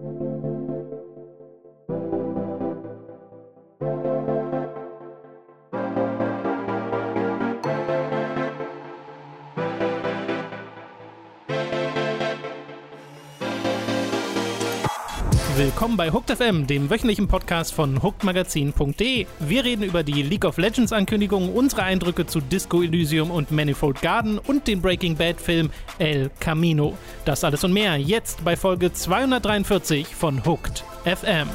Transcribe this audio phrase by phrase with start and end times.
[0.00, 0.47] Thank you.
[15.58, 19.26] Willkommen bei Hooked FM, dem wöchentlichen Podcast von hookedmagazin.de.
[19.40, 24.00] Wir reden über die League of Legends Ankündigungen, unsere Eindrücke zu Disco Elysium und Manifold
[24.00, 26.96] Garden und den Breaking Bad Film El Camino.
[27.24, 31.48] Das alles und mehr jetzt bei Folge 243 von Hooked FM.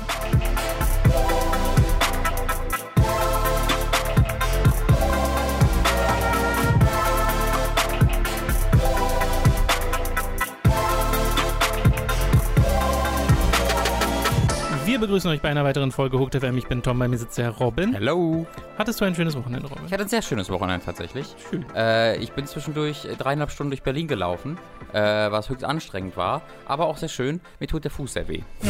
[15.04, 16.57] Begrüßen euch bei einer weiteren Folge Hooked FM.
[16.57, 17.92] Ich bin Tom, bei mir sitzt der Robin.
[17.92, 18.48] Hello.
[18.78, 19.84] Hattest du ein schönes Wochenende, Robin?
[19.86, 21.28] Ich hatte ein sehr schönes Wochenende tatsächlich.
[21.50, 21.66] Schön.
[21.76, 24.57] Äh, ich bin zwischendurch äh, dreieinhalb Stunden durch Berlin gelaufen,
[24.93, 27.42] äh, was höchst anstrengend war, aber auch sehr schön.
[27.60, 28.43] Mir tut der Fuß sehr weh.
[28.64, 28.70] Oh.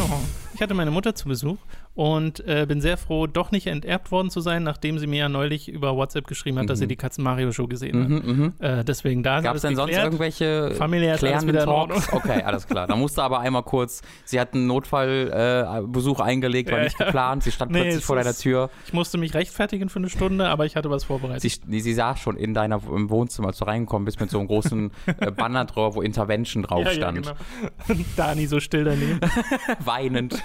[0.54, 1.58] Ich hatte meine Mutter zu Besuch
[1.94, 5.28] und äh, bin sehr froh, doch nicht enterbt worden zu sein, nachdem sie mir ja
[5.28, 8.08] neulich über WhatsApp geschrieben hat, dass sie die Katzen-Mario-Show gesehen hat.
[8.26, 10.04] Mhm, Äh, deswegen da ist Gab es denn sonst geklärt.
[10.06, 11.64] irgendwelche Familiär ist klärenden wieder.
[11.64, 12.12] Talks?
[12.12, 12.86] Okay, alles klar.
[12.88, 17.06] Da musste aber einmal kurz, sie hat einen Notfallbesuch äh, eingelegt, war Ja, nicht ja.
[17.06, 18.70] geplant, sie stand Nee, plötzlich vor deiner ist- Tür.
[18.86, 21.42] Ich musste mich rechtfertigen für eine Stunde, aber ich hatte was vorbereitet.
[21.42, 24.38] Sie, nee, sie saß schon in deiner im Wohnzimmer, als du reingekommen bist, mit so
[24.38, 27.22] einem großen äh, Banner drauf, wo Intervention drauf ja, ja, stand.
[27.86, 28.00] genau.
[28.16, 29.20] Dani so still daneben.
[29.84, 30.42] Weinend.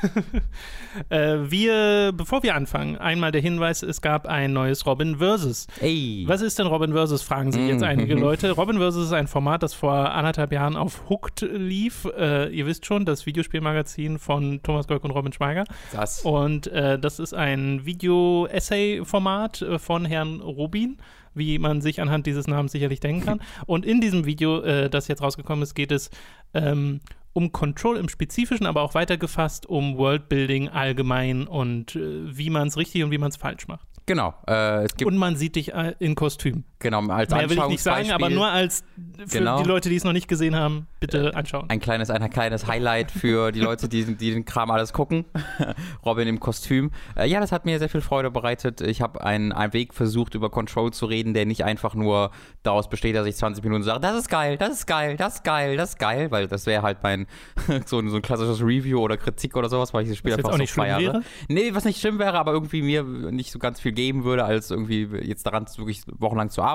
[1.10, 5.68] äh, wir, bevor wir anfangen, einmal der Hinweis, es gab ein neues Robin Versus.
[5.82, 6.24] Ey.
[6.28, 7.88] Was ist denn Robin Versus, fragen sich jetzt Mhm.
[7.88, 8.52] einige Leute.
[8.52, 12.06] Robin Versus ist ein Format, das vor anderthalb Jahren auf Hooked lief.
[12.18, 15.66] Äh, ihr wisst schon, das Videospielmagazin von Thomas Golk und Robin Schweiger.
[15.92, 16.22] Das.
[16.22, 20.98] Und äh, das ist ein Video-Essay-Format äh, von Herrn Rubin,
[21.34, 23.42] wie man sich anhand dieses Namens sicherlich denken kann.
[23.66, 26.10] Und in diesem Video, äh, das jetzt rausgekommen ist, geht es
[26.54, 27.00] ähm,
[27.34, 32.78] um Control im Spezifischen, aber auch weitergefasst um Worldbuilding allgemein und äh, wie man es
[32.78, 33.88] richtig und wie man es falsch macht.
[34.06, 34.34] Genau.
[34.48, 36.64] Äh, es gibt Und man sieht dich äh, in Kostüm.
[36.80, 38.84] Genau als Mehr will ich nicht sagen, aber nur als
[39.28, 39.62] für Genau.
[39.62, 41.66] die Leute, die es noch nicht gesehen haben, bitte anschauen.
[41.70, 45.26] ein kleines, ein kleines Highlight für die Leute, die, die den Kram alles gucken.
[46.06, 46.92] Robin im Kostüm.
[47.16, 48.82] Äh, ja, das hat mir sehr viel Freude bereitet.
[48.82, 52.32] Ich habe einen, einen Weg versucht, über Control zu reden, der nicht einfach nur
[52.64, 55.44] daraus besteht, dass ich 20 Minuten sage, das ist geil, das ist geil, das ist
[55.44, 57.28] geil, das ist geil, weil das wäre halt mein
[57.86, 60.38] so, ein- so ein klassisches Review oder Kritik oder sowas, weil ich das Spiel Was
[60.40, 61.00] einfach auch so nicht feiere.
[61.00, 61.22] wäre?
[61.50, 64.72] Nee, was nicht schlimm wäre, aber irgendwie mir nicht so ganz viel geben würde, als
[64.72, 66.69] irgendwie jetzt daran wirklich wochenlang zu arbeiten.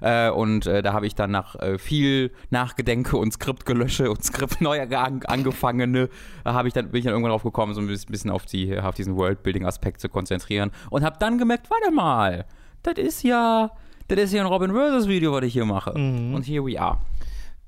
[0.00, 4.60] Äh, und äh, da habe ich dann nach äh, viel Nachgedenke und Skriptgelösche und Skript
[4.60, 6.08] neu an, angefangene,
[6.44, 8.78] äh, habe ich dann bin ich dann irgendwann drauf gekommen, so ein bisschen auf die
[8.78, 12.46] auf diesen Worldbuilding-Aspekt zu konzentrieren und habe dann gemerkt, warte mal,
[12.82, 13.70] das ist ja
[14.08, 15.96] das ist ja ein Robin Versus Video, was ich hier mache.
[15.96, 16.34] Mhm.
[16.34, 16.98] Und here we are.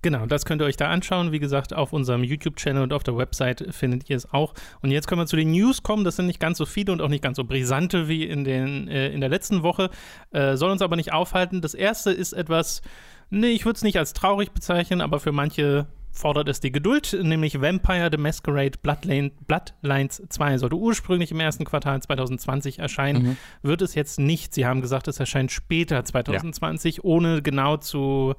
[0.03, 1.31] Genau, das könnt ihr euch da anschauen.
[1.31, 4.53] Wie gesagt, auf unserem YouTube-Channel und auf der Website findet ihr es auch.
[4.83, 6.03] Und jetzt können wir zu den News kommen.
[6.03, 8.89] Das sind nicht ganz so viele und auch nicht ganz so brisante wie in, den,
[8.89, 9.91] äh, in der letzten Woche.
[10.33, 11.61] Äh, soll uns aber nicht aufhalten.
[11.61, 12.83] Das erste ist etwas,
[13.31, 17.17] nee, ich würde es nicht als traurig bezeichnen, aber für manche fordert es die Geduld,
[17.23, 23.81] nämlich Vampire the Masquerade Bloodline, Bloodlines 2 sollte ursprünglich im ersten Quartal 2020 erscheinen, wird
[23.81, 24.53] es jetzt nicht.
[24.53, 28.35] Sie haben gesagt, es erscheint später 2020, ohne genau zu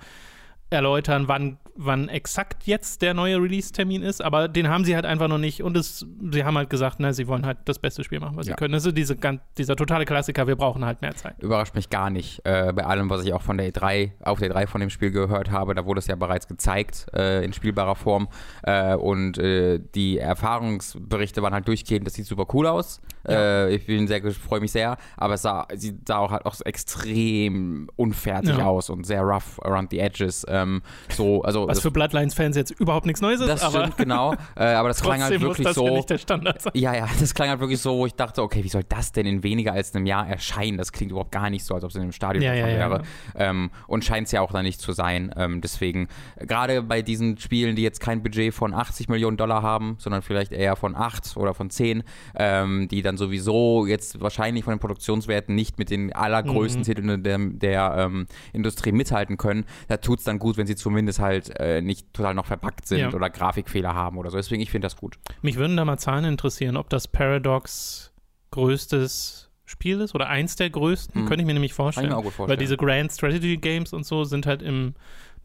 [0.73, 5.28] erläutern, wann, wann exakt jetzt der neue Release-Termin ist, aber den haben sie halt einfach
[5.28, 8.19] noch nicht und es, sie haben halt gesagt, na, sie wollen halt das beste Spiel
[8.19, 8.53] machen, was Ja.
[8.53, 8.73] sie können.
[8.73, 9.16] Das ist diese,
[9.57, 11.41] dieser totale Klassiker, wir brauchen halt mehr Zeit.
[11.41, 12.41] überrascht mich gar nicht.
[12.45, 15.11] Äh, bei allem, was ich auch von der E3, auf der E3 von dem Spiel
[15.11, 18.28] gehört habe, da wurde es ja bereits gezeigt äh, in spielbarer Form.
[18.63, 23.01] Äh, und äh, die Erfahrungsberichte waren halt durchgehend, das sieht super cool aus.
[23.28, 26.55] Äh, ich bin sehr, freue mich sehr, aber es sah, sie sah auch halt auch
[26.66, 28.66] extrem unfertig Ja.
[28.66, 30.45] aus und sehr rough around the edges.
[30.50, 30.62] Ähm,
[31.09, 34.34] so, also Was für Bloodlines-Fans jetzt überhaupt nichts Neues ist, das aber stimmt, genau.
[34.56, 35.85] Äh, aber das klang halt muss wirklich das so.
[35.85, 36.72] ja nicht der Standard sein.
[36.75, 39.25] Ja, ja, das klang halt wirklich so, wo ich dachte, okay, wie soll das denn
[39.25, 40.78] in weniger als einem Jahr erscheinen?
[40.78, 42.78] Das klingt überhaupt gar nicht so, als ob es in einem Stadion Ja, ja, ja.
[42.78, 43.02] wäre.
[43.35, 45.34] Ähm, und scheint es ja auch dann nicht zu sein.
[45.38, 46.07] Ähm, deswegen,
[46.38, 50.52] gerade bei diesen Spielen, die jetzt kein Budget von 80 Millionen Dollar haben, sondern vielleicht
[50.52, 52.03] eher von 8 oder von 10,
[52.35, 56.85] ähm, die dann sowieso jetzt wahrscheinlich von den Produktionswerten nicht mit den allergrößten Mhm.
[56.85, 61.20] Titeln der, der ähm, Industrie mithalten können, da tut es dann gut, wenn sie zumindest
[61.20, 63.14] halt äh, nicht total noch verpackt sind Ja.
[63.14, 64.38] oder Grafikfehler haben oder so.
[64.38, 65.17] Deswegen, ich finde das gut.
[65.41, 68.11] Mich würden da mal Zahlen interessieren, ob das Paradox
[68.52, 71.28] größtes Spiel ist oder eins der größten, Hm.
[71.28, 72.05] könnte ich mir nämlich Kann vorstellen.
[72.08, 72.59] ich mir auch gut Weil vorstellen.
[72.59, 74.94] diese Grand Strategy Games und so sind halt im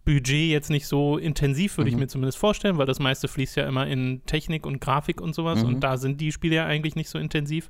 [0.04, 2.00] Budget jetzt nicht so intensiv, würde ich Mhm.
[2.00, 5.62] mir zumindest vorstellen, weil das meiste fließt ja immer in Technik und Grafik und sowas
[5.62, 5.68] Mhm.
[5.68, 7.68] und da sind die Spiele ja eigentlich nicht so intensiv.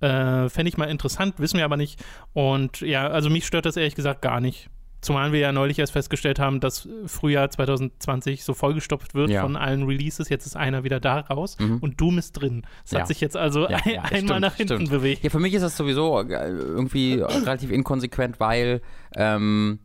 [0.00, 2.02] Äh, Fände ich mal interessant, wissen wir aber nicht.
[2.32, 4.70] Und ja, also mich stört das ehrlich gesagt gar nicht.
[5.00, 9.42] Zumal wir ja neulich erst festgestellt haben, dass Frühjahr 2020 so vollgestopft wird Ja.
[9.42, 10.28] von allen Releases.
[10.28, 11.78] Jetzt ist einer wieder da raus Mhm.
[11.78, 12.62] und Doom ist drin.
[12.84, 13.00] Es Ja.
[13.00, 14.90] hat sich jetzt also Ja, ein, einmal stimmt, nach hinten stimmt.
[14.90, 15.24] bewegt.
[15.24, 18.82] Ja, für mich ist das sowieso äh, irgendwie relativ inkonsequent, weil,
[19.16, 19.78] ähm,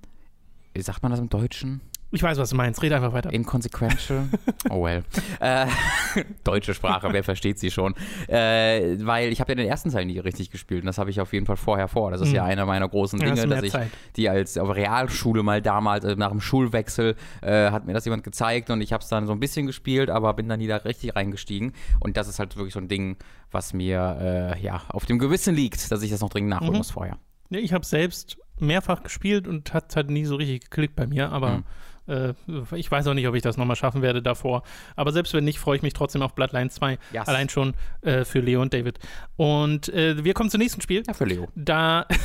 [0.73, 1.79] wie sagt man das im Deutschen?
[2.15, 2.81] Ich weiß, was du meinst.
[2.81, 3.31] Red einfach weiter.
[3.33, 4.27] Inconsequential?
[4.69, 5.03] Oh well.
[5.41, 5.67] Äh,
[6.43, 7.93] deutsche Sprache, wer versteht sie schon?
[8.27, 11.21] Äh, weil ich habe ja den ersten Teil nie richtig gespielt und das habe ich
[11.21, 12.09] auf jeden Fall vorher vor.
[12.11, 12.35] Das ist Mhm.
[12.35, 13.91] ja einer meiner großen Ja, Dinge, mehr dass ich Zeit.
[14.15, 18.23] die als auf Realschule mal damals, also nach dem Schulwechsel, äh, hat mir das jemand
[18.23, 20.77] gezeigt und ich habe es dann so ein bisschen gespielt, aber bin dann nie da
[20.77, 21.73] richtig reingestiegen.
[21.99, 23.17] Und das ist halt wirklich so ein Ding,
[23.51, 26.77] was mir äh, ja auf dem Gewissen liegt, dass ich das noch dringend nachholen Mhm.
[26.77, 27.17] muss vorher.
[27.49, 31.29] Ja, ich habe selbst mehrfach gespielt und hat halt nie so richtig geklickt bei mir,
[31.31, 31.63] aber Mhm.
[32.07, 32.33] Äh,
[32.75, 34.63] ich weiß auch nicht, ob ich das nochmal schaffen werde davor.
[34.95, 36.97] Aber selbst wenn nicht, freue ich mich trotzdem auf Bloodline 2.
[37.13, 37.27] Yes.
[37.27, 38.99] Allein schon äh, für Leo und David.
[39.37, 41.03] Und äh, wir kommen zum nächsten Spiel.
[41.07, 41.47] Ja, für Leo.
[41.55, 42.05] Da,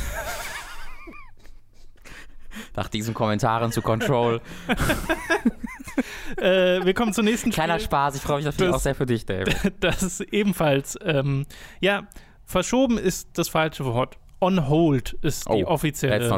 [2.75, 4.41] Nach diesen Kommentaren zu Control.
[6.37, 7.85] äh, wir kommen zum nächsten Kleiner Spiel.
[7.85, 9.51] Spaß, ich freue mich natürlich Das- auch sehr für dich, Dave.
[9.79, 11.45] Das ebenfalls, ähm,
[11.79, 12.07] ja,
[12.45, 14.17] verschoben ist das falsche Wort.
[14.43, 16.29] On hold ist die Oh, a offizielle,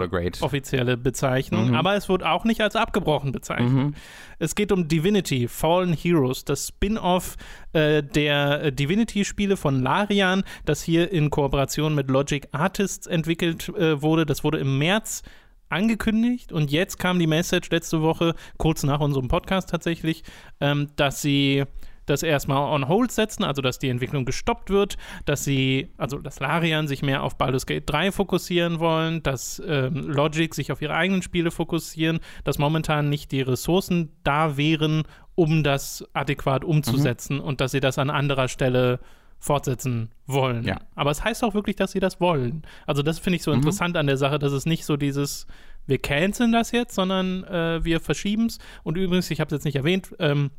[0.42, 1.76] offizielle Bezeichnung, Mhm.
[1.76, 3.72] aber es wird auch nicht als abgebrochen bezeichnet.
[3.72, 3.94] Mhm.
[4.40, 7.38] Es geht um Divinity, Fallen Heroes, das Spin-off
[7.72, 14.02] äh, der äh, Divinity-Spiele von Larian, das hier in Kooperation mit Logic Artists entwickelt äh,
[14.02, 14.26] wurde.
[14.26, 15.24] Das wurde im März
[15.70, 20.24] angekündigt und jetzt kam die Message letzte Woche, kurz nach unserem Podcast tatsächlich,
[20.60, 21.64] ähm, dass sie
[22.06, 26.40] das erstmal on hold setzen, also dass die Entwicklung gestoppt wird, dass sie, also dass
[26.40, 30.96] Larian sich mehr auf Baldur's Gate 3 fokussieren wollen, dass ähm, Logic sich auf ihre
[30.96, 35.04] eigenen Spiele fokussieren, dass momentan nicht die Ressourcen da wären,
[35.36, 39.00] um das adäquat umzusetzen und dass sie das an anderer Stelle
[39.40, 40.64] fortsetzen wollen.
[40.64, 40.80] Ja.
[40.96, 42.62] Aber es heißt auch wirklich, dass sie das wollen.
[42.86, 43.58] Also das finde ich so Mhm.
[43.58, 45.48] interessant an der Sache, dass es nicht so dieses
[45.86, 48.58] wir canceln das jetzt, sondern äh, wir verschieben es.
[48.84, 50.52] Und übrigens, ich habe es jetzt nicht erwähnt, ähm,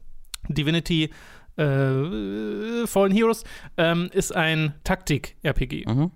[0.48, 1.10] Divinity
[1.56, 3.44] äh, Fallen Heroes
[3.76, 5.84] ähm, ist ein Taktik-RPG.
[5.86, 6.10] Mhm.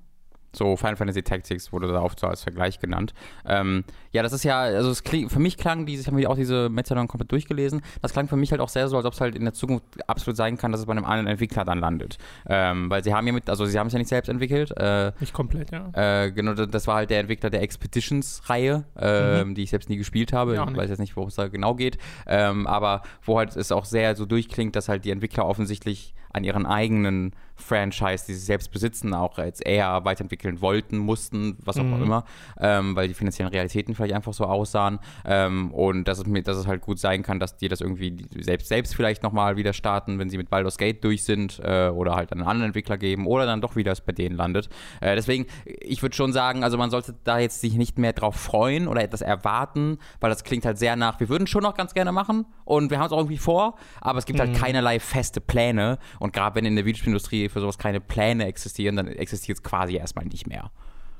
[0.54, 3.12] So Final Fantasy Tactics wurde da oft so als Vergleich genannt.
[3.46, 6.30] Ähm, ja, das ist ja, also es kling, für mich klang dieses, ich habe mir
[6.30, 9.12] auch diese Metadon komplett durchgelesen, das klang für mich halt auch sehr so, als ob
[9.12, 11.78] es halt in der Zukunft absolut sein kann, dass es bei einem anderen Entwickler dann
[11.80, 12.16] landet.
[12.48, 15.12] Ähm, weil sie haben ja mit, also sie haben es ja nicht selbst entwickelt, äh,
[15.20, 15.90] Nicht komplett, ja.
[16.24, 20.32] äh, genau, das- war halt der Entwickler der Expeditions-Reihe, ähm, die ich selbst nie gespielt
[20.32, 20.54] habe.
[20.54, 21.98] Ja, ich weiß jetzt nicht, worum es da genau geht.
[22.26, 26.44] Ähm, aber wo halt es auch sehr so durchklingt, dass halt die Entwickler offensichtlich an
[26.44, 31.82] ihren eigenen Franchise, die sie selbst besitzen, auch jetzt eher weiterentwickeln wollten, mussten, was auch
[31.82, 32.02] Mhm.
[32.02, 32.24] immer,
[32.60, 35.00] ähm, weil die finanziellen Realitäten vielleicht einfach so aussahen.
[35.24, 38.16] Ähm, und dass es, mir, dass es halt gut sein kann, dass die das irgendwie
[38.38, 42.14] selbst, selbst vielleicht nochmal wieder starten, wenn sie mit Baldur's Gate durch sind äh, oder
[42.14, 44.68] halt einen anderen Entwickler geben oder dann doch wieder es bei denen landet.
[45.00, 48.36] Äh, deswegen, ich würde schon sagen, also man sollte da jetzt sich nicht mehr drauf
[48.36, 51.92] freuen oder etwas erwarten, weil das klingt halt sehr nach, wir würden schon noch ganz
[51.92, 55.40] gerne machen und wir haben es auch irgendwie vor, aber es gibt halt keinerlei feste
[55.40, 59.62] Pläne und gerade wenn in der Videospielindustrie für sowas keine Pläne existieren, dann existiert es
[59.62, 60.70] quasi erstmal nicht mehr.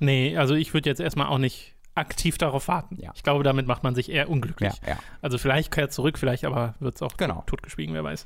[0.00, 2.96] Nee, also ich würde jetzt erstmal auch nicht aktiv darauf warten.
[3.00, 3.10] Ja.
[3.14, 4.72] Ich glaube, damit macht man sich eher unglücklich.
[4.82, 4.98] Ja, ja.
[5.22, 7.42] Also vielleicht kehrt zurück, vielleicht aber wird es auch Genau.
[7.46, 8.24] totgeschwiegen, wer weiß.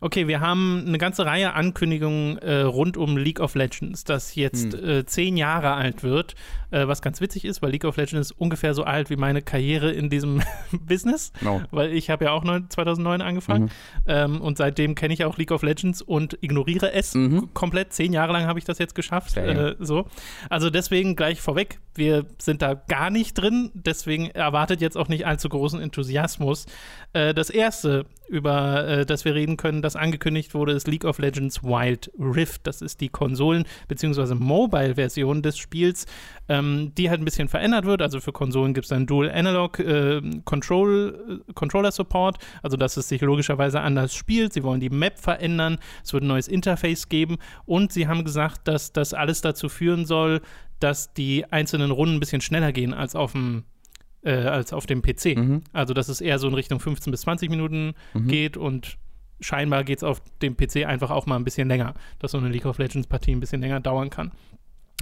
[0.00, 4.72] Okay, wir haben eine ganze Reihe Ankündigungen äh, rund um League of Legends, das jetzt
[4.74, 4.84] Hm.
[4.88, 6.34] äh, zehn Jahre alt wird,
[6.70, 9.42] äh, was ganz witzig ist, weil League of Legends ist ungefähr so alt wie meine
[9.42, 10.42] Karriere in diesem
[10.72, 11.62] Business, No.
[11.70, 13.70] weil ich habe ja auch neun- 2009 angefangen Mhm.
[14.06, 17.52] ähm, und seitdem kenne ich auch League of Legends und ignoriere es Mhm.
[17.54, 17.92] komplett.
[17.92, 19.36] Zehn Jahre lang habe ich das jetzt geschafft.
[19.36, 20.06] Äh, so.
[20.50, 25.26] Also deswegen gleich vorweg, wir sind da gar nicht drin, deswegen erwartet jetzt auch nicht
[25.26, 26.66] allzu großen Enthusiasmus.
[27.12, 31.18] Äh, das erste, über äh, das wir reden können, das angekündigt wurde, ist League of
[31.18, 32.66] Legends Wild Rift.
[32.66, 34.34] Das ist die Konsolen- bzw.
[34.34, 36.06] Mobile-Version des Spiels,
[36.48, 38.02] ähm, die halt ein bisschen verändert wird.
[38.02, 43.08] Also für Konsolen gibt es dann Dual Analog äh, Control, Controller Support, also dass es
[43.08, 44.52] sich logischerweise anders spielt.
[44.52, 48.68] Sie wollen die Map verändern, es wird ein neues Interface geben und sie haben gesagt,
[48.68, 50.40] dass das alles dazu führen soll,
[50.80, 53.64] dass die einzelnen Runden ein bisschen schneller gehen als auf dem
[54.22, 55.36] äh, als auf dem PC.
[55.36, 55.62] Mhm.
[55.72, 57.94] Also dass es eher so in Richtung 15 bis 20 Minuten
[58.26, 58.98] geht und
[59.40, 62.48] scheinbar geht es auf dem PC einfach auch mal ein bisschen länger, dass so eine
[62.48, 64.32] League of Legends Partie ein bisschen länger dauern kann.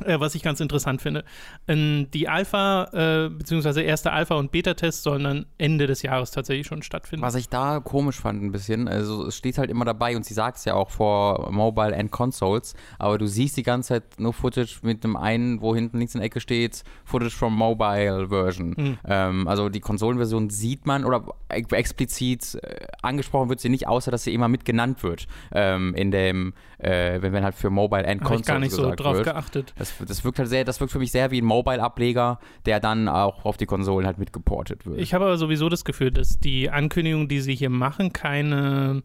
[0.04, 1.22] Äh, was ich ganz interessant finde.
[1.68, 6.66] Ähm, die Alpha, äh, beziehungsweise erste Alpha- und Beta-Tests sollen dann Ende des Jahres tatsächlich
[6.66, 7.24] schon stattfinden.
[7.24, 10.34] Was ich da komisch fand ein bisschen, also es steht halt immer dabei und sie
[10.34, 14.32] sagt es ja auch vor Mobile and Consoles, aber du siehst die ganze Zeit nur
[14.32, 18.74] Footage mit dem einen, wo hinten links in der Ecke steht, Footage from Mobile Version.
[18.76, 18.98] Hm.
[19.06, 24.10] Ähm, also die Konsolenversion sieht man oder ex- explizit äh, angesprochen wird sie nicht, außer
[24.10, 28.08] dass sie immer mit genannt wird ähm, in dem, äh, wenn, wenn halt für Mobile
[28.08, 29.26] and Habe ich Consoles gar nicht so drauf wird.
[29.26, 29.72] geachtet.
[29.84, 33.08] Das, das wirkt halt sehr, das wirkt für mich sehr wie ein Mobile-Ableger, der dann
[33.08, 34.98] auch auf die Konsolen halt mitgeportet wird.
[34.98, 39.02] Ich habe aber sowieso das Gefühl, dass die Ankündigungen, die sie hier machen, keine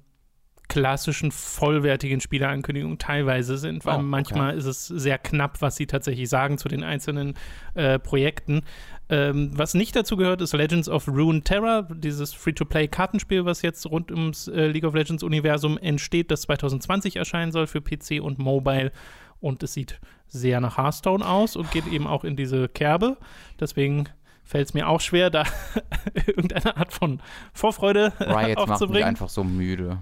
[0.70, 4.06] klassischen vollwertigen Spielerankündigungen teilweise sind, weil Oh, okay.
[4.08, 7.34] manchmal ist es sehr knapp, was sie tatsächlich sagen zu den einzelnen
[7.74, 8.62] äh, Projekten.
[9.10, 14.12] Ähm, was nicht dazu gehört, ist Legends of Rune Terror, dieses Free-to-Play-Kartenspiel, was jetzt rund
[14.12, 18.92] ums äh, League of Legends-Universum entsteht, das 2020 erscheinen soll für PC und Mobile.
[19.42, 23.18] Und es sieht sehr nach Hearthstone aus und geht eben auch in diese Kerbe.
[23.60, 24.08] Deswegen
[24.44, 25.44] fällt es mir auch schwer, da
[26.26, 27.22] irgendeine Art von
[27.54, 29.08] Vorfreude Riot macht mich aufzubringen.
[29.08, 30.00] einfach so müde.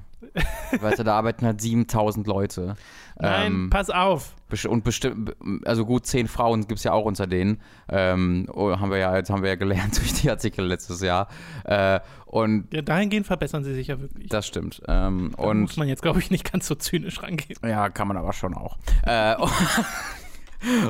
[0.79, 2.75] weißt du, da arbeiten halt 7000 Leute.
[3.19, 4.35] Nein, Ähm, pass auf.
[4.69, 7.59] und bestimmt, also gut zehn Frauen gibt es ja auch unter denen.
[7.89, 11.27] Ähm, oh, haben wir ja, jetzt haben wir ja gelernt durch die Artikel letztes Jahr.
[11.63, 14.29] Äh, und Ja, dahingehend verbessern sie sich ja wirklich.
[14.29, 14.81] das stimmt.
[14.87, 17.57] Ähm, Da und muss man jetzt, glaube ich, nicht ganz so zynisch rangehen.
[17.63, 18.77] Ja, kann man aber schon auch.
[19.03, 19.35] Äh,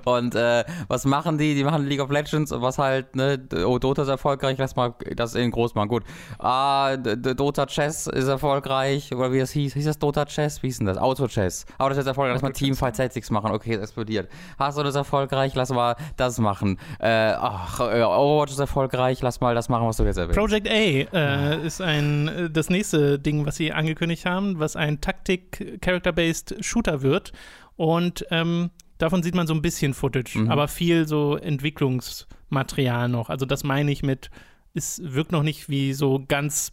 [0.05, 1.55] und äh, was machen die?
[1.55, 4.93] Die machen League of Legends und was halt, ne, oh, Dota ist erfolgreich, lass mal
[5.15, 5.89] das in groß machen.
[5.89, 6.03] Gut.
[6.39, 9.73] Ah, Dota Chess ist erfolgreich, oder wie das hieß.
[9.73, 10.61] Hieß das Dota Chess?
[10.63, 10.97] Wie hieß denn das?
[10.97, 11.65] Auto Chess.
[11.77, 13.51] Aber das ist erfolgreich, lass mal Auto Teamfight Tactics machen.
[13.51, 14.29] Okay, es explodiert.
[14.59, 16.79] Hearthstone ist erfolgreich, lass mal das machen.
[16.99, 20.67] Äh, ach, äh, Overwatch ist erfolgreich, lass mal das machen, was du jetzt erwähnt Project
[20.69, 26.63] A äh, ist ein äh, das nächste Ding, was sie angekündigt haben, was ein Taktik-Character-Based
[26.63, 27.31] Shooter wird.
[27.75, 30.49] Und ähm, davon sieht man so ein bisschen Footage, Mhm.
[30.51, 33.29] aber viel so Entwicklungsmaterial noch.
[33.29, 34.29] Also das meine ich mit,
[34.73, 36.71] es wirkt noch nicht wie so ganz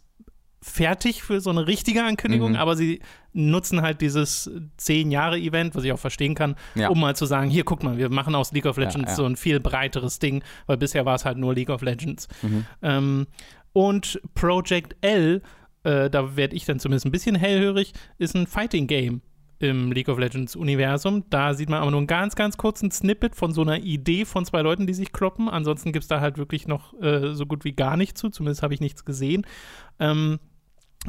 [0.61, 2.57] fertig für so eine richtige Ankündigung, Mhm.
[2.57, 2.99] aber sie
[3.33, 6.89] nutzen halt dieses 10-Jahre-Event, was ich auch verstehen kann, Ja.
[6.89, 9.15] um mal zu sagen, hier, guck mal, wir machen aus League of Legends ja.
[9.15, 12.27] so ein viel breiteres Ding, weil bisher war es halt nur League of Legends.
[12.41, 12.65] Mhm.
[12.81, 13.27] Ähm,
[13.73, 15.43] und Project L,
[15.83, 19.21] äh, da werde ich dann zumindest ein bisschen hellhörig, ist ein Fighting Game
[19.59, 21.23] im League of Legends Universum.
[21.29, 24.45] Da sieht man aber nur einen ganz, ganz kurzen Snippet von so einer Idee von
[24.45, 25.49] zwei Leuten, die sich kloppen.
[25.49, 28.29] Ansonsten gibt es da halt wirklich noch äh, so gut wie gar nichts zu.
[28.29, 29.45] Zumindest habe ich nichts gesehen.
[29.99, 30.39] Ähm,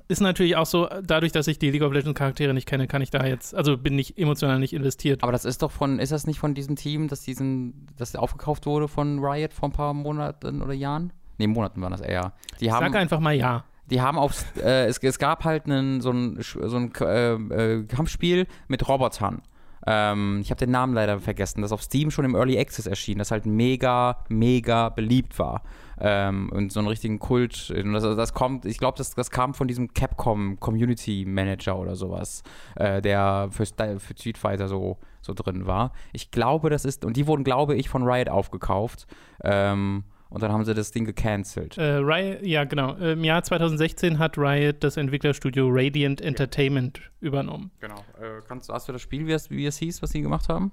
[0.09, 3.03] ist natürlich auch so, dadurch, dass ich die League of Legends Charaktere nicht kenne, kann
[3.03, 5.23] ich da jetzt, also bin ich emotional nicht investiert.
[5.23, 8.67] Aber das ist doch von, ist das nicht von diesem Team, das diesen, das aufgekauft
[8.67, 11.13] wurde von Riot vor ein paar Monaten oder Jahren?
[11.39, 12.33] Nee, Monaten waren das eher.
[12.61, 13.65] Die haben, Sag einfach mal ja.
[13.91, 17.85] Die haben auf, äh, es, es gab halt einen, so ein, so ein äh, äh,
[17.85, 19.43] Kampfspiel mit Robotern.
[19.87, 23.19] Ähm, ich habe den Namen leider vergessen, das auf Steam schon im Early Access erschien,
[23.19, 25.63] das halt mega, mega beliebt war.
[25.99, 27.71] Ähm, und so einen richtigen Kult.
[27.71, 32.43] Das, das kommt, ich glaube, das, das kam von diesem Capcom Community Manager oder sowas,
[32.75, 35.93] äh, der für, für Street Fighter so, so drin war.
[36.13, 39.07] Ich glaube, das ist, und die wurden, glaube ich, von Riot aufgekauft.
[39.43, 41.79] Ähm, und dann haben sie das Ding gecancelt.
[41.79, 42.95] Äh, Riot, ja, genau.
[42.95, 47.71] Im Jahr 2016 hat Riot das Entwicklerstudio Radiant Entertainment übernommen.
[47.81, 47.97] Genau.
[48.21, 50.73] Äh, kannst, hast du das Spiel, wie es, wie es hieß, was sie gemacht haben?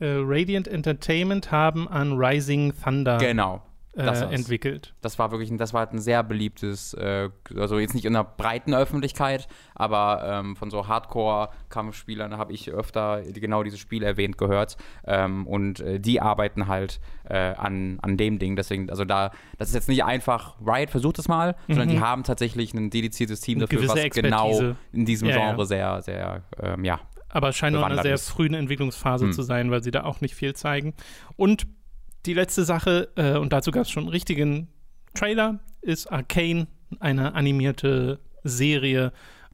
[0.00, 3.62] Äh, Radiant Entertainment haben an Rising Thunder Genau.
[3.98, 4.32] Äh, das war's.
[4.32, 4.94] entwickelt.
[5.00, 8.12] Das war wirklich, ein, das war halt ein sehr beliebtes, äh, also jetzt nicht in
[8.14, 14.38] der breiten Öffentlichkeit, aber ähm, von so Hardcore-Kampfspielern habe ich öfter genau dieses Spiel erwähnt
[14.38, 14.76] gehört.
[15.06, 18.56] Ähm, und äh, die arbeiten halt äh, an, an dem Ding.
[18.56, 21.92] Deswegen, also da, das ist jetzt nicht einfach, Riot versucht es mal, sondern Mhm.
[21.92, 24.76] die haben tatsächlich ein dediziertes Team dafür, was genau Expertise.
[24.92, 25.46] in diesem Ja, ja.
[25.48, 27.00] Genre sehr, sehr, ähm, ja.
[27.30, 29.32] Aber es scheint noch in einer sehr frühen Entwicklungsphase Hm.
[29.32, 30.94] zu sein, weil sie da auch nicht viel zeigen.
[31.36, 31.66] Und
[32.26, 34.68] die letzte Sache, äh, und dazu gab es schon einen richtigen
[35.14, 36.66] Trailer, ist Arcane,
[37.00, 39.12] eine animierte Serie.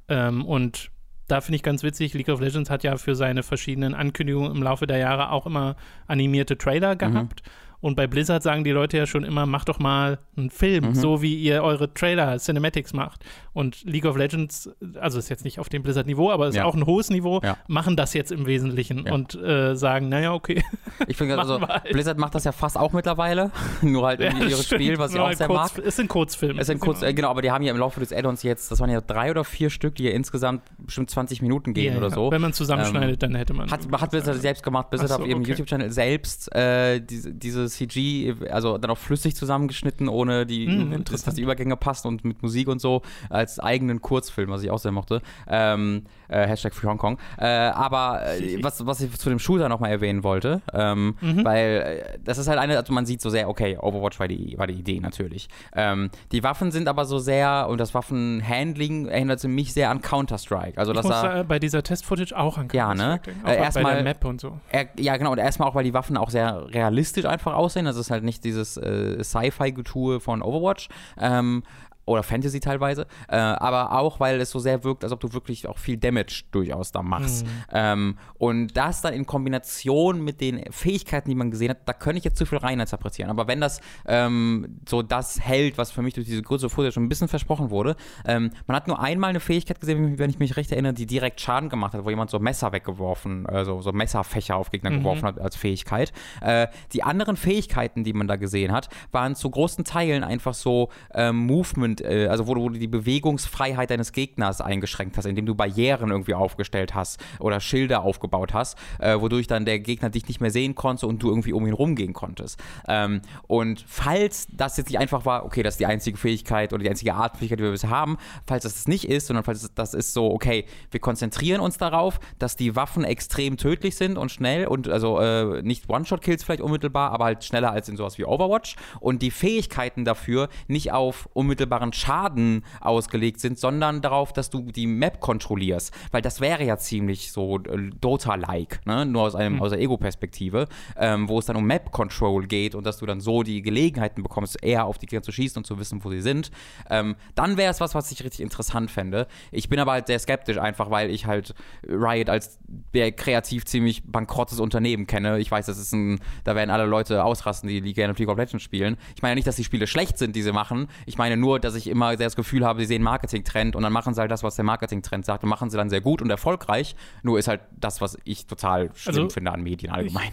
[0.09, 0.91] Ähm, und
[1.29, 4.63] da finde ich ganz witzig, League of Legends hat ja für seine verschiedenen Ankündigungen im
[4.63, 7.43] Laufe der Jahre auch immer animierte Trailer gehabt.
[7.85, 10.95] Und bei Blizzard sagen die Leute ja schon immer, macht doch mal einen Film, Mhm.
[10.95, 13.23] so wie ihr eure Trailer, Cinematics macht.
[13.53, 16.65] Und League of Legends, also ist jetzt nicht auf dem Blizzard-Niveau, aber ist Ja.
[16.65, 17.59] auch ein hohes Niveau, Ja.
[17.69, 19.13] machen das jetzt im Wesentlichen Ja.
[19.13, 20.65] und äh, sagen, naja, okay.
[21.09, 21.85] Ich finde, also, halt.
[21.93, 23.51] Blizzard macht das ja fast auch mittlerweile,
[23.83, 24.65] nur halt ihrem stimmt.
[24.65, 25.85] Spiel, was ich auch sehr kurz, mag.
[25.87, 26.61] Es sind Kurzfilme.
[26.63, 28.81] Es sind kurz, äh, genau, aber die haben ja im Laufe des Add-ons jetzt, das
[28.81, 32.09] waren ja drei oder vier Stück, die ja insgesamt bestimmt 20 Minuten gehen Ja, oder
[32.11, 32.31] so.
[32.31, 33.71] Wenn man zusammenschneidet, dann hätte man.
[33.71, 35.51] Hat, hat Blizzard selbst gemacht, Blizzard so, auf ihrem okay.
[35.51, 41.35] YouTube-Channel selbst äh, diese, diese CG, also dann auch flüssig zusammengeschnitten, ohne die, Hm, dass
[41.35, 44.93] die Übergänge passen und mit Musik und so, als eigenen Kurzfilm, was ich auch sehr
[44.93, 45.23] mochte.
[45.47, 47.19] Ähm, äh, Hashtag Free Hong Kong.
[47.39, 51.45] Äh, aber äh, was, was ich zu dem Shooter nochmal erwähnen wollte, ähm, Mhm.
[51.45, 54.57] weil äh, das ist halt eine, also man sieht so sehr, okay, Overwatch war die,
[54.59, 55.49] war die Idee natürlich.
[55.75, 60.79] Ähm, die Waffen sind aber so sehr, und das Waffenhandling erinnert mich sehr an Counter-Strike.
[60.79, 63.21] Also ich dass muss da äh, bei dieser Test-Footage auch an Ja, ne?
[63.23, 63.41] Counter-Strike.
[63.41, 64.59] Äh, bei erstmal- der Map und so.
[64.71, 65.33] er, ja, genau.
[65.33, 67.87] Und erstmal auch, weil die Waffen auch sehr realistisch einfach aussehen.
[67.87, 68.77] Also es ist halt nicht dieses
[69.23, 70.89] Sci-Fi-Getue von Overwatch.
[71.19, 71.63] Ähm,
[72.07, 75.67] oder Fantasy teilweise, äh, aber auch, weil es so sehr wirkt, als ob du wirklich
[75.69, 77.45] auch viel Damage durchaus da machst.
[77.47, 77.51] Mhm.
[77.73, 82.19] Ähm, und das dann in Kombination mit den Fähigkeiten, die man gesehen hat, da könnte
[82.19, 83.31] ich jetzt zu viel rein interpretieren.
[83.31, 87.05] Aber wenn das ähm, so das hält, was für mich durch diese kurze Folie schon
[87.05, 87.97] ein bisschen versprochen wurde,
[88.27, 91.41] ähm, man hat nur einmal eine Fähigkeit gesehen, wenn ich mich recht erinnere, die direkt
[91.41, 94.99] Schaden gemacht hat, wo jemand so Messer weggeworfen, also so Messerfächer auf Gegner Mhm.
[94.99, 96.13] geworfen hat als Fähigkeit.
[96.41, 100.91] Äh, die anderen Fähigkeiten, die man da gesehen hat, waren zu großen Teilen einfach so
[101.15, 106.11] ähm, Movement, äh, also wo du, die Bewegungsfreiheit deines Gegners eingeschränkt hast, indem du Barrieren
[106.11, 110.51] irgendwie aufgestellt hast oder Schilder aufgebaut hast, äh, wodurch dann der Gegner dich nicht mehr
[110.51, 112.59] sehen konnte und du irgendwie um ihn rumgehen konntest.
[112.89, 116.83] Ähm, und falls das jetzt nicht einfach war, okay, das ist die einzige Fähigkeit oder
[116.83, 119.75] die einzige Art Fähigkeit, die wir bisher haben, falls das nicht ist, sondern falls das-
[119.75, 124.31] das ist so, okay, wir konzentrieren uns darauf, dass die Waffen extrem tödlich sind und
[124.31, 128.25] schnell und also äh, nicht One-Shot-Kills vielleicht unmittelbar, aber halt schneller als in sowas wie
[128.25, 134.63] Overwatch und die Fähigkeiten dafür nicht auf unmittelbaren Schaden ausgelegt sind, sondern darauf, dass du
[134.73, 139.07] die Map kontrollierst, weil das wäre ja ziemlich so äh, Dota-like, ne?
[139.07, 142.99] nur aus, einem, aus der Ego-Perspektive, ähm, wo es dann um Map-Control geht und dass
[142.99, 146.05] du dann so die Gelegenheiten bekommst, eher auf die Gegner zu schießen und zu wissen,
[146.05, 146.51] wo sie sind,
[146.91, 149.27] ähm, dann wäre es was, was ich richtig interessant fände.
[149.51, 151.55] Ich bin aber halt sehr skeptisch, einfach weil ich halt
[151.87, 152.59] Riot als
[152.95, 155.39] der kreativ ziemlich bankrottes Unternehmen kenne.
[155.39, 158.63] Ich weiß, das ist ein, da werden alle Leute ausrasten, die gerne League of Legends
[158.63, 158.97] spielen.
[159.17, 160.89] Ich meine nicht, dass die Spiele schlecht sind, die sie machen.
[161.07, 163.93] Ich meine nur, dass ich immer sehr das Gefühl habe, sie sehen Marketing-Trend und dann
[163.93, 166.31] machen sie halt das, was der Marketing-Trend sagt und machen sie dann sehr gut und
[166.31, 166.97] erfolgreich.
[167.23, 170.33] Nur ist halt das, was ich total schlimm Also, finde an Medien allgemein.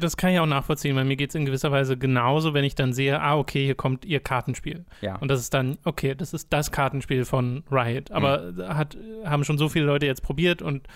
[0.00, 2.74] Das kann ich auch nachvollziehen, weil mir geht es in gewisser Weise genauso, wenn ich
[2.74, 4.84] dann sehe, ah, okay, hier kommt ihr Kartenspiel.
[5.00, 5.16] Ja.
[5.16, 8.10] Und das ist dann, okay, das ist das Kartenspiel von Riot.
[8.10, 10.88] Aber hat, haben schon so viele Leute jetzt probiert und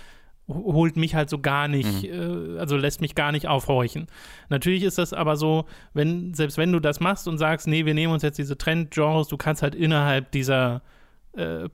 [0.52, 4.07] holt mich halt so gar nicht, äh, also lässt mich gar nicht aufhorchen.
[4.49, 5.64] Natürlich ist das aber so,
[5.95, 9.28] wenn, selbst wenn du das machst und sagst, nee, wir nehmen uns jetzt diese Trend-Genres,
[9.28, 10.83] du kannst halt innerhalb dieser
[11.33, 11.69] äh,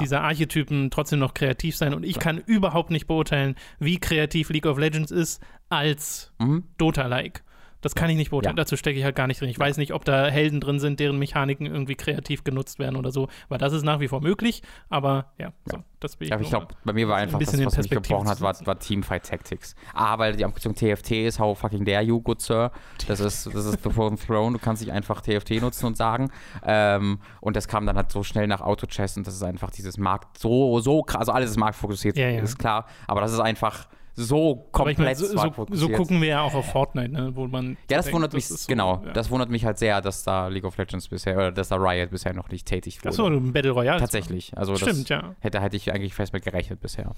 [0.00, 4.64] dieser Archetypen trotzdem noch kreativ sein und ich kann überhaupt nicht beurteilen, wie kreativ League
[4.64, 6.64] of Legends ist als Mhm.
[6.78, 7.42] Dota-like.
[7.82, 8.56] Das kann ich nicht beurteilen.
[8.56, 8.62] Ja.
[8.62, 9.50] Dazu stecke ich halt gar nicht drin.
[9.50, 13.10] Ich weiß nicht, ob da Helden drin sind, deren Mechaniken irgendwie kreativ genutzt werden oder
[13.10, 14.62] so, weil das ist nach wie vor möglich.
[14.88, 17.64] Aber ja, so, das will ich, Ja, ich glaube, bei mir war ein einfach bisschen
[17.64, 19.74] das, was mich gebrochen hat, war, war Teamfight Tactics.
[19.92, 22.70] A, weil die Abkürzung TFT ist, how fucking dare you, good sir.
[23.08, 26.30] Das ist, das ist The Fourth Throne, du kannst nicht einfach TFT nutzen und sagen.
[26.64, 29.98] Ähm, und das kam dann halt so schnell nach Auto-Chess und das ist einfach dieses
[29.98, 32.30] Markt so, so krass, also alles ist marktfokussiert, ja.
[32.30, 36.28] ist klar, aber das ist einfach so Aber ich komplett so, so, so gucken wir
[36.28, 37.76] ja auch auf Fortnite, ne, wo man.
[37.90, 39.12] ja, das denkt, wundert mich, so, genau, ja.
[39.12, 42.10] das wundert mich halt sehr, dass da League of Legends bisher, oder dass da Riot
[42.10, 43.08] bisher noch nicht tätig wurde.
[43.08, 44.00] Achso, ein Battle Royale.
[44.00, 45.34] Tatsächlich, also Stimmt, das ja.
[45.40, 47.12] hätte, hätte ich eigentlich fest mit gerechnet bisher.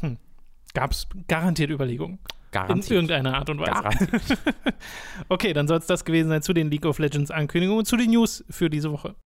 [0.72, 2.14] Gab es garantiert Überlegungen.
[2.14, 2.90] In Garantiert.
[2.92, 3.72] irgendeiner Art und Weise.
[3.72, 4.22] Garantiert.
[5.28, 7.96] Okay, dann soll es das gewesen sein zu den League of Legends Ankündigungen und zu
[7.96, 9.16] den News für diese Woche.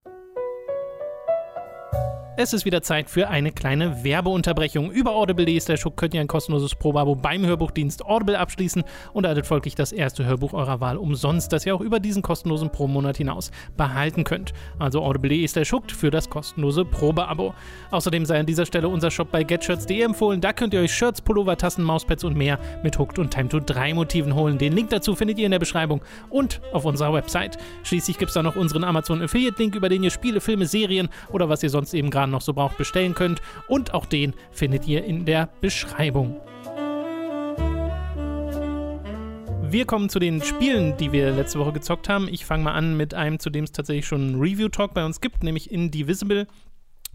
[2.40, 4.92] Es ist wieder Zeit für eine kleine Werbeunterbrechung.
[4.92, 9.74] Über audible.de slash könnt ihr ein kostenloses Probeabo beim Hörbuchdienst Audible abschließen und erhaltet folglich
[9.74, 14.22] das erste Hörbuch eurer Wahl umsonst, das ihr auch über diesen kostenlosen Pro-Monat hinaus behalten
[14.22, 14.53] könnt.
[14.79, 17.55] Also audible.de slash für das kostenlose Probeabo.
[17.90, 20.40] Außerdem sei an dieser Stelle unser Shop bei getshirts.de empfohlen.
[20.40, 23.59] Da könnt ihr euch Shirts, Pullover, Tassen, Mauspads und mehr mit Hooked und Time to
[23.59, 24.59] 3 Motiven holen.
[24.59, 27.59] Den Link dazu findet ihr in der Beschreibung und auf unserer Website.
[27.83, 31.09] Schließlich gibt es da noch unseren Amazon Affiliate Link, über den ihr Spiele, Filme, Serien
[31.33, 33.42] oder was ihr sonst eben gerade noch so braucht bestellen könnt.
[33.66, 36.40] Und auch den findet ihr in der Beschreibung.
[39.70, 42.26] Wir kommen zu den Spielen, die wir letzte Woche gezockt haben.
[42.28, 45.20] Ich fange mal an mit einem, zu dem es tatsächlich schon einen Review-Talk bei uns
[45.20, 46.46] gibt, nämlich Indivisible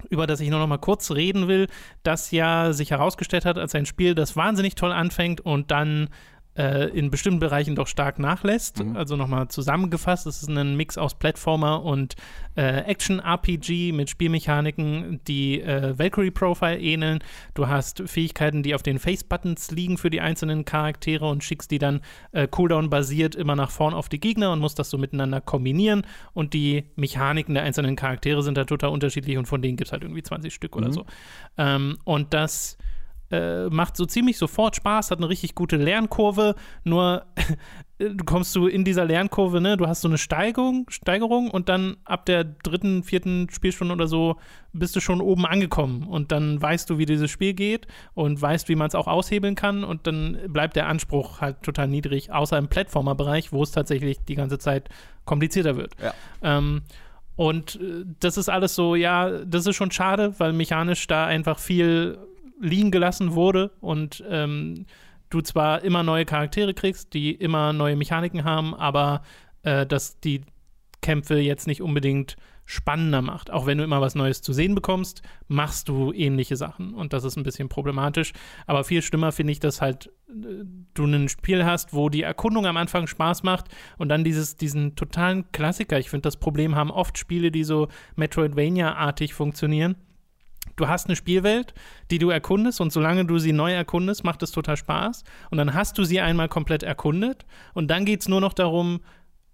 [0.10, 1.67] über das ich nur noch mal kurz reden will,
[2.04, 6.10] das ja sich herausgestellt hat als ein Spiel, das wahnsinnig toll anfängt und dann
[6.58, 8.82] äh, in bestimmten Bereichen doch stark nachlässt.
[8.96, 12.16] Also nochmal zusammengefasst, es ist ein Mix aus Plattformer und
[12.56, 17.20] äh, Action-RPG mit Spielmechaniken, die äh, Valkyrie Profile ähneln.
[17.54, 21.80] Du hast Fähigkeiten, die auf den Face-Buttons liegen für die einzelnen Charaktere und schickst die
[21.80, 26.06] dann äh, Cooldown-basiert immer nach vorn auf die Gegner und musst das so miteinander kombinieren.
[26.34, 29.92] Und die Mechaniken der einzelnen Charaktere sind da total unterschiedlich und von denen gibt es
[29.92, 31.06] halt irgendwie 20 Stück oder so.
[31.58, 32.78] Ähm, und das
[33.34, 37.26] äh, macht so ziemlich sofort Spaß, hat eine richtig gute Lernkurve, nur
[37.98, 41.98] du kommst du in dieser Lernkurve, ne, du hast so eine Steigerung, Steigerung und dann
[42.06, 44.36] ab der dritten, vierten Spielstunde oder so
[44.72, 48.69] bist du schon oben angekommen und dann weißt du, wie dieses Spiel geht und weißt,
[48.69, 52.58] wie man es auch aushebeln kann und dann bleibt der Anspruch halt total niedrig, außer
[52.58, 54.89] im Plattformer-Bereich, wo es tatsächlich die ganze Zeit
[55.26, 55.93] komplizierter wird.
[56.00, 56.13] Ja.
[56.43, 56.84] Ähm,
[57.36, 61.58] und äh, das ist alles so, ja, das ist schon schade, weil mechanisch da einfach
[61.58, 62.19] viel
[62.60, 64.86] liegen gelassen wurde und ähm,
[65.30, 69.24] du zwar immer neue Charaktere kriegst, die immer neue Mechaniken haben, aber
[69.63, 70.42] äh, dass die
[71.02, 72.36] Kämpfe jetzt nicht unbedingt
[72.66, 73.52] spannender macht.
[73.52, 76.94] Auch wenn du immer was Neues zu sehen bekommst, machst du ähnliche Sachen.
[76.94, 78.32] Und das ist ein bisschen problematisch.
[78.68, 80.63] Aber viel schlimmer finde ich, dass halt äh,
[80.94, 83.66] du ein Spiel hast, wo die Erkundung am Anfang Spaß macht
[83.98, 86.00] und dann dieses, diesen totalen Klassiker.
[86.00, 89.96] Ich finde, das Problem haben oft Spiele, die so Metroidvania-artig funktionieren
[90.76, 91.73] du hast eine Spielwelt,
[92.12, 95.23] die du erkundest und solange du sie neu erkundest, macht es total Spaß.
[95.52, 99.02] Und dann hast du sie einmal komplett erkundet und dann geht es nur noch darum,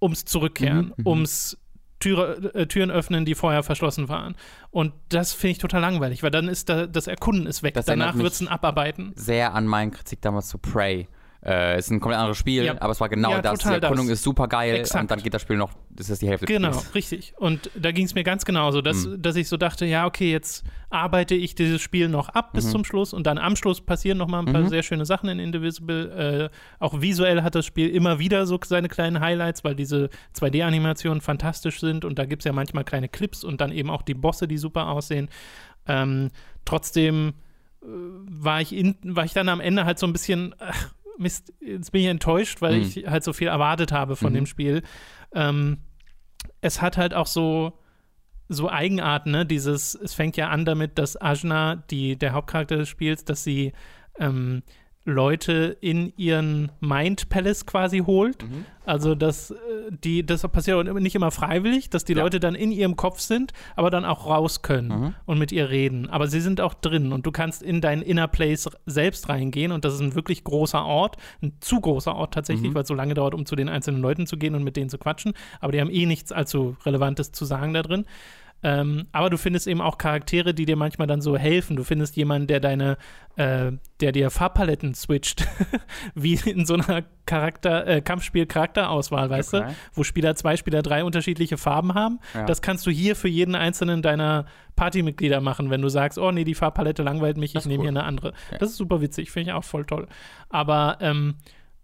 [0.02, 1.58] ums Zurückkehren, mhm, mhm, ums
[2.00, 4.36] Türe, äh, Türen öffnen, die vorher verschlossen waren.
[4.72, 7.74] Und das finde ich total langweilig, weil dann ist da, das Erkunden ist weg.
[7.74, 9.12] Das Danach wird es ein Abarbeiten.
[9.16, 11.08] Sehr an meinen Kritik damals zu Prey.
[11.42, 12.82] Äh, ist ein komplett anderes Spiel, ja.
[12.82, 13.60] aber es war genau ja, das.
[13.60, 14.18] Die Erkundung das.
[14.20, 15.04] ist super geil Exakt.
[15.04, 16.96] und dann geht das Spiel noch, das ist die Hälfte Genau, Spiels.
[16.96, 17.34] richtig.
[17.38, 19.22] Und da ging es mir ganz genauso, dass, mhm.
[19.22, 22.72] dass ich so dachte, ja, okay, jetzt arbeite ich dieses Spiel noch ab bis mhm.
[22.72, 24.68] zum Schluss und dann am Schluss passieren noch mal ein paar mhm.
[24.68, 26.50] sehr schöne Sachen in Indivisible.
[26.52, 31.22] Äh, auch visuell hat das Spiel immer wieder so seine kleinen Highlights, weil diese 2D-Animationen
[31.22, 34.14] fantastisch sind und da gibt es ja manchmal kleine Clips und dann eben auch die
[34.14, 35.30] Bosse, die super aussehen.
[35.88, 36.32] Ähm,
[36.66, 37.34] trotzdem
[37.82, 40.90] äh, war ich, in, war ich dann am Ende halt so ein bisschen, ach,
[41.20, 42.82] Mist, jetzt bin ich enttäuscht, weil mhm.
[42.82, 44.38] ich halt so viel erwartet habe von mhm.
[44.38, 44.84] dem Spiel.
[45.34, 45.80] Ähm,
[46.62, 47.80] es hat halt auch so,
[48.48, 49.46] so Eigenarten, ne?
[49.46, 53.74] Dieses, es fängt ja an damit, dass Ajna, die, der Hauptcharakter des Spiels, dass sie
[54.18, 54.64] ähm,
[55.06, 58.44] Leute in ihren Mind Palace quasi holt.
[58.44, 58.66] Mhm.
[58.86, 59.56] Also, dass äh,
[59.90, 62.24] die, das passiert nicht immer freiwillig, dass die ja.
[62.24, 65.14] Leute dann in ihrem Kopf sind, aber dann auch raus können mhm.
[65.26, 66.10] und mit ihr reden.
[66.10, 69.86] Aber sie sind auch drin und du kannst in deinen Inner Place selbst reingehen und
[69.86, 72.76] das ist ein wirklich großer Ort, ein zu großer Ort tatsächlich, mhm.
[72.76, 74.90] weil es so lange dauert, um zu den einzelnen Leuten zu gehen und mit denen
[74.90, 75.34] zu quatschen.
[75.60, 78.06] Aber die haben eh nichts allzu Relevantes zu sagen da drin.
[78.62, 81.76] Ähm, aber du findest eben auch Charaktere, die dir manchmal dann so helfen.
[81.76, 82.98] Du findest jemanden, der deine,
[83.36, 85.48] äh, der dir Farbpaletten switcht,
[86.16, 89.68] wie in so einer Charakter, äh, Kampfspiel-Charakterauswahl, weißt okay.
[89.68, 89.76] du?
[89.94, 92.20] Wo Spieler 2, Spieler 3 unterschiedliche Farben haben.
[92.34, 92.46] Ja.
[92.46, 94.46] Das kannst du hier für jeden einzelnen deiner
[94.76, 97.84] Partymitglieder machen, wenn du sagst, oh nee, die Farbpalette langweilt mich, ich nehme cool.
[97.84, 98.34] hier eine andere.
[98.52, 98.58] Ja.
[98.58, 100.08] Das ist super witzig, finde ich auch voll toll.
[100.50, 101.36] Aber ähm,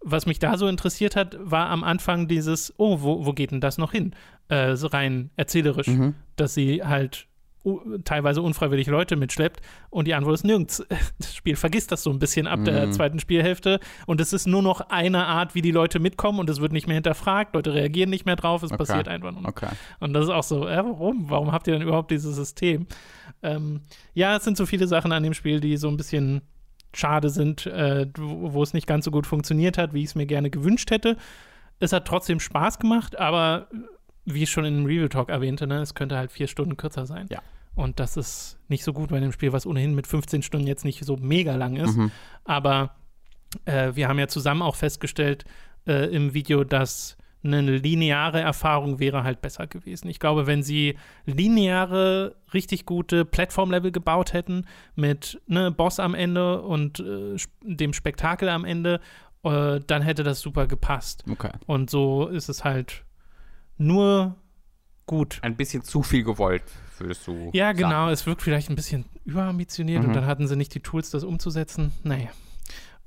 [0.06, 3.60] was mich da so interessiert hat, war am Anfang dieses, oh, wo, wo geht denn
[3.60, 4.14] das noch hin?
[4.48, 6.14] Äh, so rein erzählerisch, mhm.
[6.36, 7.26] dass sie halt
[8.04, 10.86] teilweise unfreiwillig Leute mitschleppt und die Antwort ist nirgends.
[11.18, 12.66] Das Spiel vergisst das so ein bisschen ab mhm.
[12.66, 16.48] der zweiten Spielhälfte und es ist nur noch eine Art, wie die Leute mitkommen und
[16.48, 18.78] es wird nicht mehr hinterfragt, Leute reagieren nicht mehr drauf, es okay.
[18.78, 19.48] passiert einfach nur.
[19.48, 19.70] Okay.
[19.98, 21.28] Und das ist auch so, äh, warum?
[21.28, 22.86] Warum habt ihr denn überhaupt dieses System?
[23.42, 23.80] Ähm,
[24.14, 26.42] ja, es sind so viele Sachen an dem Spiel, die so ein bisschen
[26.96, 30.26] schade sind, äh, wo, es nicht ganz so gut funktioniert hat, wie ich es mir
[30.26, 31.16] gerne gewünscht hätte.
[31.78, 33.68] Es hat trotzdem Spaß gemacht, aber
[34.24, 37.06] wie ich schon in dem Review Talk erwähnte, ne, es könnte halt vier Stunden kürzer
[37.06, 37.26] sein.
[37.30, 37.40] Ja.
[37.74, 40.84] Und das ist nicht so gut bei einem Spiel, was ohnehin mit 15 Stunden jetzt
[40.84, 41.96] nicht so mega lang ist.
[41.96, 42.10] Mhm.
[42.44, 42.96] Aber
[43.66, 45.44] äh, wir haben ja zusammen auch festgestellt
[45.86, 50.08] äh, im Video, dass eine lineare Erfahrung wäre halt besser gewesen.
[50.08, 56.62] Ich glaube, wenn sie lineare, richtig gute Plattform-Level gebaut hätten, mit ne, Boss am Ende
[56.62, 59.00] und äh, dem Spektakel am Ende,
[59.42, 61.24] äh, dann hätte das super gepasst.
[61.30, 61.50] Okay.
[61.66, 63.04] Und so ist es halt
[63.78, 64.36] nur
[65.06, 65.38] gut.
[65.42, 66.64] Ein bisschen zu viel gewollt,
[66.98, 67.50] würdest du.
[67.52, 67.90] Ja, genau.
[67.90, 68.12] Sagen.
[68.12, 70.08] Es wirkt vielleicht ein bisschen überambitioniert mhm.
[70.08, 71.92] und dann hatten sie nicht die Tools, das umzusetzen.
[72.02, 72.28] Naja.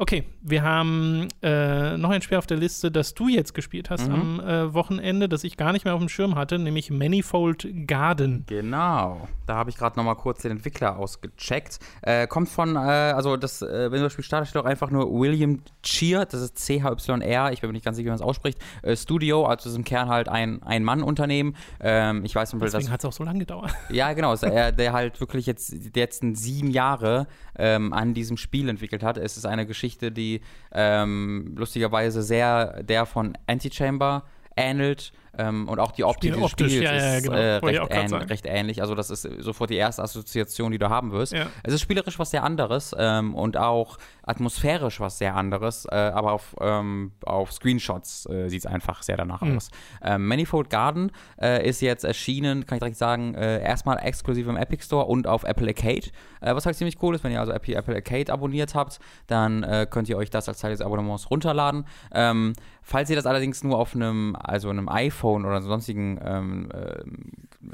[0.01, 4.07] Okay, wir haben äh, noch ein Spiel auf der Liste, das du jetzt gespielt hast
[4.07, 4.13] mhm.
[4.13, 8.45] am äh, Wochenende, das ich gar nicht mehr auf dem Schirm hatte, nämlich Manifold Garden.
[8.47, 11.79] Genau, da habe ich gerade noch mal kurz den Entwickler ausgecheckt.
[12.01, 14.89] Äh, kommt von, äh, also das, äh, wenn du das Spiel startest, steht auch einfach
[14.89, 18.21] nur William Cheer, das ist C-H-Y-R, ich bin mir nicht ganz sicher, wie man es
[18.21, 21.57] ausspricht, äh, Studio, also ist im Kern halt ein Ein-Mann-Unternehmen.
[21.81, 23.75] Ähm, ich weiß nicht, Deswegen hat es auch so lange gedauert.
[23.89, 28.69] Ja, genau, der, der halt wirklich jetzt die letzten sieben Jahre ähm, an diesem Spiel
[28.69, 29.17] entwickelt hat.
[29.17, 34.23] Es ist eine Geschichte, die ähm, lustigerweise sehr der von Antichamber
[34.56, 35.12] ähnelt.
[35.38, 37.38] Ähm, und auch die Optik des Spiels ja, ja, ist genau.
[37.38, 38.82] äh, recht, ähn recht, ähnlich.
[38.82, 41.34] Also das ist sofort die erste Assoziation, die du haben wirst.
[41.34, 41.47] Ja.
[41.63, 43.97] Es ist spielerisch was sehr anderes ähm, und auch
[44.30, 49.18] atmosphärisch was sehr anderes, äh, aber auf, ähm, auf Screenshots äh, sieht es einfach sehr
[49.18, 49.58] danach mhm.
[49.58, 49.70] aus.
[50.02, 51.12] Ähm, Manifold Garden
[51.42, 55.28] äh, ist jetzt erschienen, kann ich direkt sagen, äh, erstmal exklusiv im Epic Store und
[55.28, 56.08] auf Apple Arcade.
[56.42, 59.65] Äh, was halt ziemlich cool ist, wenn ihr also Apple, Apple Arcade abonniert habt, dann
[59.89, 61.86] könnt ihr euch das als Teil des Abonnements runterladen.
[62.13, 66.70] Ähm, falls ihr das allerdings nur auf einem, also einem iPhone oder sonstigen ähm,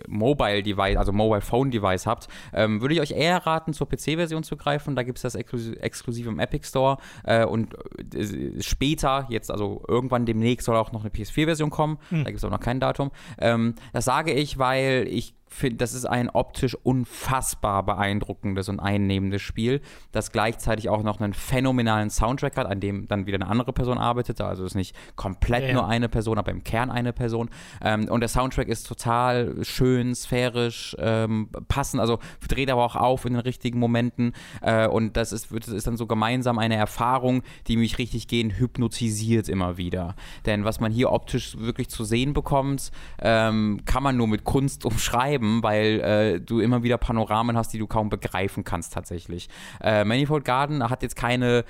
[0.07, 4.43] Mobile Device, also Mobile Phone Device habt, ähm, würde ich euch eher raten, zur PC-Version
[4.43, 4.95] zu greifen.
[4.95, 7.75] Da gibt es das exklusiv, exklusiv im Epic Store äh, und
[8.15, 11.97] äh, später, jetzt also irgendwann demnächst soll auch noch eine PS4-Version kommen.
[12.09, 12.23] Mhm.
[12.23, 13.11] Da gibt es auch noch kein Datum.
[13.37, 19.41] Ähm, das sage ich, weil ich finde, das ist ein optisch unfassbar beeindruckendes und einnehmendes
[19.41, 19.81] Spiel,
[20.11, 23.97] das gleichzeitig auch noch einen phänomenalen Soundtrack hat, an dem dann wieder eine andere Person
[23.97, 24.41] arbeitet.
[24.41, 25.73] Also es ist nicht komplett ja, ja.
[25.73, 27.49] nur eine Person, aber im Kern eine Person.
[27.81, 33.25] Ähm, und der Soundtrack ist total schön, sphärisch, ähm, passend, also dreht aber auch auf
[33.25, 34.33] in den richtigen Momenten.
[34.61, 38.51] Äh, und das ist, das ist dann so gemeinsam eine Erfahrung, die mich richtig gehen
[38.51, 40.15] hypnotisiert immer wieder.
[40.45, 44.85] Denn was man hier optisch wirklich zu sehen bekommt, ähm, kann man nur mit Kunst
[44.95, 49.49] umschreiben, weil äh, du immer wieder Panoramen hast, die du kaum begreifen kannst tatsächlich.
[49.81, 51.65] Äh, Manifold Garden hat jetzt keine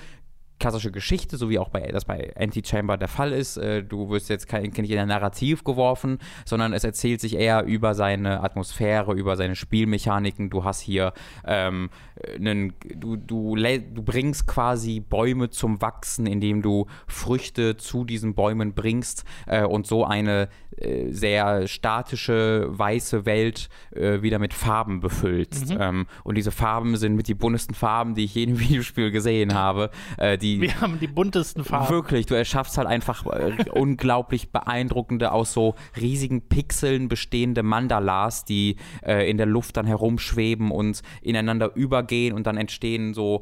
[0.60, 3.58] klassische Geschichte, so wie auch bei, das bei Antichamber der Fall ist.
[3.58, 7.66] Äh, du wirst jetzt kein, nicht in ein Narrativ geworfen, sondern es erzählt sich eher
[7.66, 10.50] über seine Atmosphäre, über seine Spielmechaniken.
[10.50, 11.14] Du hast hier
[11.46, 11.90] ähm,
[12.36, 18.74] einen, du, du, du bringst quasi Bäume zum Wachsen, indem du Früchte zu diesen Bäumen
[18.74, 25.70] bringst äh, und so eine äh, sehr statische weiße Welt äh, wieder mit Farben befüllst.
[25.70, 25.78] Mhm.
[25.80, 29.54] Ähm, und diese Farben sind mit die buntesten Farben, die ich je in Videospiel gesehen
[29.54, 29.90] habe.
[30.18, 31.90] Äh, die, Wir haben die buntesten Farben.
[31.90, 38.78] Wirklich, du erschaffst halt einfach äh, unglaublich beeindruckende, aus so riesigen Pixeln bestehende Mandalas, die
[39.04, 43.42] äh, in der Luft dann herumschweben und ineinander übergehen und dann entstehen so,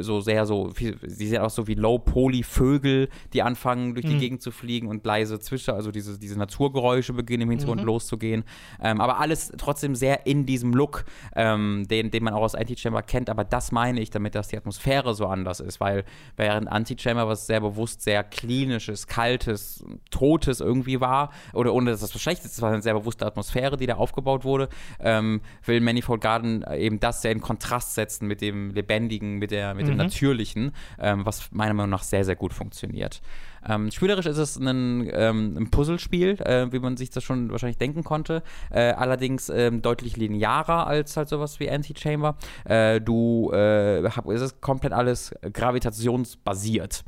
[0.00, 4.20] so sehr so, sie sehen auch so wie Low-Poly-Vögel, die anfangen durch die mhm.
[4.20, 7.86] Gegend zu fliegen und leise Zwischer, also diese, diese Naturgeräusche beginnen im Hintergrund mhm.
[7.86, 8.44] loszugehen.
[8.82, 11.04] Ähm, aber alles trotzdem sehr in diesem Look,
[11.36, 13.28] ähm, den, den man auch aus Antichamber kennt.
[13.30, 16.04] Aber das meine ich damit, dass die Atmosphäre so anders ist, weil
[16.36, 22.14] während Antichamber was sehr bewusst sehr klinisches, kaltes, totes irgendwie war, oder ohne dass das
[22.14, 24.68] was Schlechtes ist, es war eine sehr bewusste Atmosphäre, die da aufgebaut wurde,
[25.00, 29.74] ähm, will Manifold Garden eben das sehr in Kontrast setzen mit dem Lebendigen, mit, der,
[29.74, 29.90] mit mhm.
[29.90, 33.20] dem Natürlichen, ähm, was meiner Meinung nach sehr, sehr gut funktioniert.
[33.68, 37.78] Ähm, spielerisch ist es ein, ähm, ein Puzzlespiel, äh, wie man sich das schon wahrscheinlich
[37.78, 38.42] denken konnte.
[38.70, 42.36] Äh, allerdings ähm, deutlich linearer als halt sowas wie Anti-Chamber.
[42.64, 47.04] Äh, du, äh, hab, es ist komplett alles gravitationsbasiert.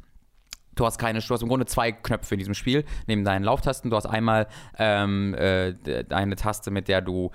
[0.77, 3.91] Du hast keine, du hast im Grunde zwei Knöpfe in diesem Spiel, neben deinen Lauftasten.
[3.91, 4.47] Du hast einmal
[4.79, 5.75] ähm, äh,
[6.11, 7.31] eine Taste, mit der du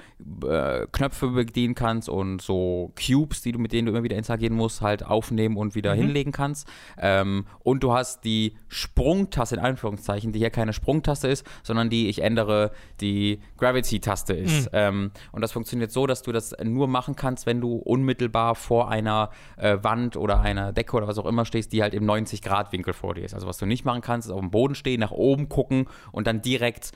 [0.48, 4.56] äh, Knöpfe bedienen kannst und so Cubes, die du, mit denen du immer wieder interagieren
[4.56, 6.00] musst, halt aufnehmen und wieder mhm.
[6.00, 6.68] hinlegen kannst.
[7.00, 12.10] Ähm, und du hast die Sprungtaste, in Anführungszeichen, die hier keine Sprungtaste ist, sondern die,
[12.10, 14.66] ich ändere, die Gravity-Taste ist.
[14.66, 14.70] Mhm.
[14.74, 18.92] Ähm, und das funktioniert so, dass du das nur machen kannst, wenn du unmittelbar vor
[18.92, 22.94] einer äh, Wand oder einer Decke oder was auch immer stehst, die halt im 90-Grad-Winkel
[22.94, 23.36] vor dir ist ist.
[23.36, 26.28] Also was du nicht machen kannst, ist auf dem Boden stehen, nach oben gucken und
[26.28, 26.92] dann direkt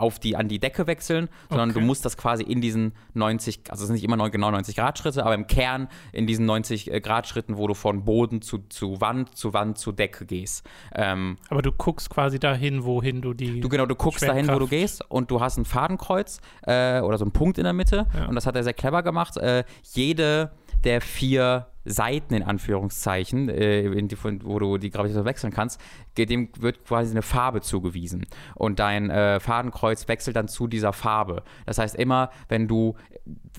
[0.00, 1.80] auf die, an die Decke wechseln, sondern okay.
[1.80, 4.98] du musst das quasi in diesen 90, also es sind nicht immer genau 90 Grad
[4.98, 8.58] Schritte, aber im Kern in diesen 90 äh, Grad Schritten, wo du von Boden zu,
[8.68, 10.66] zu Wand, zu Wand, zu Decke gehst.
[10.94, 13.60] Ähm, aber du guckst quasi dahin, wohin du die.
[13.60, 17.18] Du genau, du guckst dahin, wo du gehst und du hast ein Fadenkreuz äh, oder
[17.18, 18.26] so einen Punkt in der Mitte ja.
[18.26, 19.36] und das hat er sehr clever gemacht.
[19.36, 20.52] Äh, jede
[20.84, 25.80] der vier Seiten in Anführungszeichen, äh, in die, wo du die Gravitation wechseln kannst,
[26.16, 28.26] dem wird quasi eine Farbe zugewiesen.
[28.54, 31.42] Und dein äh, Fadenkreuz wechselt dann zu dieser Farbe.
[31.66, 32.94] Das heißt, immer, wenn du,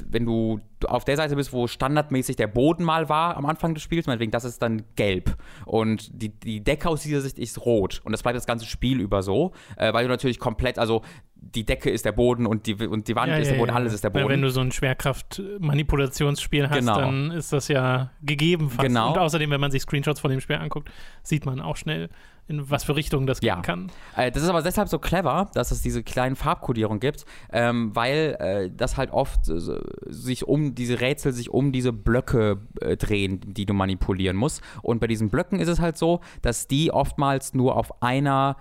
[0.09, 3.83] wenn du auf der Seite bist, wo standardmäßig der Boden mal war am Anfang des
[3.83, 5.37] Spiels, meinetwegen, das ist dann gelb.
[5.65, 8.01] Und die, die Decke aus dieser Sicht ist rot.
[8.03, 11.03] Und das bleibt das ganze Spiel über so, äh, weil du natürlich komplett, also
[11.41, 13.71] die Decke ist der Boden und die, und die Wand ja, ist ja, der Boden,
[13.71, 14.25] ja, alles ist der Boden.
[14.25, 16.99] Weil wenn du so ein Schwerkraft-Manipulationsspiel hast, genau.
[16.99, 18.87] dann ist das ja gegeben fast.
[18.87, 19.09] Genau.
[19.09, 20.91] Und außerdem, wenn man sich Screenshots von dem Spiel anguckt,
[21.23, 22.09] sieht man auch schnell,
[22.51, 23.91] in was für Richtungen das gehen kann.
[24.15, 28.37] Äh, das ist aber deshalb so clever, dass es diese kleinen Farbkodierungen gibt, ähm, weil
[28.39, 29.59] äh, das halt oft äh,
[30.07, 34.61] sich um diese Rätsel sich um diese Blöcke äh, drehen, die du manipulieren musst.
[34.81, 38.57] Und bei diesen Blöcken ist es halt so, dass die oftmals nur auf einer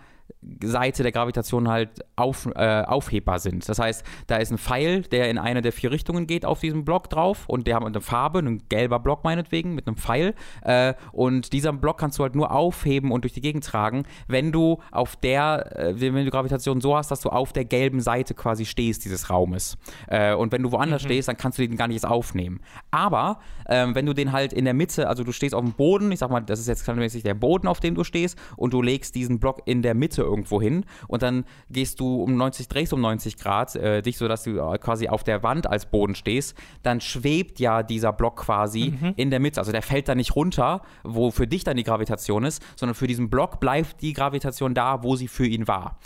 [0.62, 3.68] Seite der Gravitation halt auf, äh, aufhebbar sind.
[3.68, 6.84] Das heißt, da ist ein Pfeil, der in eine der vier Richtungen geht auf diesem
[6.84, 10.94] Block drauf und der hat eine Farbe, ein gelber Block meinetwegen mit einem Pfeil äh,
[11.12, 14.78] und dieser Block kannst du halt nur aufheben und durch die Gegend tragen, wenn du
[14.90, 18.64] auf der, äh, wenn du Gravitation so hast, dass du auf der gelben Seite quasi
[18.64, 19.76] stehst dieses Raumes.
[20.08, 21.06] Äh, und wenn du woanders mhm.
[21.08, 22.60] stehst, dann kannst du den gar nicht aufnehmen.
[22.90, 26.10] Aber ähm, wenn du den halt in der Mitte, also du stehst auf dem Boden,
[26.12, 28.82] ich sag mal, das ist jetzt standardmäßig der Boden, auf dem du stehst und du
[28.82, 32.92] legst diesen Block in der Mitte irgendwo hin und dann gehst du um 90, drehst
[32.92, 36.56] um 90 Grad äh, dich, sodass du äh, quasi auf der Wand als Boden stehst,
[36.82, 39.14] dann schwebt ja dieser Block quasi mhm.
[39.16, 39.60] in der Mitte.
[39.60, 43.06] Also der fällt da nicht runter, wo für dich dann die Gravitation ist, sondern für
[43.06, 45.98] diesen Block bleibt die Gravitation da, wo sie für ihn war.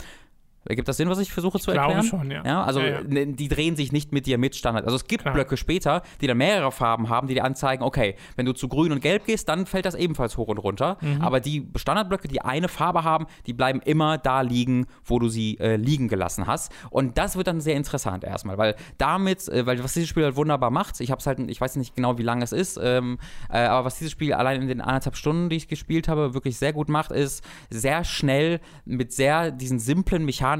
[0.67, 2.19] Ergibt das Sinn, was ich versuche zu Ich glaube erklären?
[2.19, 2.43] schon, ja.
[2.43, 3.01] Ja, also Ja, ja.
[3.03, 4.85] ne, die drehen sich nicht mit dir mit Standard.
[4.85, 5.33] Also es gibt Klar.
[5.35, 8.91] Blöcke später, die dann mehrere Farben haben, die dir anzeigen, okay, wenn du zu grün
[8.91, 10.97] und gelb gehst, dann fällt das ebenfalls hoch und runter.
[11.01, 11.21] Mhm.
[11.21, 15.59] Aber die Standardblöcke, die eine Farbe haben, die bleiben immer da liegen, wo du sie
[15.59, 16.71] äh, liegen gelassen hast.
[16.89, 20.35] Und das wird dann sehr interessant erstmal, weil damit, äh, weil was dieses Spiel halt
[20.35, 23.19] wunderbar macht, ich habe es halt, ich weiß nicht genau, wie lange es ist, ähm,
[23.51, 26.57] äh, aber was dieses Spiel allein in den anderthalb Stunden, die ich gespielt habe, wirklich
[26.57, 30.54] sehr gut macht, ist sehr schnell mit sehr diesen simplen Mechaniken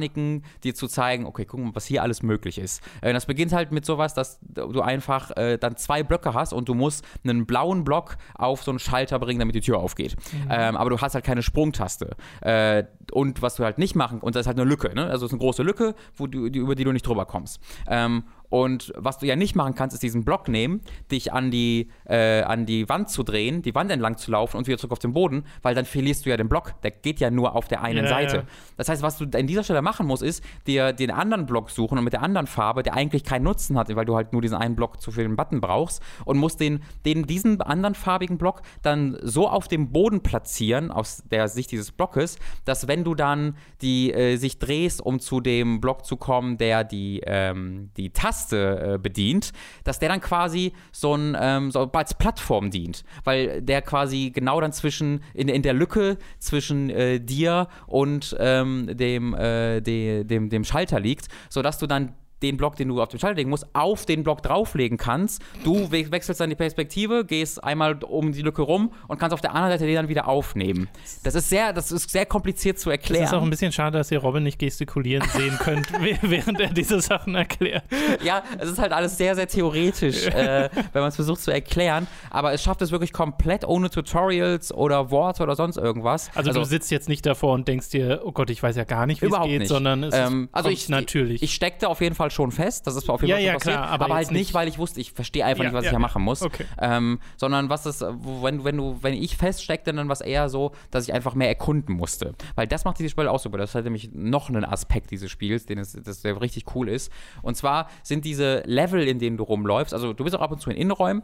[0.64, 2.82] dir zu zeigen, okay, guck mal, was hier alles möglich ist.
[3.02, 6.70] Äh, das beginnt halt mit sowas, dass du einfach äh, dann zwei Blöcke hast und
[6.70, 10.16] du musst einen blauen Block auf so einen Schalter bringen, damit die Tür aufgeht.
[10.50, 12.16] Ähm, aber du hast halt keine Sprungtaste.
[12.42, 15.06] Äh, und was du halt nicht machen, und das ist halt eine Lücke, ne?
[15.06, 17.60] Also es ist eine große Lücke, wo du, die, über die du nicht drüber kommst.
[17.88, 18.24] Ähm,
[18.56, 20.80] und was du ja nicht machen kannst, ist diesen Block nehmen,
[21.12, 24.66] dich an die, äh, an die Wand zu drehen, die Wand entlang zu laufen und
[24.66, 26.74] wieder zurück auf den Boden, weil dann verlierst du ja den Block.
[26.82, 28.36] Der geht ja nur auf der einen Ja, Seite.
[28.38, 28.44] ja.
[28.78, 31.98] Das heißt, was du an dieser Stelle machen musst, ist, dir den anderen Block suchen
[31.98, 34.56] und mit der anderen Farbe, der eigentlich keinen Nutzen hat, weil du halt nur diesen
[34.58, 39.18] einen Block zu viel Button brauchst und musst den, den, diesen anderen farbigen Block dann
[39.22, 44.14] so auf dem Boden platzieren, aus der Sicht dieses Blockes, dass wenn du dann die
[44.14, 49.00] äh, sich drehst, um zu dem Block zu kommen, der die, ähm, die Taste äh,
[49.02, 49.52] bedient,
[49.84, 54.60] dass der dann quasi so, ein, ähm, so als Plattform dient, weil der quasi genau
[54.62, 60.50] dann zwischen, in, in der Lücke zwischen äh, dir und ähm, dem, äh, de, dem,
[60.50, 62.14] dem Schalter liegt, sodass du dann
[62.46, 65.42] den Block, den du auf den Schalter legen musst, auf den Block drauflegen kannst.
[65.64, 69.42] Du we wechselst dann die Perspektive, gehst einmal um die Lücke rum und kannst auf
[69.42, 70.88] der anderen Seite den dann wieder aufnehmen.
[71.24, 73.24] Das ist sehr, das ist sehr kompliziert zu Es erklären.
[73.26, 76.70] ist auch ein bisschen schade, dass ihr Robin nicht gestikulieren sehen könnt, wäh- während er
[76.74, 77.84] diese Sachen erklärt.
[78.24, 82.08] ja, es ist halt alles sehr, sehr theoretisch, äh, wenn man es versucht zu erklären.
[82.30, 86.30] Aber es schafft es wirklich komplett ohne Tutorials oder Worte oder sonst irgendwas.
[86.36, 89.06] Also, du sitzt jetzt nicht davor und denkst dir, oh Gott, ich weiß ja gar
[89.06, 89.68] nicht, wie es geht, nicht.
[89.70, 91.42] sondern es ähm, also ich, natürlich.
[91.44, 93.76] Ich steckte auf jeden Fall schon fest, das ist auf jeden Ja, Fall ja, passiert,
[93.76, 95.90] klar, aber, aber halt nicht, weil ich wusste, ich verstehe einfach Ja, nicht, was ich
[95.90, 96.00] hier ja.
[96.00, 96.66] machen muss, Okay.
[96.80, 100.72] ähm, sondern was ist, wenn, wenn du, wenn ich feststeckte, dann war es eher so,
[100.92, 103.58] dass ich einfach mehr erkunden musste, weil das macht dieses Spiel auch super.
[103.58, 106.90] Das ist halt nämlich noch ein Aspekt dieses Spiels, den es, das der richtig cool
[106.90, 107.12] ist.
[107.42, 110.60] Und zwar sind diese Level, in denen du rumläufst, also du bist auch ab und
[110.60, 111.24] zu in Innenräumen.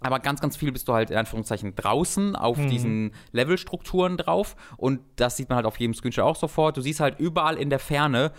[0.00, 4.54] Aber ganz, ganz viel bist du halt in Anführungszeichen draußen auf diesen Levelstrukturen drauf.
[4.76, 6.76] Und das sieht man halt auf jedem Screenshot auch sofort.
[6.76, 8.32] Du siehst halt überall in der Ferne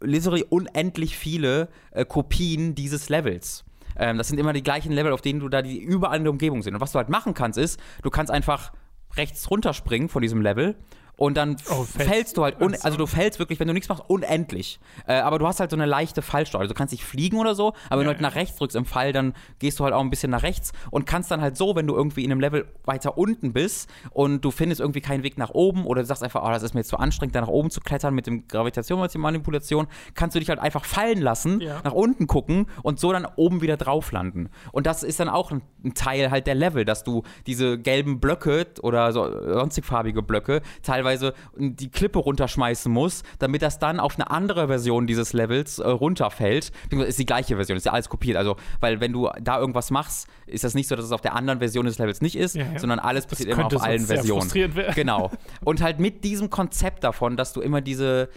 [0.00, 3.64] literally unendlich viele äh, Kopien dieses Levels.
[3.96, 6.32] Ähm, das sind immer die gleichen Level, auf denen du da die überall in der
[6.32, 6.74] Umgebung sind.
[6.74, 8.72] Und was du halt machen kannst, ist, du kannst einfach
[9.16, 10.76] rechts runterspringen von diesem Level.
[11.20, 12.10] Und dann Oh, fällst.
[12.10, 14.80] fällst du halt, also du fällst wirklich, wenn du nichts machst, unendlich.
[15.06, 16.62] Äh, aber du hast halt so eine leichte Fallsteuer.
[16.62, 18.86] Also du kannst nicht fliegen oder so, aber wenn du halt nach rechts drückst im
[18.86, 21.76] Fall, dann gehst du halt auch ein bisschen nach rechts und kannst dann halt so,
[21.76, 25.36] wenn du irgendwie in einem Level weiter unten bist und du findest irgendwie keinen Weg
[25.36, 27.48] nach oben oder du sagst einfach, oh, das ist mir jetzt zu anstrengend, da nach
[27.48, 31.80] oben zu klettern mit dem Gravitationsmanipulation, kannst du dich halt einfach fallen lassen, Ja.
[31.84, 34.48] nach unten gucken und so dann oben wieder drauf landen.
[34.72, 38.20] Und das ist dann auch ein, ein Teil halt der Level, dass du diese gelben
[38.20, 41.09] Blöcke oder so sonstig farbige Blöcke teilweise
[41.56, 46.72] die Klippe runterschmeißen musst, damit das dann auf eine andere Version dieses Levels äh, runterfällt.
[46.90, 48.36] Ist die gleiche Version, ist ja alles kopiert.
[48.36, 51.34] Also, weil wenn du da irgendwas machst, ist das nicht so, dass es auf der
[51.34, 52.78] anderen Version des Levels nicht ist, Ja, ja.
[52.78, 54.50] sondern alles passiert immer auf allen Versionen.
[54.94, 55.30] Genau.
[55.64, 58.28] Und halt mit diesem Konzept davon, dass du immer diese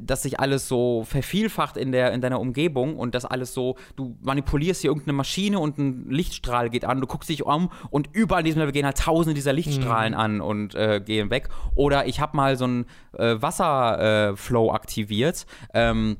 [0.00, 4.16] dass sich alles so vervielfacht in, der, in deiner Umgebung und das alles so, du
[4.22, 8.40] manipulierst hier irgendeine Maschine und ein Lichtstrahl geht an, du guckst dich um und überall
[8.40, 11.48] in diesem Level gehen halt tausende dieser Lichtstrahlen an und äh, gehen weg.
[11.74, 15.46] Oder ich habe mal so einen äh, Wasserflow aktiviert.
[15.74, 16.16] Ähm,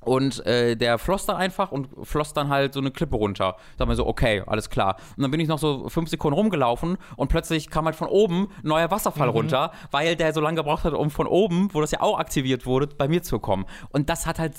[0.00, 3.56] und äh, der floss dann einfach und floss dann halt so eine Klippe runter.
[3.78, 4.96] Sag mir so, okay, alles klar.
[5.16, 8.48] Und dann bin ich noch so fünf Sekunden rumgelaufen und plötzlich kam halt von oben
[8.62, 11.90] ein neuer Wasserfall runter, weil der so lange gebraucht hat, um von oben, wo das
[11.90, 13.66] ja auch aktiviert wurde, bei mir zu kommen.
[13.90, 14.54] Und das hat halt,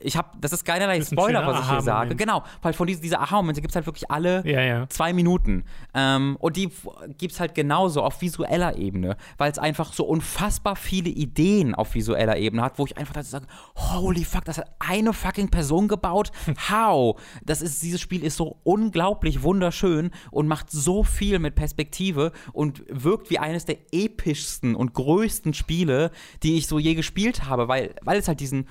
[0.00, 2.14] ich habe, das ist keinerlei Das ist Spoiler, was ich hier sage.
[2.14, 4.88] Genau, weil von diesen, diese Aha-Momente gibt es halt wirklich alle Ja, ja.
[4.88, 5.64] zwei Minuten.
[5.94, 6.70] Ähm, und die
[7.18, 11.94] gibt es halt genauso auf visueller Ebene, weil es einfach so unfassbar viele Ideen auf
[11.94, 15.88] visueller Ebene hat, wo ich einfach dazu sage, holy fuck, das hat eine fucking Person
[15.88, 16.30] gebaut.
[16.70, 17.20] How?
[17.44, 22.84] Das ist, dieses Spiel ist so unglaublich wunderschön und macht so viel mit Perspektive und
[22.88, 26.10] wirkt wie eines der epischsten und größten Spiele,
[26.42, 28.68] die ich so je gespielt habe, weil, weil es halt diesen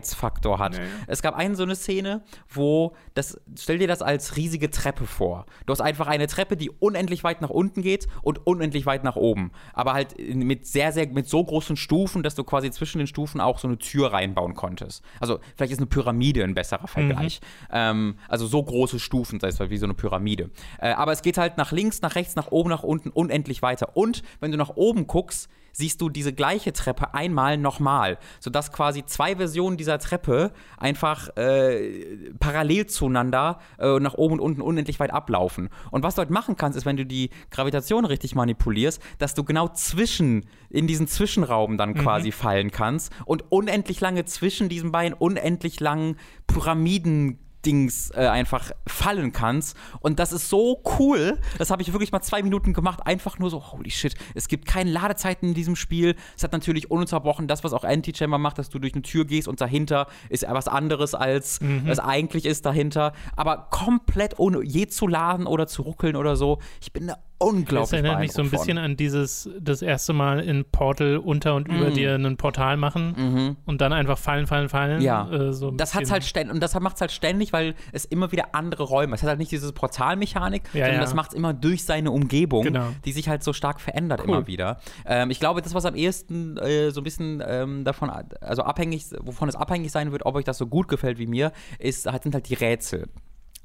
[0.00, 0.76] Unendlichkeitsfaktor hat.
[0.76, 0.88] Ja, ja.
[1.06, 5.46] Es gab eine so eine Szene, wo das, stell dir das als riesige Treppe vor.
[5.66, 9.16] Du hast einfach eine Treppe, die unendlich weit nach unten geht und unendlich weit nach
[9.16, 9.52] oben.
[9.72, 13.40] Aber halt mit sehr, sehr, mit so großen Stufen, dass du quasi zwischen den Stufen
[13.40, 15.04] auch so eine Tür reinbauen konntest.
[15.20, 17.40] Also vielleicht ist eine Pyramide ein besserer Vergleich.
[17.72, 20.50] Ähm, also so große Stufen, das heißt wie so eine Pyramide.
[20.78, 23.96] Äh, aber es geht halt nach links, nach rechts, nach oben, nach unten unendlich weiter.
[23.96, 29.04] Und wenn du nach oben guckst, siehst du diese gleiche Treppe einmal nochmal, sodass quasi
[29.04, 35.12] zwei Versionen dieser Treppe einfach äh, parallel zueinander äh, nach oben und unten unendlich weit
[35.12, 35.68] ablaufen.
[35.90, 39.44] Und was du halt machen kannst, ist, wenn du die Gravitation richtig manipulierst, dass du
[39.44, 45.14] genau zwischen, in diesen Zwischenraum dann quasi fallen kannst und unendlich lange zwischen diesen beiden
[45.14, 46.16] unendlich langen
[46.46, 49.76] Pyramiden Dings äh, einfach fallen kannst.
[50.00, 51.38] Und das ist so cool.
[51.58, 53.00] Das habe ich wirklich mal zwei Minuten gemacht.
[53.06, 54.14] Einfach nur so, holy shit.
[54.34, 56.16] Es gibt keine Ladezeiten in diesem Spiel.
[56.36, 59.48] Es hat natürlich ununterbrochen das, was auch Anti-Chamber macht, dass du durch eine Tür gehst
[59.48, 61.88] und dahinter ist was anderes, als Mhm.
[61.88, 63.12] es eigentlich ist dahinter.
[63.36, 66.58] Aber komplett ohne je zu laden oder zu ruckeln oder so.
[66.80, 70.40] Ich bin da unglaublich Das erinnert mich so ein bisschen an dieses, das erste Mal
[70.40, 71.94] in Portal unter und über Mhm.
[71.94, 75.00] dir ein Portal machen und dann einfach fallen, fallen, fallen.
[75.00, 75.28] Ja.
[75.30, 78.30] Äh, so Das hat's halt ständig und das macht es halt ständig, weil es immer
[78.30, 79.14] wieder andere Räume.
[79.14, 81.00] Es hat halt nicht diese Portalmechanik, Ja, sondern ja.
[81.00, 82.88] das macht es immer durch seine Umgebung, Genau.
[83.04, 84.28] die sich halt so stark verändert Cool.
[84.28, 84.78] immer wieder.
[85.06, 88.10] Ähm, ich glaube, das was am ehesten äh, so ein bisschen ähm, davon,
[88.40, 91.52] also abhängig, wovon es abhängig sein wird, ob euch das so gut gefällt wie mir,
[91.78, 93.08] ist halt sind halt die Rätsel,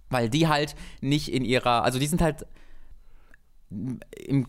[0.10, 2.46] weil die halt nicht in ihrer, also die sind halt
[4.18, 4.48] im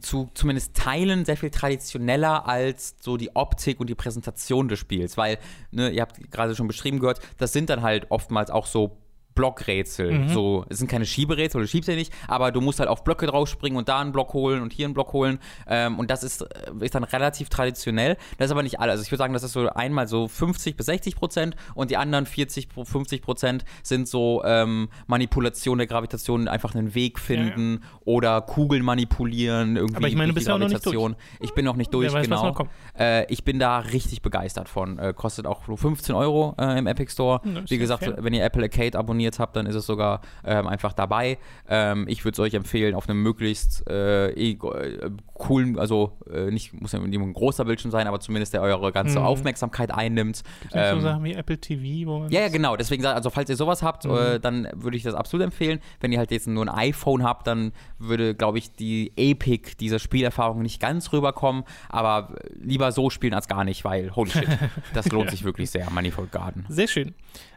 [0.00, 5.16] zu zumindest Teilen sehr viel traditioneller als so die Optik und die Präsentation des Spiels,
[5.16, 5.38] weil,
[5.70, 8.98] ne, ihr habt gerade schon beschrieben gehört, das sind dann halt oftmals auch so
[9.36, 10.28] Blockrätsel.
[10.28, 13.26] So, es sind keine Schieberätsel, du schiebst ja nicht, aber du musst halt auf Blöcke
[13.26, 15.38] draufspringen und da einen Block holen und hier einen Block holen.
[15.68, 16.46] Ähm, und das ist, äh,
[16.84, 18.16] ist dann relativ traditionell.
[18.38, 18.92] Das ist aber nicht alles.
[18.92, 21.96] Also ich würde sagen, das ist so einmal so 50 bis 60 Prozent und die
[21.96, 28.40] anderen 40, 50 Prozent sind so ähm, Manipulation der Gravitation, einfach einen Weg finden oder
[28.40, 31.16] Kugeln manipulieren, irgendwie Aber ich meine, du durch bist ja auch noch nicht Gravitation.
[31.40, 32.66] Ich bin noch nicht durch, weiß, genau.
[32.98, 34.98] Äh, ich bin da richtig begeistert von.
[34.98, 37.40] Äh, kostet auch nur 15 Euro äh, im Epic Store.
[37.44, 38.16] Ja, Wie ja gesagt, fair.
[38.18, 41.38] wenn ihr Apple Arcade abonniert habt, dann ist es sogar ähm, einfach dabei.
[41.68, 46.50] Ähm, ich würde es euch empfehlen, auf einem möglichst äh, eh, äh, coolen, also äh,
[46.50, 49.24] nicht, muss ja ein großer Bildschirm sein, aber zumindest der eure ganze Mhm.
[49.26, 50.42] Aufmerksamkeit einnimmt.
[50.62, 52.76] Gibt's nicht so Ähm, Sachen wie Apple TV, wo ja, ja, genau.
[52.76, 54.10] Deswegen, also falls ihr sowas habt, Mhm.
[54.16, 55.80] äh, dann würde ich das absolut empfehlen.
[56.00, 59.98] Wenn ihr halt jetzt nur ein iPhone habt, dann würde, glaube ich, die Epic dieser
[59.98, 61.64] Spielerfahrung nicht ganz rüberkommen.
[61.88, 64.46] Aber lieber so spielen als gar nicht, weil, holy shit,
[64.94, 66.64] das lohnt sich wirklich sehr, Manifold Garden.
[66.68, 67.14] Sehr schön.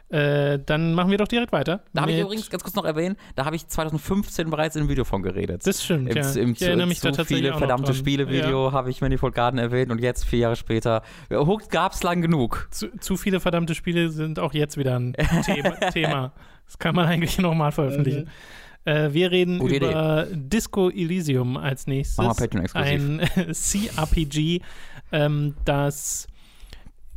[0.08, 1.84] Äh, dann machen wir doch direkt weiter.
[1.92, 4.88] Da habe ich übrigens ganz kurz noch erwähnt, da habe ich 2015 bereits in einem
[4.88, 5.64] Video von geredet.
[5.64, 6.32] Das stimmt, Im, ja.
[6.32, 7.94] im ich erinnere mich da tatsächlich viele auch verdammte.
[7.94, 12.22] Spiele-Video habe ich Manifold Garden erwähnt und jetzt, vier Jahre später, Hooked gab es lang
[12.22, 12.68] genug.
[12.70, 15.12] Zu, zu viele verdammte Spiele sind auch jetzt wieder ein
[15.44, 15.70] Thema.
[15.90, 16.32] Thema.
[16.66, 18.28] Das kann man eigentlich nochmal veröffentlichen.
[18.84, 22.18] Äh, wir reden Gute über Disco Elysium als nächstes.
[22.18, 23.20] Machen wir Patreon-exklusiv.
[23.36, 24.60] Ein CRPG,
[25.12, 26.26] ähm, das,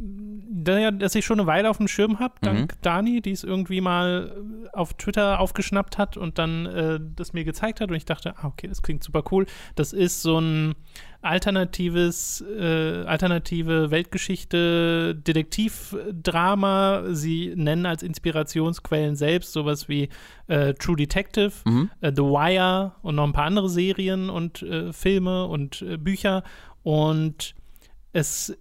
[0.06, 2.78] da ja, das ich schon eine Weile auf dem Schirm habe, dank Mhm.
[2.82, 4.34] Dani, die es irgendwie mal
[4.66, 8.36] äh, auf Twitter aufgeschnappt hat und dann äh, das mir gezeigt hat und ich dachte,
[8.38, 9.46] ah, okay, das klingt super cool.
[9.76, 10.74] Das ist so ein
[11.22, 17.04] alternatives, äh, alternative Weltgeschichte, Detektivdrama.
[17.12, 20.10] Sie nennen als Inspirationsquellen selbst sowas wie
[20.48, 21.90] äh, True Detective, Mhm.
[22.02, 26.44] äh, The Wire und noch ein paar andere Serien und äh, Filme und Bücher.
[26.84, 27.56] Und
[28.12, 28.58] es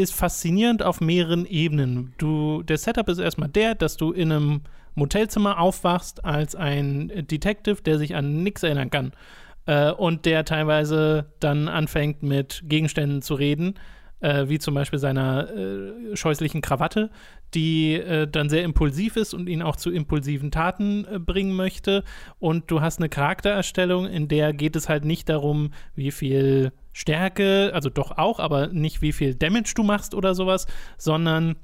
[0.00, 2.14] ist faszinierend auf mehreren Ebenen.
[2.18, 4.60] Du, der Setup ist erstmal der, dass du in einem
[4.94, 9.12] Motelzimmer aufwachst als ein Detective, der sich an nichts erinnern kann.
[9.66, 13.74] Äh, und der teilweise dann anfängt mit Gegenständen zu reden,
[14.20, 17.10] äh, wie zum Beispiel seiner äh, scheußlichen Krawatte,
[17.54, 22.04] die äh, dann sehr impulsiv ist und ihn auch zu impulsiven Taten äh, bringen möchte.
[22.38, 27.70] Und du hast eine Charaktererstellung, in der geht es halt nicht darum, wie viel Stärke,
[27.74, 30.66] also doch auch, aber nicht wie viel Damage du machst oder sowas,
[30.98, 31.56] sondern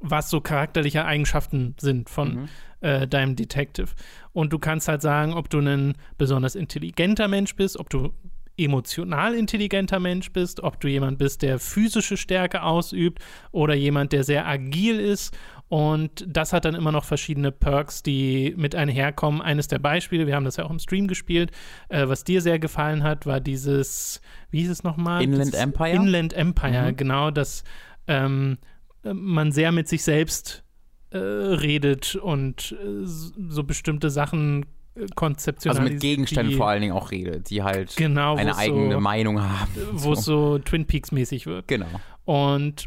[0.00, 2.48] was so charakterliche Eigenschaften sind von
[2.80, 3.88] äh, deinem Detective.
[4.32, 8.12] Und du kannst halt sagen, ob du ein besonders intelligenter Mensch bist, ob du
[8.56, 13.18] emotional intelligenter Mensch bist, ob du jemand bist, der physische Stärke ausübt
[13.52, 15.36] oder jemand, der sehr agil ist.
[15.68, 19.40] Und das hat dann immer noch verschiedene Perks, die mit einherkommen.
[19.42, 21.50] Eines der Beispiele, wir haben das ja auch im Stream gespielt,
[21.88, 25.22] äh, was dir sehr gefallen hat, war dieses, wie hieß es nochmal?
[25.22, 25.90] Inland Das Empire?
[25.90, 26.96] Inland Empire, Mhm.
[26.96, 27.64] genau, dass
[28.06, 28.58] ähm,
[29.02, 30.62] man sehr mit sich selbst
[31.10, 35.92] äh, redet und äh, so bestimmte Sachen äh, Also konzeptionalisiert.
[35.94, 39.40] mit Gegenständen die, vor allen Dingen auch redet, die halt Genau, eine eigene so, Meinung
[39.42, 39.70] haben.
[39.92, 41.68] Wo es so Twin Peaks mäßig wird.
[41.68, 41.86] Genau.
[42.24, 42.86] Und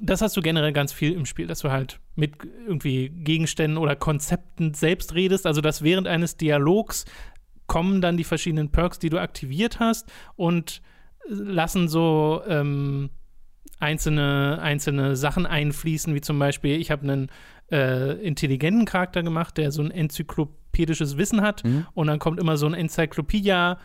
[0.00, 2.32] das hast du generell ganz viel im Spiel, dass du halt mit
[2.66, 5.46] irgendwie Gegenständen oder Konzepten selbst redest.
[5.46, 7.04] Also, dass während eines Dialogs
[7.66, 10.82] kommen dann die verschiedenen Perks, die du aktiviert hast und
[11.28, 13.10] lassen so ähm,
[13.78, 17.28] einzelne, einzelne Sachen einfließen, wie zum Beispiel, ich habe einen
[17.70, 19.90] äh, intelligenten Charakter gemacht, der so ein
[20.72, 21.86] enzyklopädisches Wissen hat Mhm.
[21.94, 23.78] und dann kommt immer so ein Enzyklopädia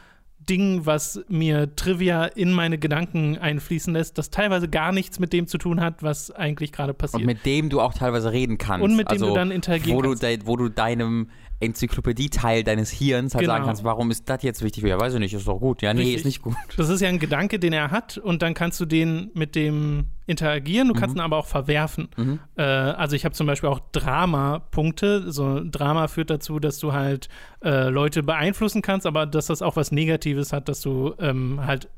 [0.49, 5.47] Ding, was mir Trivia in meine Gedanken einfließen lässt, das teilweise gar nichts mit dem
[5.47, 7.21] zu tun hat, was eigentlich gerade passiert.
[7.21, 8.85] Und mit dem du auch teilweise reden kannst.
[8.85, 10.23] Und mit dem also, du dann interagieren wo kannst.
[10.23, 13.53] Du de, wo du deinem Enzyklopädie-Teil deines Hirns halt Genau.
[13.55, 14.83] sagen kannst, warum ist das jetzt wichtig?
[14.83, 15.81] Ja, weiß ich nicht, ist doch gut.
[15.81, 16.15] Ja, nee, Richtig.
[16.17, 16.55] ist nicht gut.
[16.77, 20.05] Das ist ja ein Gedanke, den er hat und dann kannst du den mit dem
[20.27, 22.09] interagieren, du kannst ihn aber auch verwerfen.
[22.17, 22.39] Mhm.
[22.57, 25.31] Äh, also ich habe zum Beispiel auch Drama-Punkte.
[25.31, 27.29] So Drama führt dazu, dass du halt
[27.63, 31.89] äh, Leute beeinflussen kannst, aber dass das auch was Negatives hat, dass du ähm, halt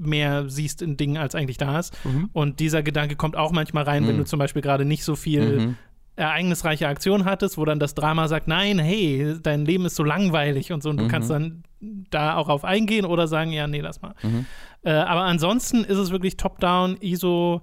[0.00, 1.92] mehr siehst in Dingen, als eigentlich da ist.
[2.04, 2.30] Mhm.
[2.32, 4.20] Und dieser Gedanke kommt auch manchmal rein, wenn Mhm.
[4.20, 5.76] du zum Beispiel gerade nicht so viel Mhm.
[6.18, 10.72] Ereignisreiche Aktion hattest, wo dann das Drama sagt, nein, hey, dein Leben ist so langweilig
[10.72, 10.90] und so.
[10.90, 11.08] Und du Mhm.
[11.08, 14.14] kannst dann da auch auf eingehen oder sagen, ja, nee, lass mal.
[14.22, 14.44] Mhm.
[14.82, 17.62] Äh, aber ansonsten ist es wirklich top-down, ISO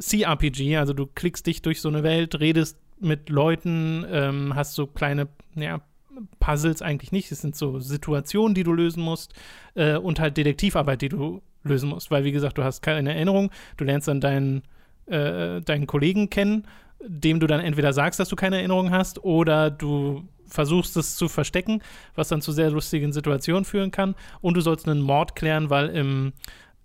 [0.00, 0.76] CRPG.
[0.76, 5.28] Also du klickst dich durch so eine Welt, redest mit Leuten, ähm, hast so kleine,
[5.54, 5.80] ja,
[6.40, 7.30] Puzzles eigentlich nicht.
[7.30, 9.34] Es sind so Situationen, die du lösen musst
[9.74, 12.10] äh, und halt Detektivarbeit, die du lösen musst.
[12.10, 13.50] Weil, wie gesagt, du hast keine Erinnerung.
[13.76, 14.62] Du lernst dann deinen,
[15.06, 16.66] äh, deinen Kollegen kennen,
[17.00, 21.28] dem du dann entweder sagst, dass du keine Erinnerung hast oder du versuchst es zu
[21.28, 21.82] verstecken,
[22.14, 24.14] was dann zu sehr lustigen Situationen führen kann.
[24.40, 26.32] Und du sollst einen Mord klären, weil im,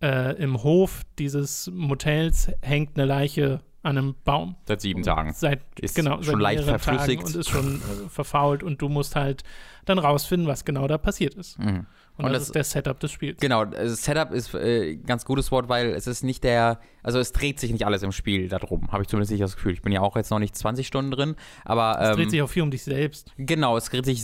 [0.01, 4.55] äh, im Hof dieses Motels hängt eine Leiche an einem Baum.
[4.65, 5.33] Seit sieben Tagen.
[5.33, 7.21] Seit, Ist genau, schon seit leicht verflüssigt.
[7.21, 9.43] Tagen und ist schon äh, verfault und du musst halt
[9.85, 11.59] dann rausfinden, was genau da passiert ist.
[11.59, 11.85] Mhm.
[12.17, 13.39] Und, Und das, das- ist der Setup des Spiels.
[13.39, 17.17] Genau, also Setup ist äh, ein ganz gutes Wort, weil es ist nicht der, also
[17.17, 19.73] es dreht sich nicht alles im Spiel darum, habe ich zumindest nicht das Gefühl.
[19.73, 21.35] Ich bin ja auch jetzt noch nicht 20 Stunden drin,
[21.65, 23.31] aber Es ähm, dreht sich auch viel um dich selbst.
[23.37, 24.21] Genau, es dreht sich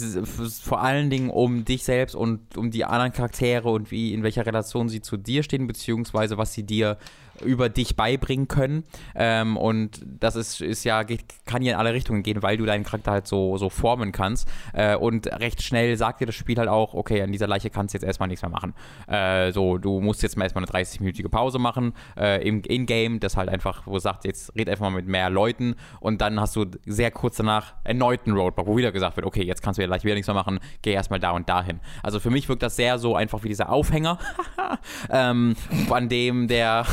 [0.62, 4.46] vor allen Dingen um dich selbst und um die anderen Charaktere und wie in welcher
[4.46, 6.98] Relation sie zu dir stehen, beziehungsweise was sie dir
[7.42, 8.84] über dich beibringen können.
[9.16, 11.04] Ähm, und das ist, ist ja,
[11.46, 14.48] kann ja in alle Richtungen gehen, weil du deinen Charakter halt so, so formen kannst.
[14.74, 17.94] Äh, und recht schnell sagt dir das Spiel halt auch, okay, an dieser Leiche kannst
[17.94, 18.74] du jetzt erstmal nichts mehr machen.
[19.08, 23.38] Äh, so, du musst jetzt mal erstmal eine 30-minütige Pause machen äh, im In-Game, das
[23.38, 26.56] halt einfach, wo es sagt, jetzt red einfach mal mit mehr Leuten und dann hast
[26.56, 29.82] du sehr kurz danach erneut einen Roadblock, wo wieder gesagt wird, okay, jetzt kannst du
[29.82, 31.80] ja gleich wieder nichts mehr machen, geh erstmal da und dahin.
[32.04, 34.20] Also für mich wirkt das sehr so einfach wie dieser Aufhänger,
[35.10, 35.56] ähm,
[35.90, 36.86] an dem der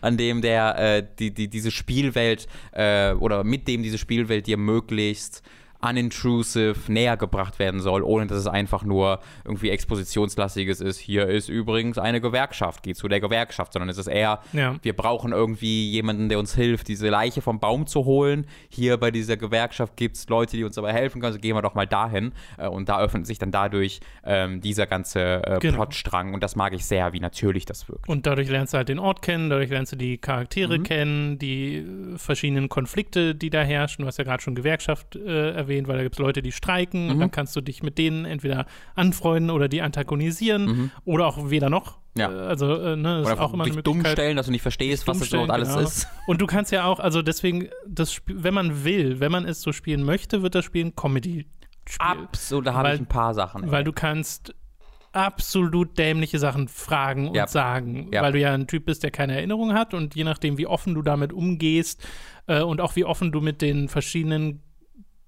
[0.00, 4.56] an dem der äh, die, die, diese Spielwelt äh, oder mit dem diese Spielwelt dir
[4.56, 5.42] möglichst
[5.82, 10.98] unintrusive näher gebracht werden soll, ohne dass es einfach nur irgendwie expositionslastiges ist.
[10.98, 14.76] Hier ist übrigens eine Gewerkschaft, geh zu der Gewerkschaft, sondern es ist eher, Ja.
[14.82, 18.46] wir brauchen irgendwie jemanden, der uns hilft, diese Leiche vom Baum zu holen.
[18.68, 21.62] Hier bei dieser Gewerkschaft gibt es Leute, die uns dabei helfen können, also gehen wir
[21.62, 22.32] doch mal dahin.
[22.58, 25.74] Äh, und da öffnet sich dann dadurch ähm, dieser ganze äh, Genau.
[25.76, 28.08] Plotstrang und das mag ich sehr, wie natürlich das wirkt.
[28.08, 30.82] Und dadurch lernst du halt den Ort kennen, dadurch lernst du die Charaktere Mhm.
[30.84, 34.02] kennen, die äh, verschiedenen Konflikte, die da herrschen.
[34.02, 37.08] Du hast ja gerade schon Gewerkschaft äh, erwähnt, weil da gibt es Leute, die streiken
[37.10, 37.20] und Mhm.
[37.20, 40.90] dann kannst du dich mit denen entweder anfreunden oder die antagonisieren Mhm.
[41.04, 41.98] oder auch weder noch.
[42.16, 42.30] Ja.
[42.30, 44.62] Äh, Also, äh, ne, das Oder ist auch immer eine dumm stellen, dass du nicht
[44.62, 45.80] verstehst, was das überhaupt alles genau.
[45.80, 46.06] ist.
[46.26, 49.62] Und du kannst ja auch, also deswegen, das Spiel, wenn man will, wenn man es
[49.62, 51.46] so spielen möchte, wird das Spiel ein Comedy-Spiel.
[51.98, 53.70] Absolut, da habe ich ein paar Sachen.
[53.70, 54.54] Weil du kannst
[55.12, 57.46] absolut dämliche Sachen fragen und Ja.
[57.46, 58.22] sagen, Ja.
[58.22, 60.94] weil du ja ein Typ bist, der keine Erinnerung hat und je nachdem, wie offen
[60.94, 62.02] du damit umgehst
[62.46, 64.62] äh, und auch wie offen du mit den verschiedenen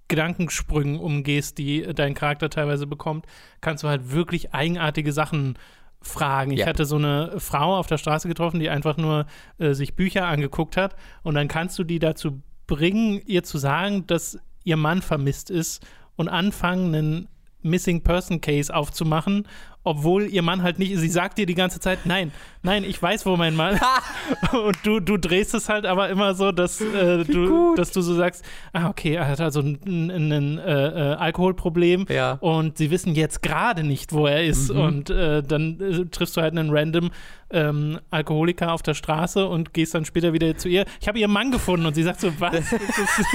[0.08, 3.26] Gedankensprüngen umgehst, die dein Charakter teilweise bekommt,
[3.60, 5.58] kannst du halt wirklich eigenartige Sachen
[6.02, 6.52] fragen.
[6.52, 9.26] Ich hatte so eine Frau auf der Straße getroffen, die einfach nur
[9.58, 14.06] äh, sich Bücher angeguckt hat und dann kannst du die dazu bringen, ihr zu sagen,
[14.06, 15.84] dass ihr Mann vermisst ist
[16.16, 17.28] und anfangen, einen
[17.62, 19.48] Missing Person Case aufzumachen,
[19.84, 22.32] obwohl ihr Mann halt nicht, sie sagt dir die ganze Zeit, nein,
[22.62, 23.78] nein, ich weiß, wo mein Mann
[24.52, 27.78] und du, du drehst es halt aber immer so, dass, äh, du, gut.
[27.78, 32.06] dass du so sagst, ah, okay, er hat also ein, ein, ein äh, äh, Alkoholproblem
[32.08, 32.38] Ja.
[32.40, 34.80] und sie wissen jetzt gerade nicht, wo er ist Mhm.
[34.80, 37.10] und äh, dann äh, triffst du halt einen random
[37.50, 40.86] ähm, Alkoholiker auf der Straße und gehst dann später wieder zu ihr.
[41.00, 42.52] Ich habe ihren Mann gefunden und sie sagt so, was?
[42.52, 43.26] Das ist,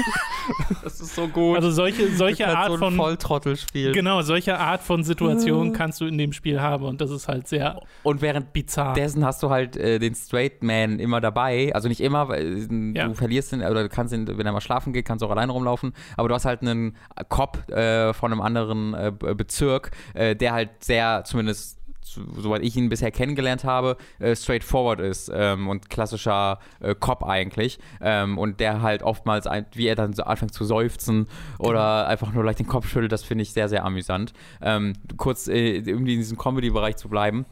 [0.84, 1.56] Das ist so gut.
[1.58, 3.94] also solche, solche Art so von Volltrottel spielen.
[3.94, 7.48] Genau, solche Art von Situation kannst du in dem Spiel haben und das ist halt
[7.48, 8.94] sehr Und während bizarr.
[8.94, 11.72] Dessen hast du halt äh, den Straight Man immer dabei.
[11.74, 13.08] Also nicht immer, weil äh, Ja.
[13.08, 15.32] du verlierst ihn, oder du kannst ihn, wenn er mal schlafen geht, kannst du auch
[15.32, 15.94] alleine rumlaufen.
[16.18, 16.96] Aber du hast halt einen
[17.30, 22.64] Cop äh, von einem anderen äh, Be- Bezirk, äh, der halt sehr, zumindest zu- soweit
[22.64, 27.80] ich ihn bisher kennengelernt habe, äh, straightforward ist ähm, und klassischer äh, Cop eigentlich.
[28.02, 31.28] Ähm, und der halt oftmals, ein, wie er dann so anfängt zu seufzen
[31.58, 34.34] oder einfach nur leicht den Kopf schüttelt, das finde ich sehr, sehr amüsant.
[34.62, 37.46] Ähm, kurz äh, irgendwie in diesem Comedy-Bereich zu bleiben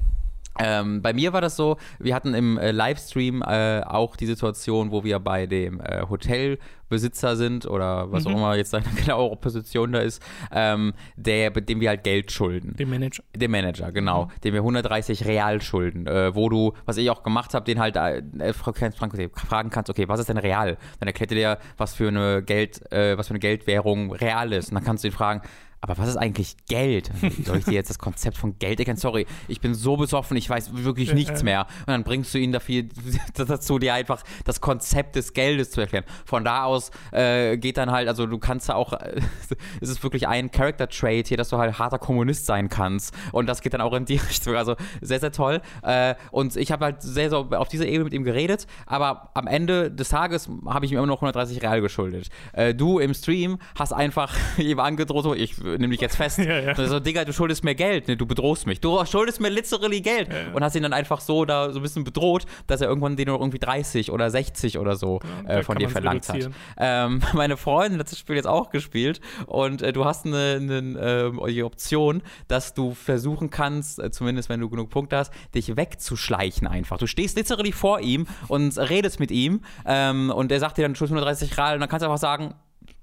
[0.60, 4.92] Ähm, bei mir war das so, wir hatten im äh, Livestream äh, auch die Situation,
[4.92, 8.32] wo wir bei dem äh, Hotelbesitzer sind oder was Mhm.
[8.32, 12.76] auch immer jetzt seine genaue Position da ist, ähm, der, dem wir halt Geld schulden.
[12.78, 13.24] Dem Manager.
[13.36, 14.30] Dem Manager, genau.
[14.44, 16.08] Dem wir 130 Real schulden.
[16.08, 20.08] Äh, wo du, was ich auch gemacht habe, den halt äh, äh, fragen kannst, okay,
[20.08, 20.78] was ist denn real?
[21.00, 24.70] Dann erklärt er dir, was für eine Geld, äh, was für eine Geldwährung real ist.
[24.70, 25.42] Und dann kannst du ihn fragen,
[25.82, 27.12] aber was ist eigentlich Geld?
[27.46, 28.98] Soll ich dir jetzt das Konzept von Geld erkennen?
[28.98, 31.68] Sorry, ich bin so besoffen, ich weiß wirklich nichts mehr.
[31.82, 32.84] Und dann bringst du ihn dafür,
[33.36, 36.04] dazu, dir einfach das Konzept des Geldes zu erklären.
[36.26, 39.22] Von da aus äh, geht dann halt, also du kannst da auch, äh,
[39.82, 43.14] es ist wirklich ein Character-Trait hier, dass du halt harter Kommunist sein kannst.
[43.32, 44.56] Und das geht dann auch in die Richtung.
[44.56, 45.62] Also sehr, sehr toll.
[45.84, 49.46] Äh, und ich habe halt sehr, so auf dieser Ebene mit ihm geredet, aber am
[49.46, 52.30] Ende des Tages habe ich ihm immer noch 130 Real geschuldet.
[52.54, 56.40] Äh, du im Stream hast einfach ihm angedroht, so, ich nimm dich jetzt fest.
[56.40, 56.76] Ja, ja.
[56.76, 58.80] So, Digga, du schuldest mir Geld, ne, du bedrohst mich.
[58.80, 60.30] Du schuldest mir literally Geld.
[60.30, 60.54] Ja.
[60.54, 63.28] Und hast ihn dann einfach so da so ein bisschen bedroht, dass er irgendwann den
[63.28, 66.50] noch irgendwie 30 oder 60 oder so äh, von dir verlangt hat.
[66.78, 71.32] Ähm, meine Freundin hat das Spiel jetzt auch gespielt und äh, du hast eine, eine
[71.58, 76.68] die Option, dass du versuchen kannst, äh, zumindest wenn du genug Punkte hast, dich wegzuschleichen
[76.68, 76.98] einfach.
[76.98, 80.94] Du stehst literally vor ihm und redest mit ihm ähm, und er sagt dir dann,
[80.94, 82.54] du schuldest 130 Real und dann kannst du einfach sagen,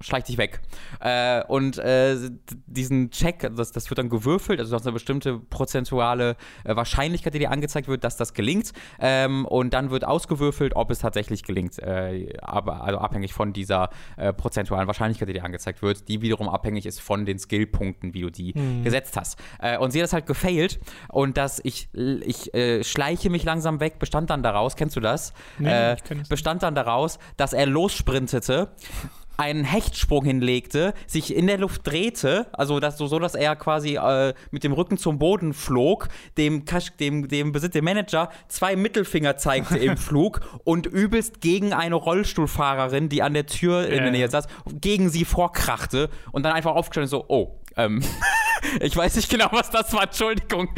[0.01, 0.61] schleich dich weg.
[0.99, 2.17] Äh, und äh,
[2.65, 7.33] diesen Check, das, das wird dann gewürfelt, also du hast eine bestimmte prozentuale äh, Wahrscheinlichkeit,
[7.33, 8.73] die dir angezeigt wird, dass das gelingt.
[8.99, 11.79] Ähm, und dann wird ausgewürfelt, ob es tatsächlich gelingt.
[11.79, 16.49] Äh, aber, also abhängig von dieser äh, prozentualen Wahrscheinlichkeit, die dir angezeigt wird, die wiederum
[16.49, 19.39] abhängig ist von den Skillpunkten, wie du die gesetzt hast.
[19.59, 20.79] Äh, und sie hat das halt gefailt
[21.09, 25.33] und dass ich, ich schleiche mich langsam weg, bestand dann daraus, kennst du das?
[25.57, 28.69] Nee, ich kenn das bestand dann daraus, dass er lossprintete,
[29.37, 33.97] einen Hechtsprung hinlegte, sich in der Luft drehte, also dass, so, so, dass er quasi
[33.97, 36.07] äh, mit dem Rücken zum Boden flog,
[36.37, 36.63] dem,
[36.99, 43.21] dem, dem dem Manager zwei Mittelfinger zeigte im Flug und übelst gegen eine Rollstuhlfahrerin, die
[43.21, 44.47] an der Tür in der Nähe saß,
[44.81, 48.01] gegen sie vorkrachte und dann einfach aufgestanden so, oh, ähm,
[48.79, 50.69] ich weiß nicht genau, was das war, Entschuldigung.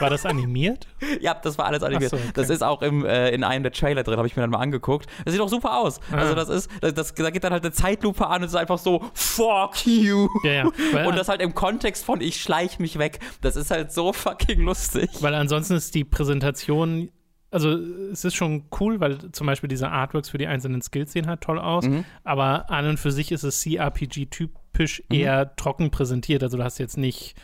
[0.00, 0.86] War das animiert?
[1.20, 2.10] Ja, das war alles animiert.
[2.10, 2.30] So, okay.
[2.34, 4.58] Das ist auch im, äh, in einem der Trailer drin, habe ich mir dann mal
[4.58, 5.06] angeguckt.
[5.24, 6.00] Das sieht auch super aus.
[6.10, 6.16] Ah.
[6.16, 8.58] Also das ist, das, das, da geht dann halt eine Zeitlupe an und es ist
[8.58, 10.28] einfach so, fuck you.
[10.42, 10.64] Ja, ja.
[10.92, 13.20] Weil, Und das halt im Kontext von ich schleich mich weg.
[13.40, 15.10] Das ist halt so fucking lustig.
[15.20, 17.10] weil ansonsten ist die Präsentation,
[17.54, 21.26] also es ist schon cool, weil zum Beispiel diese Artworks für die einzelnen Skills sehen
[21.28, 22.04] halt toll aus, Mhm.
[22.24, 26.42] aber an und für sich ist es CRPG-typisch eher trocken präsentiert.
[26.42, 27.34] Also du hast jetzt nicht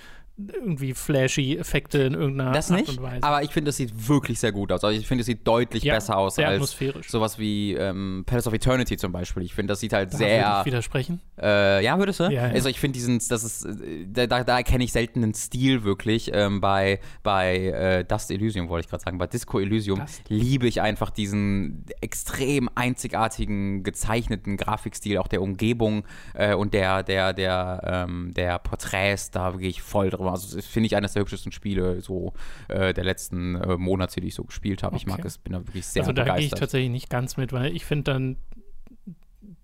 [0.48, 3.22] irgendwie flashy Effekte in irgendeiner Das Art nicht, und Weise.
[3.22, 4.82] aber ich finde, das sieht wirklich sehr gut aus.
[4.84, 7.08] Also ich finde, es sieht deutlich Ja, besser aus sehr als atmosphärisch.
[7.10, 9.42] sowas wie ähm, Palace of Eternity zum Beispiel.
[9.42, 11.20] Ich finde, das sieht halt da würde sehr ich widersprechen.
[11.40, 12.24] Äh, ja, würdest du?
[12.24, 12.42] Ja, ja.
[12.52, 16.30] Also ich finde diesen, das ist, äh, da, da, erkenne ich selten einen Stil wirklich.
[16.32, 20.22] Ähm, bei bei äh, Dust Elysium wollte ich gerade sagen, bei Disco Elysium Dust.
[20.28, 27.32] liebe ich einfach diesen extrem einzigartigen gezeichneten Grafikstil, auch der Umgebung äh, und der der
[27.32, 29.30] der ähm, der Porträts.
[29.30, 30.29] Da gehe ich voll drüber.
[30.32, 32.32] Also das finde ich eines der hübschesten Spiele so
[32.68, 34.96] äh, der letzten äh, Monate, die ich so gespielt habe.
[34.96, 35.28] Ich mag Okay.
[35.28, 36.58] es, bin da wirklich sehr also da gehe ich begeistert.
[36.60, 38.36] tatsächlich nicht ganz mit, weil ich finde dann,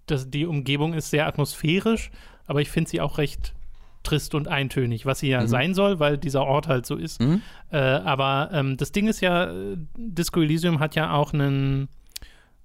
[0.07, 2.11] dass die Umgebung ist sehr atmosphärisch,
[2.47, 3.55] aber ich finde sie auch recht
[4.03, 5.49] trist und eintönig, was sie ja Mhm.
[5.49, 7.21] sein soll, weil dieser Ort halt so ist.
[7.21, 7.43] Mhm.
[7.73, 11.89] Äh, aber ähm, das Ding ist ja, äh, Disco Elysium hat ja auch einen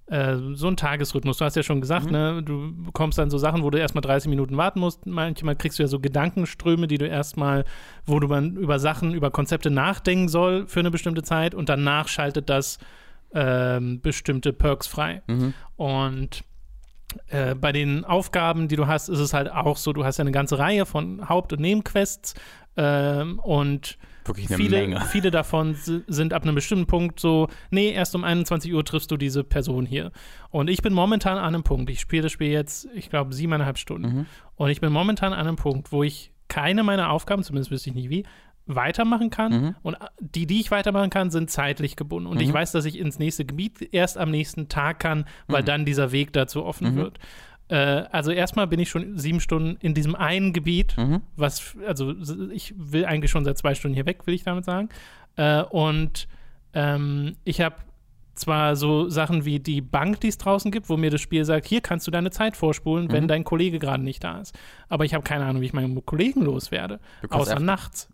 [0.06, 1.38] äh, so einen Tagesrhythmus.
[1.38, 2.12] Du hast ja schon gesagt, Mhm.
[2.12, 5.06] ne, du bekommst dann so Sachen, wo du erstmal 30 Minuten warten musst.
[5.06, 7.64] Manchmal kriegst du ja so Gedankenströme, die du erstmal,
[8.04, 12.08] wo du man über Sachen, über Konzepte nachdenken soll für eine bestimmte Zeit und danach
[12.08, 12.78] schaltet das
[13.34, 15.22] ähm, bestimmte Perks frei.
[15.26, 15.54] Mhm.
[15.76, 16.44] Und
[17.28, 20.22] äh, bei den Aufgaben, die du hast, ist es halt auch so, du hast ja
[20.22, 22.34] eine ganze Reihe von Haupt- und Nebenquests
[22.76, 25.00] ähm, und Wirklich eine viele, Menge.
[25.10, 29.10] viele davon si- sind ab einem bestimmten Punkt so, nee, erst um 21 Uhr triffst
[29.10, 30.12] du diese Person hier.
[30.50, 33.78] Und ich bin momentan an einem Punkt, ich spiele das Spiel jetzt, ich glaube, siebeneinhalb
[33.78, 34.16] Stunden.
[34.18, 34.26] Mhm.
[34.56, 37.96] Und ich bin momentan an einem Punkt, wo ich keine meiner Aufgaben, zumindest wüsste ich
[37.96, 38.24] nicht wie,
[38.66, 39.52] weitermachen kann.
[39.52, 39.74] Mhm.
[39.82, 42.28] Und die, die ich weitermachen kann, sind zeitlich gebunden.
[42.28, 42.52] Und ich Mhm.
[42.54, 45.66] weiß, dass ich ins nächste Gebiet erst am nächsten Tag kann, weil Mhm.
[45.66, 46.96] dann dieser Weg dazu offen Mhm.
[46.96, 47.18] wird.
[47.72, 51.22] Äh, also erstmal bin ich schon sieben Stunden in diesem einen Gebiet, Mhm.
[51.36, 52.12] was, also
[52.52, 54.90] ich will eigentlich schon seit zwei Stunden hier weg, will ich damit sagen.
[55.36, 56.28] Äh, und
[56.74, 57.76] ähm, ich habe
[58.34, 61.66] zwar so Sachen wie die Bank, die es draußen gibt, wo mir das Spiel sagt,
[61.66, 63.28] hier kannst du deine Zeit vorspulen, wenn Mhm.
[63.28, 64.54] dein Kollege gerade nicht da ist.
[64.88, 67.00] Aber ich habe keine Ahnung, wie ich meinen Kollegen loswerde.
[67.30, 68.10] Außer nachts.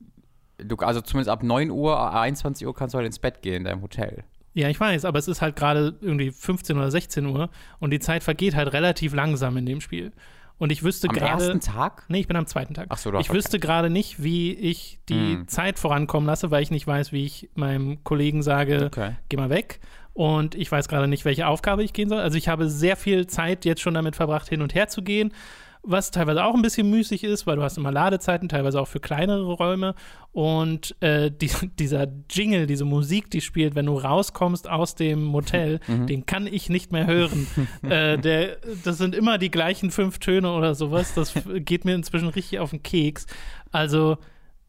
[0.59, 3.65] Du, also zumindest ab 9 Uhr, 21 Uhr kannst du halt ins Bett gehen in
[3.65, 4.25] deinem Hotel.
[4.59, 7.49] Ja, ich weiß, aber es ist halt gerade irgendwie 15 oder 16 Uhr
[7.79, 10.13] und die Zeit vergeht halt relativ langsam in dem Spiel.
[10.59, 11.45] Und ich wüsste Am gerade.
[11.45, 12.05] ersten Tag?
[12.09, 12.87] Nee, ich bin am zweiten Tag.
[12.89, 15.47] Ach so, doch, ich wüsste gerade nicht, wie ich die Hm.
[15.47, 19.15] Zeit vorankommen lasse, weil ich nicht weiß, wie ich meinem Kollegen sage, Okay.
[19.29, 19.79] geh mal weg.
[20.13, 22.19] Und ich weiß gerade nicht, welche Aufgabe ich gehen soll.
[22.19, 25.33] Also ich habe sehr viel Zeit jetzt schon damit verbracht, hin und her zu gehen,
[25.83, 29.01] was teilweise auch ein bisschen müßig ist, weil du hast immer Ladezeiten, teilweise auch für
[29.01, 29.95] kleinere Räume.
[30.33, 35.81] Und äh, die, dieser Jingle, diese Musik, die spielt, wenn du rauskommst aus dem Motel,
[35.89, 37.47] den kann ich nicht mehr hören.
[37.83, 41.15] äh, der, das sind immer die gleichen fünf Töne oder sowas.
[41.15, 43.27] Das geht mir inzwischen richtig auf den Keks.
[43.73, 44.19] Also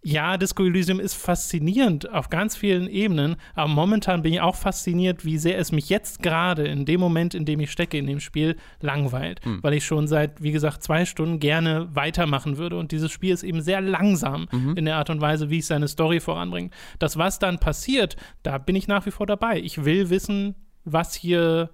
[0.02, 5.26] ja, Disco Elysium ist faszinierend auf ganz vielen Ebenen, aber momentan bin ich auch fasziniert,
[5.26, 8.20] wie sehr es mich jetzt gerade in dem Moment, in dem ich stecke in dem
[8.20, 13.12] Spiel, langweilt, weil ich schon seit, wie gesagt, zwei Stunden gerne weitermachen würde und dieses
[13.12, 16.74] Spiel ist eben sehr langsam in der Art und Weise, wie es seine Story voranbringt.
[17.00, 19.60] Das, was dann passiert, da bin ich nach wie vor dabei.
[19.60, 21.72] Ich will wissen, was hier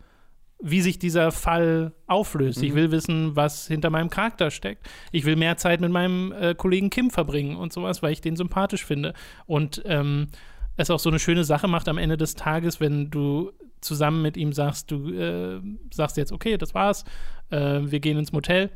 [0.62, 2.64] wie sich dieser Fall auflöst.
[2.64, 4.88] Ich will wissen, was hinter meinem Charakter steckt.
[5.12, 8.36] Ich will mehr Zeit mit meinem äh, Kollegen Kim verbringen und sowas, weil ich den
[8.36, 9.14] sympathisch finde.
[9.46, 10.28] Und ähm,
[10.78, 13.52] es auch so eine schöne Sache macht am Ende des Tages, wenn du
[13.82, 15.62] zusammen mit ihm sagst, du äh,
[15.94, 17.04] sagst jetzt, okay, das war's,
[17.50, 18.72] äh, wir gehen ins Motel.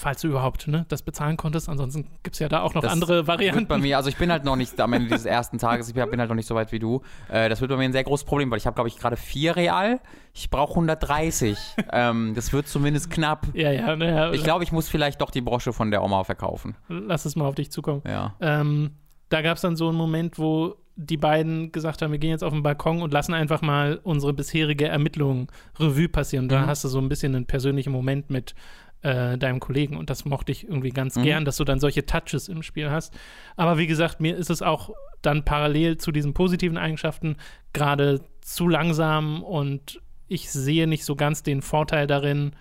[0.00, 1.68] Falls du überhaupt ne, das bezahlen konntest.
[1.68, 3.66] Ansonsten gibt es ja da auch noch Das andere Wird Varianten.
[3.66, 6.20] bei mir, also ich bin halt noch nicht am Ende dieses ersten Tages, ich bin
[6.20, 7.02] halt noch nicht so weit wie du.
[7.28, 9.16] Äh, das wird bei mir ein sehr großes Problem, weil ich habe, glaube ich, gerade
[9.16, 9.98] vier Real.
[10.34, 11.58] Ich brauche 130.
[11.92, 13.48] ähm, das wird zumindest knapp.
[13.54, 16.76] ja, ja, naja, Ich glaube, ich muss vielleicht doch die Brosche von der Oma verkaufen.
[16.88, 18.02] lass es mal auf dich zukommen.
[18.06, 18.36] Ja.
[18.40, 18.92] Ähm,
[19.30, 22.42] da gab es dann so einen Moment, wo die beiden gesagt haben, wir gehen jetzt
[22.42, 26.46] auf den Balkon und lassen einfach mal unsere bisherige Ermittlung Revue passieren.
[26.46, 26.66] Und da Mhm.
[26.66, 28.54] hast du so ein bisschen einen persönlichen Moment mit
[29.02, 31.22] äh, deinem Kollegen und das mochte ich irgendwie ganz Mhm.
[31.22, 33.14] gern, dass du dann solche Touches im Spiel hast.
[33.56, 34.90] Aber wie gesagt, mir ist es auch
[35.22, 37.36] dann parallel zu diesen positiven Eigenschaften
[37.72, 42.52] gerade zu langsam und ich sehe nicht so ganz den Vorteil darin,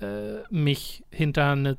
[0.00, 1.78] äh, mich hinter eine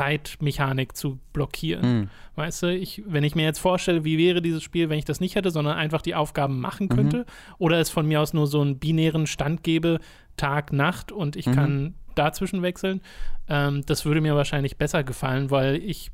[0.00, 1.98] Zeitmechanik zu blockieren.
[2.00, 2.10] Mhm.
[2.34, 5.20] Weißt du, ich, wenn ich mir jetzt vorstelle, wie wäre dieses Spiel, wenn ich das
[5.20, 6.94] nicht hätte, sondern einfach die Aufgaben machen Mhm.
[6.96, 7.26] könnte,
[7.58, 10.00] oder es von mir aus nur so einen binären Stand gäbe,
[10.36, 11.52] Tag, Nacht und ich Mhm.
[11.54, 13.00] kann dazwischen wechseln,
[13.48, 16.10] ähm, das würde mir wahrscheinlich besser gefallen, weil ich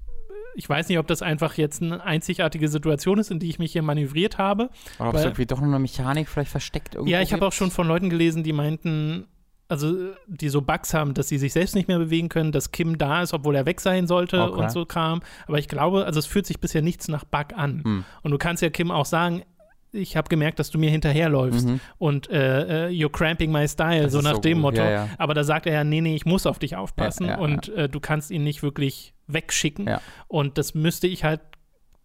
[0.55, 3.73] ich weiß nicht, ob das einfach jetzt eine einzigartige Situation ist, in die ich mich
[3.73, 4.69] hier manövriert habe.
[4.99, 7.53] Oder ob es irgendwie doch noch eine Mechanik vielleicht versteckt irgendwo Ja, ich habe auch
[7.53, 9.27] schon von Leuten gelesen, die meinten,
[9.69, 12.99] also die so Bugs haben, dass sie sich selbst nicht mehr bewegen können, dass Kim
[12.99, 14.61] da ist, obwohl er weg sein sollte Okay.
[14.61, 15.23] und so Kram.
[15.47, 17.83] Aber ich glaube, also es fühlt sich bisher nichts nach Bug an.
[17.83, 18.05] Hm.
[18.23, 19.43] Und du kannst ja Kim auch sagen,
[19.93, 21.81] ich habe gemerkt, dass du mir hinterherläufst Mhm.
[21.99, 24.83] und äh, äh, you're cramping my style, Das so nach so dem gut, Motto.
[24.83, 25.09] ja, ja.
[25.19, 27.89] Aber da sagt er ja, nee, nee, ich muss auf dich aufpassen Ja, und Äh,
[27.89, 29.89] du kannst ihn nicht wirklich wegschicken.
[30.29, 31.41] Und das müsste ich halt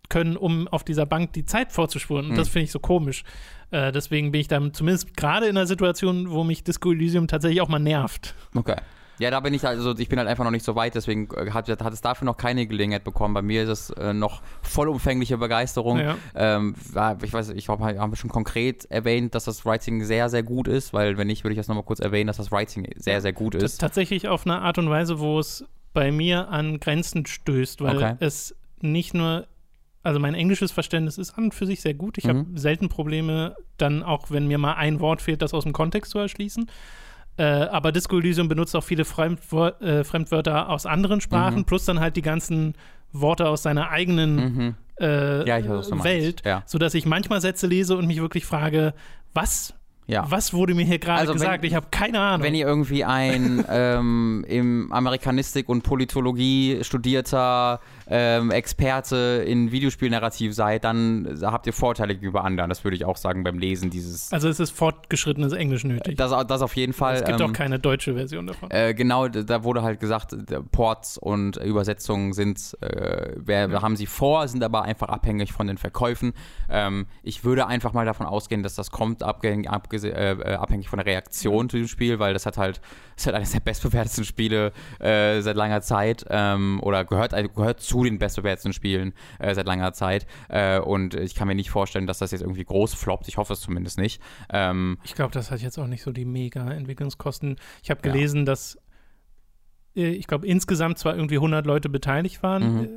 [0.10, 2.30] können, um auf dieser Bank die Zeit vorzuspuren.
[2.30, 2.52] Und das Mhm.
[2.52, 3.24] finde ich so komisch.
[3.72, 7.60] Äh, deswegen bin ich dann zumindest gerade in einer Situation, wo mich Disco Elysium tatsächlich
[7.62, 8.34] auch mal nervt.
[8.56, 8.76] Okay.
[9.20, 11.52] Ja, da bin ich also, ich bin halt einfach noch nicht so weit, deswegen äh,
[11.52, 13.34] hat, hat es dafür noch keine Gelegenheit bekommen.
[13.34, 16.00] Bei mir ist es äh, noch vollumfängliche Begeisterung.
[16.00, 16.18] Ja.
[16.36, 16.76] Ähm,
[17.24, 20.94] ich weiß, ich habe hab schon konkret erwähnt, dass das Writing sehr, sehr gut ist,
[20.94, 23.56] weil wenn nicht, würde ich das nochmal kurz erwähnen, dass das Writing sehr, sehr gut
[23.56, 23.80] ist.
[23.80, 28.16] tatsächlich auf eine Art und Weise, wo es bei mir an Grenzen stößt, weil Okay.
[28.20, 29.48] es nicht nur,
[30.04, 32.20] also mein englisches Verständnis ist an und für sich sehr gut.
[32.20, 32.30] Ich Mhm.
[32.30, 36.12] habe selten Probleme, dann auch, wenn mir mal ein Wort fehlt, das aus dem Kontext
[36.12, 36.70] zu erschließen.
[37.38, 41.66] Äh, aber Disco Elysium benutzt auch viele Fremdwör äh, Fremdwörter aus anderen Sprachen, Mhm.
[41.66, 42.74] plus dann halt die ganzen
[43.14, 44.76] Worte aus seiner eigenen Mhm.
[45.00, 46.04] äh, Ja, weiß.
[46.04, 46.64] Welt, Ja.
[46.66, 48.94] sodass ich manchmal Sätze lese und mich wirklich frage,
[49.34, 49.74] was,
[50.08, 50.26] Ja.
[50.30, 51.64] was wurde mir hier gerade Also wenn- gesagt?
[51.66, 52.44] ich habe keine Ahnung.
[52.46, 57.80] Wenn ihr irgendwie ein ähm, im Amerikanistik und Politologie studierter
[58.10, 62.70] ähm, Experte in Videospielnarrativ seid, dann habt ihr Vorteile gegenüber anderen.
[62.70, 64.32] Das würde ich auch sagen beim Lesen dieses.
[64.32, 66.16] also es ist fortgeschrittenes Englisch nötig.
[66.18, 67.16] Das, das auf jeden Fall.
[67.16, 68.72] es gibt ähm, auch keine deutsche Version davon.
[68.72, 70.36] Äh, genau, da wurde halt gesagt,
[70.72, 73.82] Ports und Übersetzungen sind, äh, wer, Ja.
[73.82, 76.34] haben sie vor, sind aber einfach abhängig von den Verkäufen.
[76.70, 80.90] Ähm, ich würde einfach mal davon ausgehen, dass das kommt, abgäng, abgese- äh, äh, abhängig
[80.90, 82.78] von der Reaktion zu dem Spiel, weil das hat halt,
[83.16, 87.50] das ist halt eines der bestbewertetsten Spiele äh, seit langer Zeit ähm, oder gehört, also
[87.50, 90.26] gehört zu den bestbewertetsten Spielen äh, seit langer Zeit.
[90.50, 93.28] Äh, und ich kann mir nicht vorstellen, dass das jetzt irgendwie groß floppt.
[93.28, 94.22] Ich hoffe es zumindest nicht.
[94.52, 97.58] Ähm, Ich glaube, das hat jetzt auch nicht so die mega Entwicklungskosten.
[97.84, 98.12] Ich habe Ja.
[98.14, 98.80] gelesen, dass äh,
[100.04, 102.84] ich glaube insgesamt zwar irgendwie 100 Leute beteiligt waren, Mhm.
[102.84, 102.90] äh,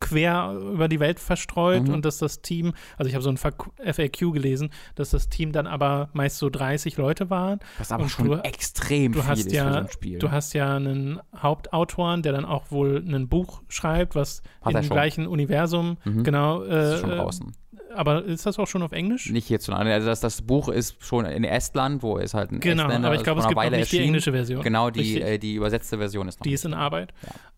[0.00, 1.94] quer über die Welt verstreut Mhm.
[1.94, 5.66] und dass das Team, also ich habe so ein FAQ gelesen, dass das Team dann
[5.66, 7.60] aber meist so 30 Leute waren.
[7.78, 10.18] was aber Und schon du- extrem du viel hast ist für ja- so ein Spiel.
[10.18, 14.80] Du hast ja einen Hauptautoren, der dann auch wohl ein Buch schreibt, was Hat in
[14.80, 16.24] dem gleichen Universum Mhm.
[16.24, 17.52] genau Das ist schon äh, draußen.
[17.94, 19.30] Aber ist das auch schon auf Englisch?
[19.30, 19.92] Nicht hierzulande.
[19.92, 23.16] Also das, das Buch ist schon in Estland, wo es halt ein Genau, Estländer aber
[23.16, 24.62] ich glaube, es gibt noch nicht die englische Version.
[24.62, 27.12] Genau, die, äh, die übersetzte Version ist noch Die ist in Arbeit.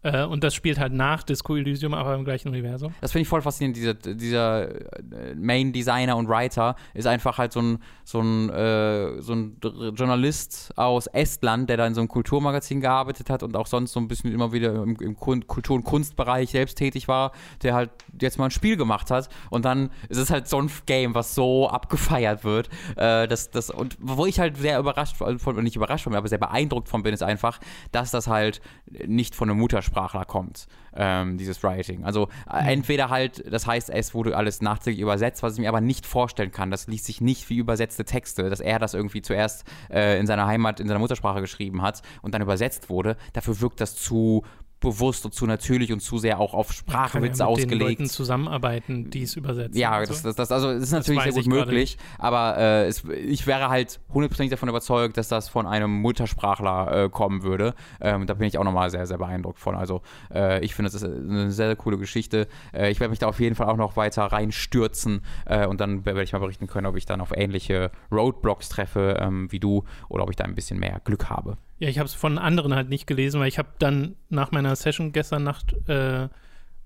[0.05, 2.95] Äh, und das spielt halt nach Disco Elysium, aber im gleichen Universum.
[3.01, 3.77] Das finde ich voll faszinierend.
[3.77, 9.21] Dieser, dieser äh, Main Designer und Writer ist einfach halt so ein, so ein, äh,
[9.23, 9.57] so ein
[9.95, 14.01] Journalist aus Estland, der da in so einem Kulturmagazin gearbeitet hat und auch sonst so
[14.01, 17.33] ein bisschen immer wieder im, im Kultur- und Kunstbereich selbst tätig war,
[17.63, 17.91] der halt
[18.21, 19.31] jetzt mal ein Spiel gemacht hat.
[19.49, 22.69] Und dann ist es halt so ein Game, was so abgefeiert wird.
[22.97, 26.39] Äh, das, das, und wo ich halt sehr überrascht von, nicht überrascht von, aber sehr
[26.39, 27.59] beeindruckt von bin, ist einfach,
[27.91, 28.61] dass das halt
[29.07, 29.59] nicht von einem
[29.95, 32.05] Muttersprachler kommt, ähm, dieses Writing.
[32.05, 35.81] Also äh, entweder halt, das heißt, es wurde alles nachträglich übersetzt, was ich mir aber
[35.81, 36.71] nicht vorstellen kann.
[36.71, 40.47] Das liest sich nicht wie übersetzte Texte, dass er das irgendwie zuerst äh, in seiner
[40.47, 43.17] Heimat, in seiner Muttersprache geschrieben hat und dann übersetzt wurde.
[43.33, 44.45] Dafür wirkt das zu
[44.85, 47.83] bewusst und zu natürlich und zu sehr auch auf Sprachwitze ja mit den ausgelegt.
[47.83, 49.77] Leuten zusammenarbeiten, die es übersetzen.
[49.77, 53.47] Ja, das, das, das, also, das ist natürlich sehr gut möglich, aber äh, es, ich
[53.47, 57.75] wäre halt hundertprozentig davon überzeugt, dass das von einem Muttersprachler äh, kommen würde.
[58.01, 59.75] Ähm, da bin ich auch nochmal sehr, sehr beeindruckt von.
[59.75, 62.47] Also äh, ich finde, das ist eine sehr, sehr coole Geschichte.
[62.73, 66.05] Äh, ich werde mich da auf jeden Fall auch noch weiter reinstürzen äh, und dann
[66.05, 69.85] werde ich mal berichten können, ob ich dann auf ähnliche Roadblocks treffe ähm, wie du
[70.09, 71.57] oder ob ich da ein bisschen mehr Glück habe.
[71.79, 74.75] Ja, ich habe es von anderen halt nicht gelesen, weil ich habe dann nach meiner
[74.77, 76.29] Session gestern Nacht äh,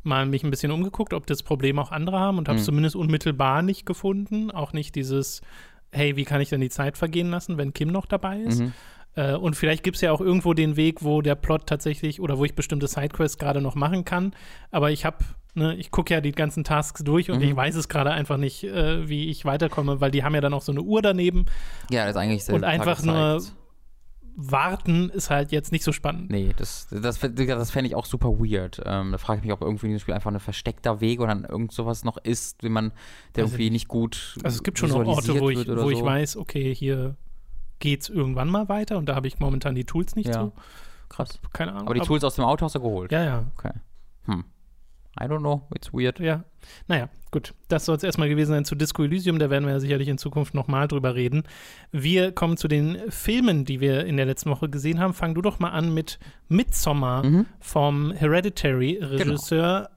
[0.03, 2.67] mal mich ein bisschen umgeguckt, ob das Problem auch andere haben und habe es Mhm.
[2.67, 4.51] zumindest unmittelbar nicht gefunden.
[4.51, 5.43] Auch nicht dieses,
[5.93, 8.61] hey, wie kann ich denn die Zeit vergehen lassen, wenn Kim noch dabei ist?
[8.61, 8.73] Mhm.
[9.17, 12.39] Äh, und vielleicht gibt es ja auch irgendwo den Weg, wo der Plot tatsächlich oder
[12.39, 14.33] wo ich bestimmte Sidequests gerade noch machen kann.
[14.71, 15.19] Aber ich habe,
[15.55, 17.45] ne, ich gucke ja die ganzen Tasks durch und Mhm.
[17.45, 20.55] ich weiß es gerade einfach nicht, äh, wie ich weiterkomme, weil die haben ja dann
[20.55, 21.45] auch so eine Uhr daneben.
[21.91, 23.43] Ja, das ist eigentlich sehr Und einfach nur-.
[24.41, 26.31] Warten ist halt jetzt nicht so spannend.
[26.31, 28.81] Nee, das, das, das fände ich auch super weird.
[28.85, 31.35] Ähm, da frage ich mich, ob irgendwie in diesem Spiel einfach ein versteckter Weg oder
[31.35, 32.93] dann irgend sowas noch ist, wie man,
[33.35, 34.37] der ich irgendwie nicht gut.
[34.45, 36.05] Also es gibt schon noch Orte, wo ich, wo ich so.
[36.05, 37.17] weiß, okay, hier
[37.81, 40.35] geht's irgendwann mal weiter und da habe ich momentan die Tools nicht Ja.
[40.35, 40.53] zu.
[41.09, 41.41] Krass.
[41.53, 41.87] Keine Ahnung.
[41.89, 43.11] Aber die Tools aus dem Auto hast du geholt.
[43.11, 43.73] Ja, ja, Okay.
[44.27, 44.45] Hm.
[45.21, 46.21] I don't know, it's weird.
[46.21, 46.45] ja.
[46.87, 47.55] Naja, gut.
[47.69, 49.39] Das soll es erstmal gewesen sein zu Disco Elysium.
[49.39, 51.45] Da werden wir ja sicherlich in Zukunft nochmal drüber reden.
[51.93, 55.15] Wir kommen zu den Filmen, die wir in der letzten Woche gesehen haben.
[55.15, 57.47] Fang du doch mal an mit Midsommar Mhm.
[57.61, 59.89] vom Hereditary-Regisseur,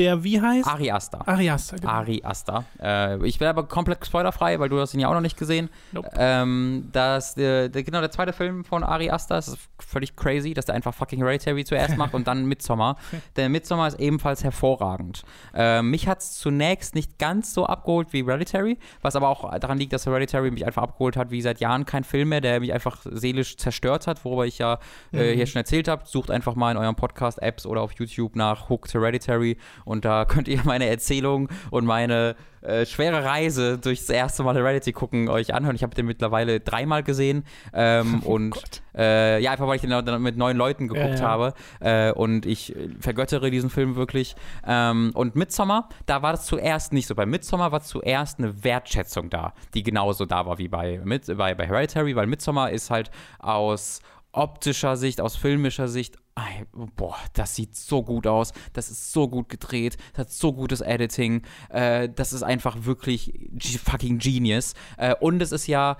[0.00, 0.66] der wie heißt?
[0.66, 1.28] Ari Aster.
[1.28, 1.76] Ari Aster.
[1.76, 1.92] genau.
[1.92, 2.64] Ari Aster.
[2.82, 5.68] Äh, ich bin aber komplett spoilerfrei, weil du hast ihn ja auch noch nicht gesehen.
[5.92, 6.08] Nope.
[6.16, 10.54] Ähm, das, der, der, genau, der zweite Film von Ari Aster, das ist völlig crazy,
[10.54, 12.96] dass der einfach fucking Hereditary zuerst macht und dann Midsommar.
[13.36, 15.22] Der Midsommar ist ebenfalls hervorragend.
[15.54, 19.78] Äh, mich hat es zunächst nicht ganz so abgeholt wie Hereditary, was aber auch daran
[19.78, 22.72] liegt, dass Hereditary mich einfach abgeholt hat wie seit Jahren kein Film mehr, der mich
[22.72, 24.78] einfach seelisch zerstört hat, worüber ich ja
[25.12, 25.36] äh, Mhm.
[25.36, 26.02] hier schon erzählt habe.
[26.06, 29.56] Sucht einfach mal in euren Podcast-Apps oder auf YouTube nach Hooked Hereditary
[29.90, 34.92] und da könnt ihr meine Erzählung und meine äh, schwere Reise durchs erste Mal Heredity
[34.92, 35.74] gucken euch anhören.
[35.74, 38.82] Ich habe den mittlerweile dreimal gesehen ähm, und Gott.
[38.96, 41.28] äh, ja, einfach weil ich den dann mit neun Leuten geguckt Ja, ja.
[41.28, 44.36] habe äh, und ich äh, vergöttere diesen Film wirklich.
[44.64, 47.14] Ähm, und Midsommar, da war das zuerst nicht so.
[47.16, 51.54] Bei Midsommar war zuerst eine Wertschätzung da, die genauso da war wie bei, Mid bei,
[51.54, 53.10] bei Hereditary, weil Midsommar ist halt
[53.40, 54.00] aus
[54.32, 56.66] optischer Sicht, aus filmischer Sicht, ey,
[56.96, 60.80] boah, das sieht so gut aus, das ist so gut gedreht, das hat so gutes
[60.80, 63.50] Editing, äh, das ist einfach wirklich
[63.84, 64.74] fucking genius.
[64.96, 65.96] Äh, und es ist ja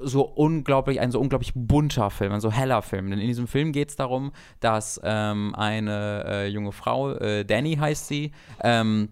[0.00, 3.10] so unglaublich, ein so unglaublich bunter Film, ein so heller Film.
[3.10, 7.76] Denn in diesem Film geht es darum, dass ähm, eine äh, junge Frau, äh, Danny
[7.76, 8.32] heißt sie,
[8.62, 9.10] ähm,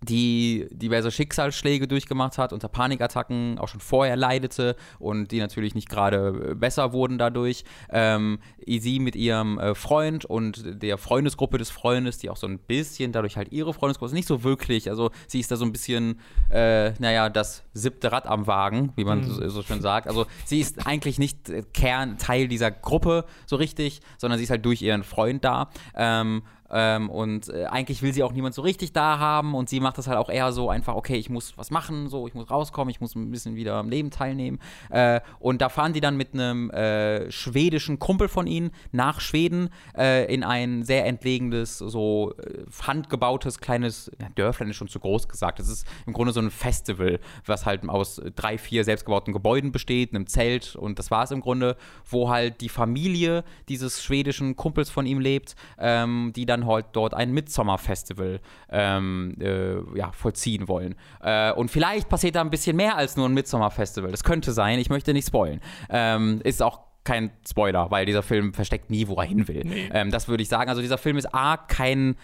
[0.00, 5.88] die diverse Schicksalsschläge durchgemacht hat, unter Panikattacken auch schon vorher leidete und die natürlich nicht
[5.88, 7.64] gerade äh, besser wurden dadurch.
[7.90, 12.58] Ähm, sie mit ihrem äh, Freund und der Freundesgruppe des Freundes, die auch so ein
[12.58, 15.72] bisschen dadurch halt ihre Freundesgruppe ist, nicht so wirklich, also sie ist da so ein
[15.72, 16.20] bisschen,
[16.50, 19.24] äh, naja, das siebte Rad am Wagen, wie man Mhm.
[19.24, 20.06] so, so schön sagt.
[20.06, 24.50] Also sie ist eigentlich nicht äh, Kern, Teil dieser Gruppe so richtig, sondern sie ist
[24.50, 25.70] halt durch ihren Freund da.
[25.96, 29.80] Ähm, ähm, und äh, eigentlich will sie auch niemand so richtig da haben und sie
[29.80, 32.50] macht das halt auch eher so einfach, okay, ich muss was machen, so, ich muss
[32.50, 34.58] rauskommen, ich muss ein bisschen wieder am Leben teilnehmen.
[34.90, 39.70] Äh, und da fahren die dann mit einem äh, schwedischen Kumpel von ihnen nach Schweden
[39.96, 45.28] äh, in ein sehr entlegenes, so äh, handgebautes kleines, ja, Dörflein ist schon zu groß
[45.28, 45.60] gesagt.
[45.60, 50.14] Es ist im Grunde so ein Festival, was halt aus drei, vier selbstgebauten Gebäuden besteht,
[50.14, 54.90] einem Zelt und das war es im Grunde, wo halt die Familie dieses schwedischen Kumpels
[54.90, 58.40] von ihm lebt, ähm, die dann halt dort ein Midsommer-Festival
[58.70, 60.94] ähm, äh, ja, vollziehen wollen.
[61.20, 64.10] Äh, und vielleicht passiert da ein bisschen mehr als nur ein Midsommer-Festival.
[64.10, 65.60] Das könnte sein, ich möchte nicht spoilen.
[65.90, 69.62] Ähm, ist auch kein Spoiler, weil dieser Film versteckt nie, wo er hin will.
[69.64, 69.88] Nee.
[69.92, 70.68] Ähm, das würde ich sagen.
[70.68, 72.16] Also dieser Film ist A, kein,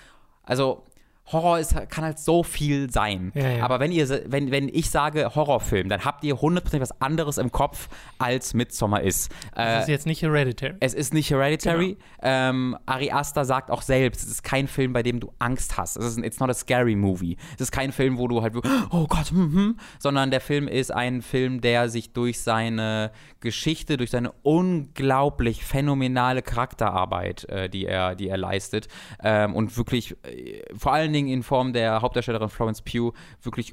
[0.43, 0.85] also
[1.32, 3.32] Horror ist, kann halt so viel sein.
[3.34, 3.64] Ja, ja.
[3.64, 7.50] Aber wenn ihr, wenn, wenn ich sage Horrorfilm, dann habt ihr 100% was anderes im
[7.50, 9.32] Kopf, als Midsommar ist.
[9.56, 10.74] Äh, ist jetzt nicht Hereditary.
[10.80, 11.94] es ist nicht Hereditary.
[11.94, 12.04] Genau.
[12.22, 15.96] Ähm, Ari Aster sagt auch selbst, es ist kein Film, bei dem du Angst hast.
[15.96, 17.38] Es ist ein, it's not a scary movie.
[17.54, 20.68] Es ist kein Film, wo du halt, wirklich, oh Gott, hm, hm, sondern der Film
[20.68, 27.86] ist ein Film, der sich durch seine Geschichte, durch seine unglaublich phänomenale Charakterarbeit, äh, die,
[27.86, 28.88] er, die er leistet
[29.22, 33.12] ähm, und wirklich äh, vor allen Dingen in Form der Hauptdarstellerin Florence Pugh
[33.42, 33.72] wirklich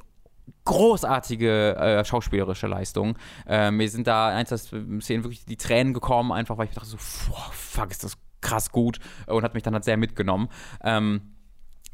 [0.66, 3.18] großartige äh, schauspielerische Leistung.
[3.48, 6.88] Ähm, mir sind da ein, zwei Szenen wirklich die Tränen gekommen, einfach weil ich dachte
[6.88, 10.50] so, fuck, ist das krass gut äh, und hat mich dann halt sehr mitgenommen.
[10.84, 11.36] Ähm,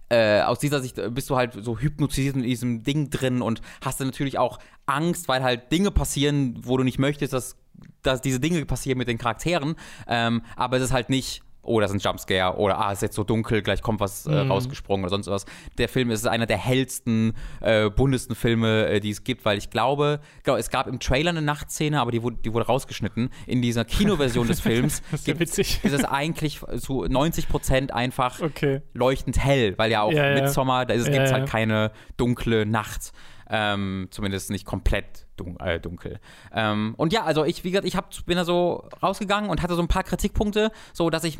[0.09, 3.99] äh, aus dieser Sicht bist du halt so hypnotisiert in diesem Ding drin und hast
[3.99, 7.57] dann natürlich auch Angst, weil halt Dinge passieren, wo du nicht möchtest, dass,
[8.03, 9.75] dass diese Dinge passieren mit den Charakteren.
[10.07, 13.01] Ähm, aber es ist halt nicht, oh, das ist ein Jumpscare oder ah, es ist
[13.03, 15.45] jetzt so dunkel, gleich kommt was äh, rausgesprungen oder sonst was.
[15.77, 19.69] Der Film ist einer der hellsten, äh, buntesten Filme, äh, die es gibt, weil ich
[19.69, 23.29] glaube, genau, es gab im Trailer eine Nachtszene, aber die wurde, die wurde rausgeschnitten.
[23.45, 25.79] In dieser Kinoversion des Films Das ist ja witzig.
[25.83, 28.81] ist es eigentlich zu 90 Prozent einfach Okay.
[28.93, 30.41] leuchtend hell, weil ja auch Ja, ja.
[30.41, 31.45] Midsommar, da gibt es Ja, halt ja.
[31.45, 33.11] keine dunkle Nacht.
[33.49, 36.19] Ähm, zumindest nicht komplett dun äh, dunkel.
[36.53, 39.75] Ähm, und ja, also ich, wie gesagt, ich hab, bin da so rausgegangen und hatte
[39.75, 41.37] so ein paar Kritikpunkte, so dass ich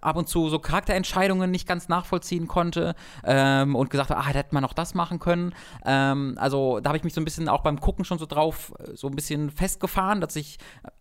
[0.00, 2.94] ab und zu so Charakterentscheidungen nicht ganz nachvollziehen konnte
[3.24, 5.54] ähm, und gesagt habe, ah, da hätte man noch das machen können.
[5.84, 8.72] Ähm, also da habe ich mich so ein bisschen auch beim Gucken schon so drauf
[8.78, 10.58] äh, so ein bisschen festgefahren, dass ich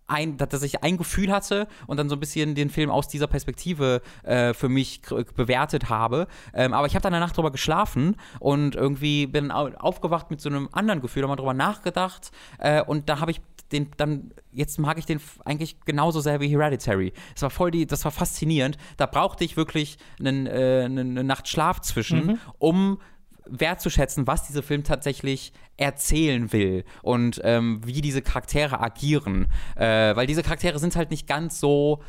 [0.08, 3.28] ein, dass ich ein Gefühl hatte und dann so ein bisschen den Film aus dieser
[3.28, 5.02] Perspektive äh, für mich
[5.36, 6.28] bewertet habe.
[6.54, 10.42] Ähm, aber ich habe dann eine Nacht drüber geschlafen und irgendwie bin au- aufgewacht mit
[10.42, 13.42] so einem anderen Gefühl, habe mal drüber nachgedacht äh, und da habe ich
[13.74, 17.12] den dann jetzt mag ich den eigentlich genauso sehr wie Hereditary.
[17.36, 18.78] Es war voll die, das war faszinierend.
[18.96, 23.00] Da brauchte ich wirklich einen, äh, eine, eine Nacht Schlaf zwischen, um
[23.46, 29.48] wertzuschätzen, was dieser Film tatsächlich erzählen will und ähm, wie diese Charaktere agieren.
[29.76, 32.02] Äh, weil diese Charaktere sind halt nicht ganz so.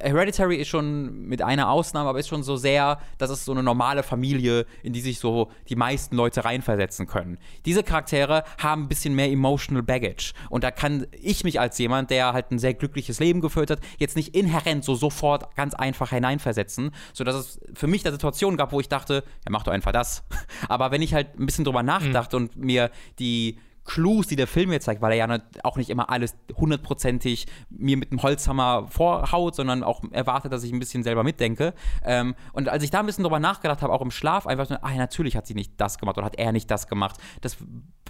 [0.00, 3.62] Hereditary ist schon mit einer Ausnahme, aber ist schon so sehr, das ist so eine
[3.62, 7.38] normale Familie, in die sich so die meisten Leute reinversetzen können.
[7.64, 10.34] Diese Charaktere haben ein bisschen mehr emotional baggage.
[10.50, 13.80] Und da kann ich mich als jemand, der halt ein sehr glückliches Leben geführt hat,
[13.98, 18.72] jetzt nicht inhärent so sofort ganz einfach hineinversetzen, sodass es für mich da Situationen gab,
[18.72, 20.24] wo ich dachte, ja, mach doch einfach das.
[20.68, 24.70] Aber wenn ich halt ein bisschen drüber nachdachte und mir die Clues, die der Film
[24.70, 28.86] mir zeigt, weil er ja nicht- auch nicht immer alles hundertprozentig mir mit dem Holzhammer
[28.88, 31.74] vorhaut, sondern auch erwartet, dass ich ein bisschen selber mitdenke.
[32.04, 34.76] Ähm, und als ich da ein bisschen drüber nachgedacht habe, auch im Schlaf, einfach so,
[34.80, 37.16] ah, natürlich hat sie nicht das gemacht oder hat er nicht das gemacht.
[37.40, 37.56] Das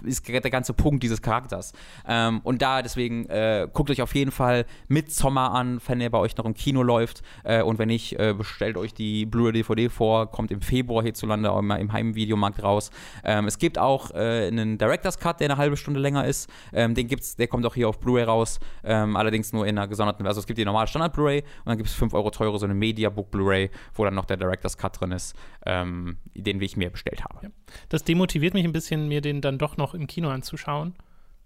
[0.03, 1.73] ist der ganze Punkt dieses Charakters.
[2.07, 6.17] Ähm, und da deswegen äh, guckt euch auf jeden Fall Midsommar an, wenn er bei
[6.17, 7.21] euch noch im Kino läuft.
[7.43, 11.51] Äh, und wenn nicht, äh, bestellt euch die Blu-ray DVD vor, kommt im Februar hierzulande
[11.51, 12.91] auch immer im Heimvideomarkt raus.
[13.23, 16.49] Ähm, es gibt auch äh, einen Director's Cut, der eine halbe Stunde länger ist.
[16.71, 19.87] Ähm, den gibt's, der kommt auch hier auf Blu-ray raus, ähm, allerdings nur in einer
[19.87, 22.65] gesonderten, also es gibt die normale Standard-Blu-ray und dann gibt es 5 Euro teure so
[22.65, 25.35] eine Mediabook Blu-ray, wo dann noch der Director's Cut drin ist,
[25.65, 27.51] ähm, den wie ich mir bestellt habe.
[27.89, 30.93] Das demotiviert mich ein bisschen, mir den dann doch noch im Kino anzuschauen.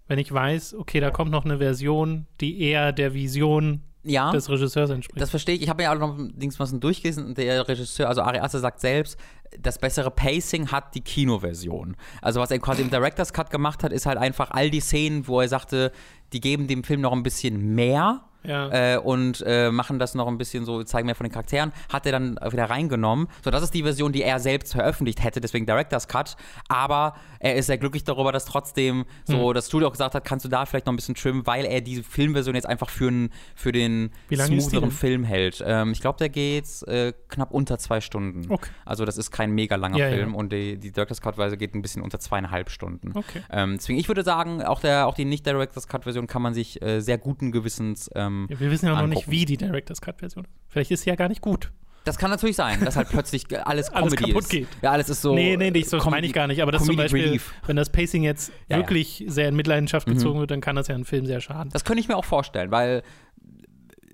[0.06, 4.30] Wenn ich weiß, okay, da kommt noch eine Version, die eher der Vision Ja.
[4.32, 5.20] des Regisseurs entspricht.
[5.20, 5.62] Das verstehe ich.
[5.62, 8.80] Ich habe ja auch noch Dings was durchgelesen und der Regisseur, also Ari Aster sagt
[8.80, 9.18] selbst,
[9.58, 11.96] das bessere Pacing hat die Kinoversion.
[12.20, 15.26] Also was er quasi im Director's Cut gemacht hat, ist halt einfach all die Szenen,
[15.26, 15.92] wo er sagte,
[16.32, 18.27] die geben dem Film noch ein bisschen mehr.
[18.48, 18.94] Ja.
[18.94, 22.06] Äh, und äh, machen das noch ein bisschen so, zeigen mehr von den Charakteren, hat
[22.06, 23.28] er dann wieder reingenommen.
[23.44, 26.36] So, das ist die Version, die er selbst veröffentlicht hätte, deswegen Director's Cut.
[26.68, 30.44] Aber er ist sehr glücklich darüber, dass trotzdem so das Studio auch gesagt hat, kannst
[30.44, 33.30] du da vielleicht noch ein bisschen trimmen, weil er die Filmversion jetzt einfach für, n-
[33.54, 34.90] für den smootheren?
[34.90, 35.62] Film hält.
[35.66, 38.50] Ähm, ich glaube, der geht äh, knapp unter zwei Stunden.
[38.50, 38.70] Okay.
[38.86, 40.14] Also das ist kein mega langer Ja, ja.
[40.16, 43.12] Film und die, die Director's Cut-Weise geht ein bisschen unter zweieinhalb Stunden.
[43.14, 43.42] Okay.
[43.50, 47.00] Ähm, deswegen, ich würde sagen, auch, der, auch die nicht-Director's Cut-Version kann man sich äh,
[47.00, 50.52] sehr guten Gewissens ähm, Ja, wir wissen ja noch nicht, wie die Director's Cut-Version ist.
[50.68, 51.70] Vielleicht ist sie ja gar nicht gut.
[52.04, 54.50] Das kann natürlich sein, dass halt plötzlich alles Alles Comedy kaputt ist.
[54.50, 54.68] geht.
[54.80, 55.34] Ja, alles ist so.
[55.34, 56.62] nee, nee, nicht, so Comedy- meine ich gar nicht.
[56.62, 57.52] Aber das zum Comedic Beispiel, Relief.
[57.66, 58.64] wenn das Pacing jetzt Ja, Mhm.
[58.70, 58.76] ja.
[58.88, 61.70] wirklich sehr in Mitleidenschaft gezogen wird, dann kann das ja einen Film sehr schaden.
[61.72, 63.02] Das könnte ich mir auch vorstellen, weil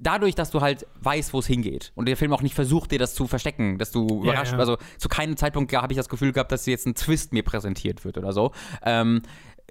[0.00, 2.98] dadurch, dass du halt weißt, wo es hingeht und der Film auch nicht versucht, dir
[2.98, 4.58] das zu verstecken, dass du überrascht, ja.
[4.58, 8.04] also zu keinem Zeitpunkt habe ich das Gefühl gehabt, dass jetzt ein Twist mir präsentiert
[8.04, 8.50] wird oder so.
[8.84, 9.22] Ähm,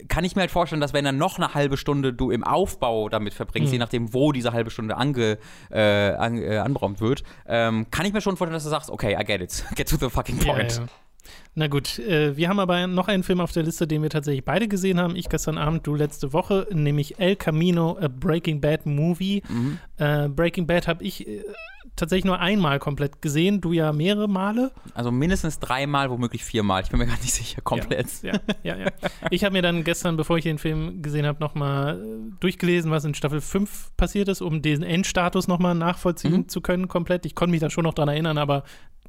[0.08, 3.10] kann ich mir halt vorstellen, dass wenn dann noch eine halbe Stunde du im Aufbau
[3.10, 3.74] damit verbringst, Mhm.
[3.74, 5.38] je nachdem, wo diese halbe Stunde ange,
[5.70, 5.80] äh,
[6.14, 9.24] an, äh, anberaumt wird, ähm, kann ich mir schon vorstellen, dass du sagst, okay, I
[9.24, 10.78] get it, get to the fucking Ja, point.
[10.78, 10.86] ja.
[11.56, 14.44] Na gut, äh, wir haben aber noch einen Film auf der Liste, den wir tatsächlich
[14.44, 15.16] beide gesehen haben.
[15.16, 19.44] Ich gestern Abend, du letzte Woche, nämlich El Camino, a Breaking Bad Movie.
[19.48, 19.78] Mhm.
[19.98, 21.44] Äh, Breaking Bad habe ich äh,
[21.96, 24.72] tatsächlich nur einmal komplett gesehen, du ja mehrere Male.
[24.96, 26.82] Also mindestens dreimal, womöglich viermal.
[26.82, 28.08] Ich bin mir gar nicht sicher, komplett.
[28.24, 28.86] Ja, ja, ja.
[28.86, 28.92] ja.
[29.30, 33.06] Ich habe mir dann gestern, bevor ich den Film gesehen habe, nochmal äh, durchgelesen, was
[33.06, 36.50] in Staffel 5 passiert ist, um diesen Endstatus nochmal nachvollziehen Mhm.
[36.50, 37.26] zu können, komplett.
[37.28, 38.64] Ich konnte mich da schon noch dran erinnern, aber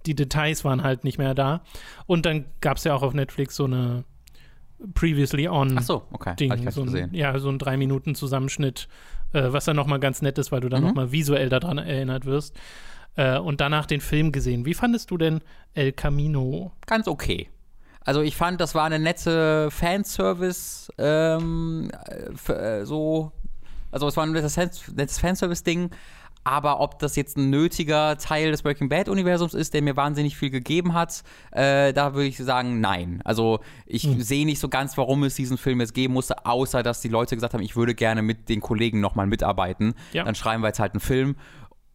[0.07, 1.63] die Details waren halt nicht mehr da.
[2.07, 4.05] Und dann gab es ja auch auf Netflix so eine
[4.95, 6.35] Previously On Ach so, okay.
[6.37, 7.15] Ding, ich so ein, gesehen.
[7.15, 8.89] ja, so ein drei Minuten Zusammenschnitt,
[9.33, 10.89] äh, was dann nochmal ganz nett ist, weil du dann Mhm.
[10.89, 12.55] nochmal visuell daran erinnert wirst.
[13.17, 14.67] Äh, und danach den Film gesehen.
[14.67, 15.41] Wie fandest du denn
[15.75, 16.73] El Camino?
[16.87, 17.49] Ganz okay.
[18.01, 23.33] Also ich fand, das war eine nette Fanservice, ähm, äh, f- äh, so,
[23.91, 25.91] also es war ein nettes Fanservice-Ding,
[26.45, 30.51] aber ob das jetzt ein nötiger Teil des Breaking Bad-Universums ist, der mir wahnsinnig viel
[30.51, 33.21] gegeben hat, äh, da würde ich sagen, nein.
[33.25, 37.01] Also ich sehe nicht so ganz, warum es diesen Film jetzt geben musste, außer dass
[37.01, 39.95] die Leute gesagt haben, ich würde gerne mit den Kollegen nochmal mitarbeiten.
[40.13, 40.25] Ja.
[40.25, 41.37] Dann schreiben wir jetzt halt einen Film.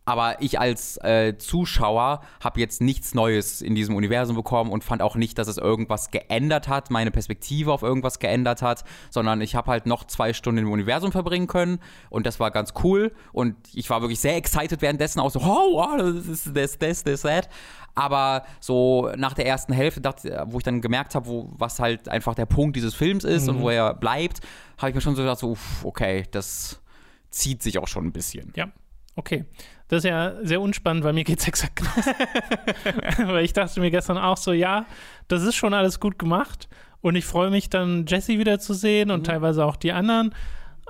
[0.10, 5.04] Aber ich als äh, Zuschauer habe jetzt nichts Neues in diesem Universum bekommen und fand
[5.04, 9.54] auch nicht, dass es irgendwas geändert hat, meine Perspektive auf irgendwas geändert hat, sondern ich
[9.54, 11.78] habe halt noch zwei Stunden im Universum verbringen können
[12.10, 15.76] und das war ganz cool und ich war wirklich sehr excited währenddessen, auch so, oh,
[15.76, 17.48] wow, das ist das, das, das, that.
[17.94, 22.34] Aber so nach der ersten Hälfte, dachte, wo ich dann gemerkt habe, was halt einfach
[22.34, 24.40] der Punkt dieses Films ist und wo er bleibt,
[24.80, 26.82] habe ich mir schon so gedacht, so, okay, das
[27.30, 28.52] zieht sich auch schon ein bisschen.
[28.56, 28.70] Ja,
[29.20, 29.46] okay.
[29.88, 32.12] Das ist ja sehr unspannend, weil mir geht es exakt genauso.
[33.34, 34.86] weil ich dachte mir gestern auch so, ja,
[35.28, 36.68] das ist schon alles gut gemacht
[37.02, 40.34] und ich freue mich dann, Jesse wieder zu sehen und teilweise auch die anderen.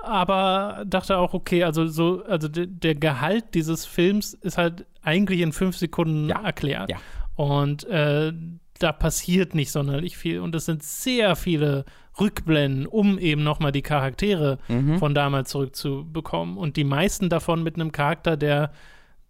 [0.02, 5.40] Aber dachte auch, okay, also so, also de, der Gehalt dieses Films ist halt eigentlich
[5.40, 6.90] in fünf Sekunden Ja, erklärt.
[6.90, 6.96] ja.
[7.36, 8.32] Und äh,
[8.78, 10.40] da passiert nicht sonderlich viel.
[10.40, 11.84] Und es sind sehr viele
[12.20, 14.98] Rückblenden, um eben nochmal die Charaktere Mhm.
[14.98, 16.56] von damals zurückzubekommen.
[16.58, 18.72] Und die meisten davon mit einem Charakter, der,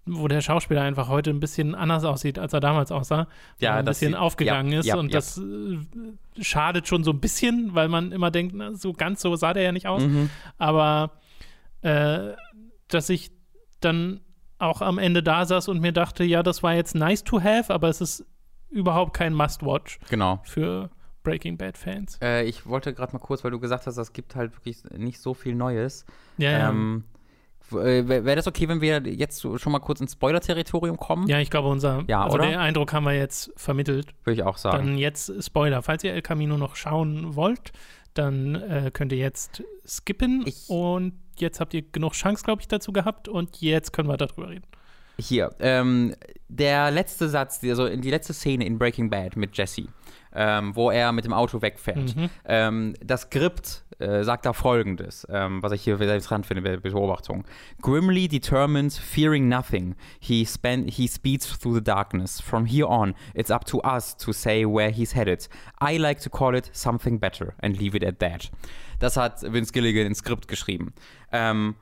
[0.06, 3.28] wo der Schauspieler einfach heute ein bisschen anders aussieht, als er damals aussah.
[3.60, 4.86] Ja, ein bisschen sieht- aufgegangen ja, ist.
[4.86, 5.18] ja, und ja.
[5.18, 5.78] das äh,
[6.42, 9.62] schadet schon so ein bisschen, weil man immer denkt, na, so ganz so sah der
[9.62, 10.02] ja nicht aus.
[10.02, 10.30] Mhm.
[10.58, 11.12] Aber
[11.82, 12.32] äh,
[12.88, 13.30] dass ich
[13.80, 14.20] dann
[14.58, 17.72] auch am Ende da saß und mir dachte, ja, das war jetzt nice to have,
[17.72, 18.26] aber es ist
[18.68, 20.40] überhaupt kein Must-Watch Genau.
[20.44, 20.90] für
[21.22, 22.18] Breaking Bad-Fans.
[22.22, 25.20] Äh, ich wollte gerade mal kurz, weil du gesagt hast, es gibt halt wirklich nicht
[25.20, 26.04] so viel Neues.
[26.38, 26.70] Ja.
[26.70, 27.04] Ähm,
[27.72, 31.28] äh, Wäre das okay, wenn wir jetzt schon mal kurz ins Spoiler-Territorium kommen?
[31.28, 32.46] ja, ich glaube, unser Ja, also oder?
[32.46, 34.14] den Eindruck haben wir jetzt vermittelt.
[34.24, 34.86] Würde ich auch sagen.
[34.86, 35.82] Dann jetzt Spoiler.
[35.82, 37.72] Falls ihr El Camino noch schauen wollt,
[38.14, 42.68] dann äh, könnt ihr jetzt skippen Ich- und jetzt habt ihr genug Chance, glaube ich,
[42.68, 44.64] dazu gehabt und jetzt können wir darüber reden.
[45.18, 46.14] Hier, ähm,
[46.48, 49.86] der letzte Satz, also in die letzte Szene in Breaking Bad mit Jesse,
[50.34, 52.16] ähm, wo er mit dem Auto wegfährt.
[52.16, 52.30] Mhm.
[52.44, 56.70] Ähm, das Skript äh, sagt da folgendes, ähm, was ich hier sehr interessant finde bei
[56.70, 57.44] der Beobachtung.
[57.82, 62.40] Grimly determined, fearing nothing, he, spend, he speeds through the darkness.
[62.40, 65.48] From here on, it's up to us to say where he's headed.
[65.80, 68.50] I like to call it something better and leave it at that.
[68.98, 70.92] Das hat Vince Gilligan ins Skript geschrieben.
[71.32, 71.74] Ähm,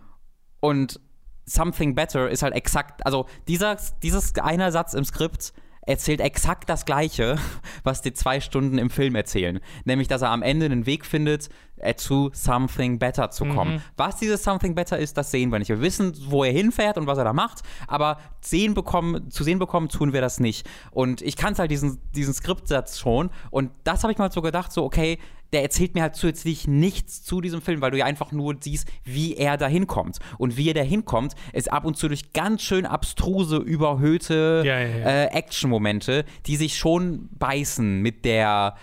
[0.61, 1.01] und
[1.49, 5.55] Something Better ist halt exakt, also dieser, dieses eine Satz im Skript
[5.89, 7.39] erzählt exakt das Gleiche,
[7.83, 9.61] was die zwei Stunden im Film erzählen.
[9.85, 13.83] Nämlich, dass er am Ende einen Weg findet, äh, zu Something Better zu kommen.
[13.97, 15.69] Was dieses Something Better ist, das sehen wir nicht.
[15.69, 19.59] Wir wissen, wo er hinfährt und was er da macht, aber sehen bekommen, zu sehen
[19.59, 20.69] bekommen tun wir das nicht.
[20.91, 24.73] Und ich kannte halt diesen, diesen Skriptsatz schon und das habe ich mal so gedacht,
[24.73, 25.19] so okay,
[25.53, 28.89] der erzählt mir halt zusätzlich nichts zu diesem Film, weil du ja einfach nur siehst,
[29.05, 30.19] wie er da hinkommt.
[30.37, 34.81] Und wie er da hinkommt, ist ab und zu durch ganz schön abstruse, überhöhte Ja,
[34.81, 35.07] ja, ja.
[35.07, 38.77] Äh, Action-Momente, die sich schon beißen mit der,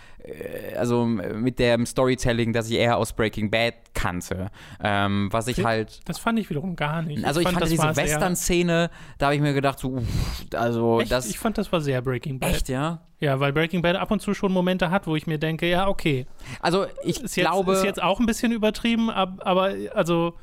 [0.78, 4.50] also mit dem Storytelling, das ich eher aus Breaking Bad kannte.
[4.84, 6.02] Ähm, was ich halt.
[6.06, 7.24] Das fand ich wiederum gar nicht.
[7.24, 10.04] Also ich fand, das diese Western-Szene, da habe ich mir gedacht, so, uff,
[10.54, 11.12] also Echt?
[11.12, 11.30] das.
[11.30, 12.52] ich fand, das war sehr Breaking Bad.
[12.52, 13.02] echt, ja?
[13.20, 15.88] Ja, weil Breaking Bad ab und zu schon Momente hat, wo ich mir denke, ja,
[15.88, 16.26] okay.
[16.60, 17.74] Also ich Ist jetzt, glaube.
[17.74, 20.34] ist jetzt auch ein bisschen übertrieben, ab, aber also,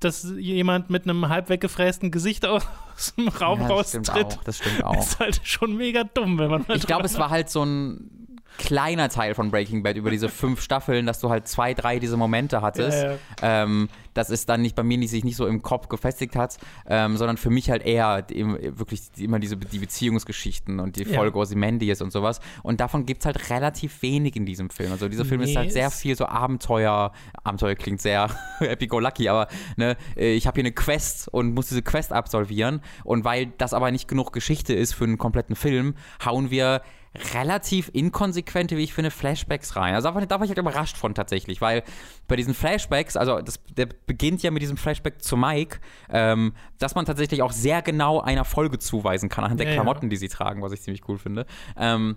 [0.00, 2.64] dass jemand mit einem halb weggefrästen Gesicht aus
[3.16, 4.44] dem Raum ja, das stimmt raustritt, auch.
[4.44, 4.98] Das stimmt auch.
[4.98, 8.23] ist halt schon mega dumm, wenn man Ich glaube, es war halt so ein
[8.58, 12.16] kleiner Teil von Breaking Bad über diese fünf Staffeln, dass du halt zwei, drei diese
[12.16, 13.02] Momente hattest.
[13.02, 13.18] Ja, ja.
[13.42, 16.56] Ähm, das ist dann nicht bei mir nicht, sich nicht so im Kopf gefestigt hat,
[16.86, 18.46] ähm, sondern für mich halt eher die,
[18.78, 21.18] wirklich die, immer diese die Beziehungsgeschichten und die Ja.
[21.18, 22.40] Folge Ozymandias und sowas.
[22.62, 24.92] Und davon gibt es halt relativ wenig in diesem Film.
[24.92, 27.12] Also dieser Film ist Nee, halt sehr viel so Abenteuer.
[27.42, 31.82] Abenteuer klingt sehr happy-go-lucky, aber ne, äh, ich habe hier eine Quest und muss diese
[31.82, 32.80] Quest absolvieren.
[33.02, 35.94] Und weil das aber nicht genug Geschichte ist für einen kompletten Film,
[36.24, 36.82] hauen wir
[37.32, 39.94] relativ inkonsequente, wie ich finde, Flashbacks rein.
[39.94, 41.82] Also da war, da war ich halt überrascht von tatsächlich, weil
[42.26, 45.78] bei diesen Flashbacks, also das, der beginnt ja mit diesem Flashback zu Mike,
[46.10, 49.80] ähm, dass man tatsächlich auch sehr genau einer Folge zuweisen kann, anhand der Ja, ja.
[49.82, 51.46] Klamotten, die sie tragen, was ich ziemlich cool finde.
[51.76, 52.16] Ähm,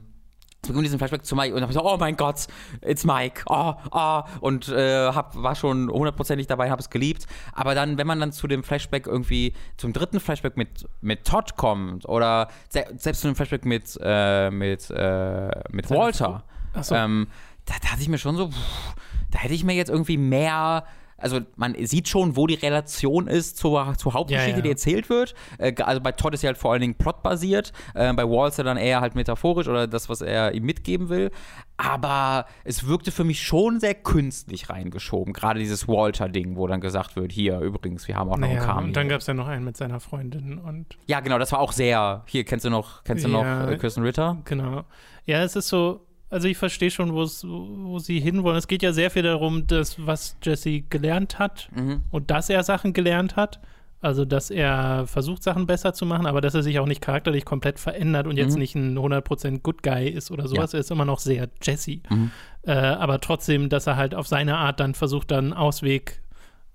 [0.62, 2.48] bekomme diesen Flashback zu Mike und habe so, oh mein Gott,
[2.82, 7.26] it's Mike, oh, oh, und äh, hab, war schon hundertprozentig dabei, habe es geliebt.
[7.54, 11.56] Aber dann, wenn man dann zu dem Flashback irgendwie, zum dritten Flashback mit, mit Todd
[11.56, 16.44] kommt oder se selbst zu dem Flashback mit, äh, mit, äh, mit Walter,
[16.74, 16.96] Achso.
[16.96, 17.28] ähm,
[17.66, 18.96] da dachte ich mir schon so, pff,
[19.32, 20.86] da hätte ich mir jetzt irgendwie mehr.
[21.18, 24.62] Also man sieht schon, wo die Relation ist zur, zur Hauptgeschichte, Ja, ja.
[24.62, 25.34] die erzählt wird.
[25.58, 28.78] Äh, also bei Todd ist ja halt vor allen Dingen plotbasiert, äh, bei Walter dann
[28.78, 31.32] eher halt metaphorisch oder das, was er ihm mitgeben will.
[31.78, 35.32] Aber es wirkte für mich schon sehr künstlich reingeschoben.
[35.34, 38.86] Gerade dieses Walter-Ding, wo dann gesagt wird, hier übrigens, wir haben auch noch einen Cameo.
[38.86, 41.60] und dann gab es ja noch einen mit seiner Freundin und ja, genau, das war
[41.60, 42.24] auch sehr.
[42.26, 43.66] Hier kennst du noch, kennst du Ja.
[43.66, 44.38] noch äh, Kirsten Ritter?
[44.46, 44.84] Genau.
[45.26, 48.58] Ja, es ist so, also ich verstehe schon, wo sie hinwollen.
[48.58, 52.02] Es geht ja sehr viel darum, dass, was Jesse gelernt hat Mhm.
[52.12, 53.60] und dass er Sachen gelernt hat.
[54.00, 57.46] Also, dass er versucht, Sachen besser zu machen, aber dass er sich auch nicht charakterlich
[57.46, 58.60] komplett verändert und jetzt Mhm.
[58.60, 60.74] nicht ein 100% Good Guy ist oder sowas.
[60.76, 62.02] Er ist immer noch sehr Jesse.
[62.10, 62.30] Mhm.
[62.62, 66.22] Äh, aber trotzdem, dass er halt auf seine Art dann versucht, dann einen Ausweg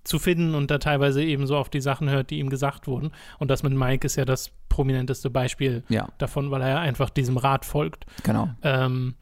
[0.04, 3.12] zu finden und da teilweise eben so auf die Sachen hört, die ihm gesagt wurden.
[3.38, 7.10] Und das mit Mike ist ja das prominenteste Beispiel Ja, davon, weil er ja einfach
[7.10, 8.04] diesem Rat folgt.
[8.24, 8.50] genau.
[8.62, 9.14] Ähm,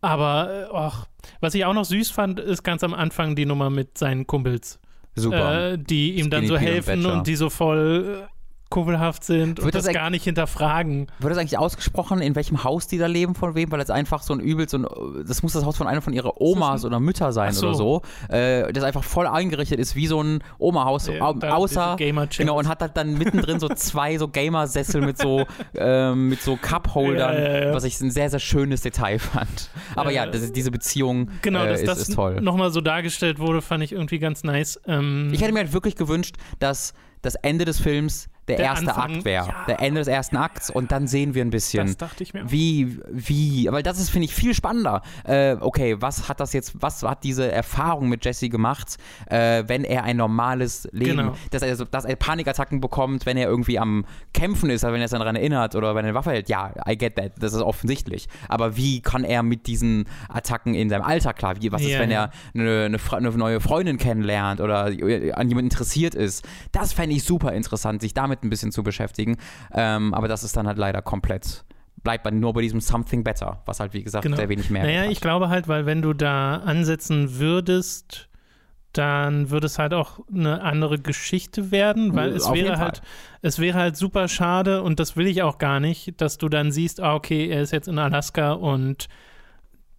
[0.00, 1.06] aber, äh, och,
[1.40, 4.78] was ich auch noch süß fand, ist ganz am Anfang die Nummer mit seinen Kumpels,
[5.16, 5.72] Super.
[5.72, 8.28] äh, die ihm dann Skinny so Pete und helfen und die so voll
[8.70, 11.06] kumpelhaft sind und Wird das das eigentlich- gar nicht hinterfragen.
[11.18, 13.72] Wird das eigentlich ausgesprochen, in welchem Haus die da leben, von wem?
[13.72, 14.86] Weil es einfach so ein übel, so ein,
[15.26, 17.68] das muss das Haus von einer von ihrer Omas oder Mütter sein so.
[17.68, 22.58] oder so, äh, das einfach voll eingerichtet ist, wie so ein Oma-Haus, Ja, außer, genau,
[22.58, 27.34] und hat halt dann mittendrin so zwei so Gamer-Sessel mit so, ähm, mit so Cup-Holdern,
[27.34, 27.74] Ja, ja, ja.
[27.74, 29.70] was ich ein sehr, sehr schönes Detail fand.
[29.96, 32.40] Aber ja, Äh, das, ist- diese Beziehung Genau, äh, ist, das ist toll.
[32.40, 34.80] nochmal so dargestellt wurde, fand ich irgendwie ganz nice.
[34.86, 36.92] Ähm, Ich hätte mir halt wirklich gewünscht, dass
[37.22, 39.46] das Ende des Films der, Der erste Anfang, Akt wäre.
[39.46, 39.64] ja.
[39.66, 41.86] Der Ende des ersten Akts und dann sehen wir ein bisschen.
[41.86, 42.50] das dachte ich mir auch.
[42.50, 45.02] Wie, wie, aber das ist, finde ich, viel spannender.
[45.24, 48.96] Äh, okay, was hat das jetzt, was hat diese Erfahrung mit Jesse gemacht,
[49.26, 51.34] äh, wenn er ein normales Leben, Genau.
[51.50, 55.08] dass, er, dass er Panikattacken bekommt, wenn er irgendwie am Kämpfen ist, also wenn er
[55.08, 56.48] sich daran erinnert oder wenn er eine Waffe hält.
[56.48, 58.28] Ja, I get that, das ist offensichtlich.
[58.48, 61.56] Aber wie kann er mit diesen Attacken in seinem Alltag klar?
[61.60, 62.24] Wie, was ist, Ja, wenn ja.
[62.24, 64.92] er eine, eine, eine neue Freundin kennenlernt oder an
[65.48, 66.46] jemanden interessiert ist?
[66.72, 69.36] Das fände ich super interessant, sich damit ein bisschen zu beschäftigen.
[69.72, 71.64] Ähm, aber das ist dann halt leider komplett
[72.04, 74.36] bleibt man nur bei diesem Something Better, was halt wie gesagt Genau.
[74.36, 75.10] sehr wenig mehr Naja, hat.
[75.10, 78.28] ich glaube halt, weil wenn du da ansetzen würdest,
[78.92, 82.78] dann würde es halt auch eine andere Geschichte werden, weil es Auf wäre Fall.
[82.78, 83.02] halt,
[83.42, 86.70] es wäre halt super schade und das will ich auch gar nicht, dass du dann
[86.70, 89.08] siehst, ah, okay, er ist jetzt in Alaska und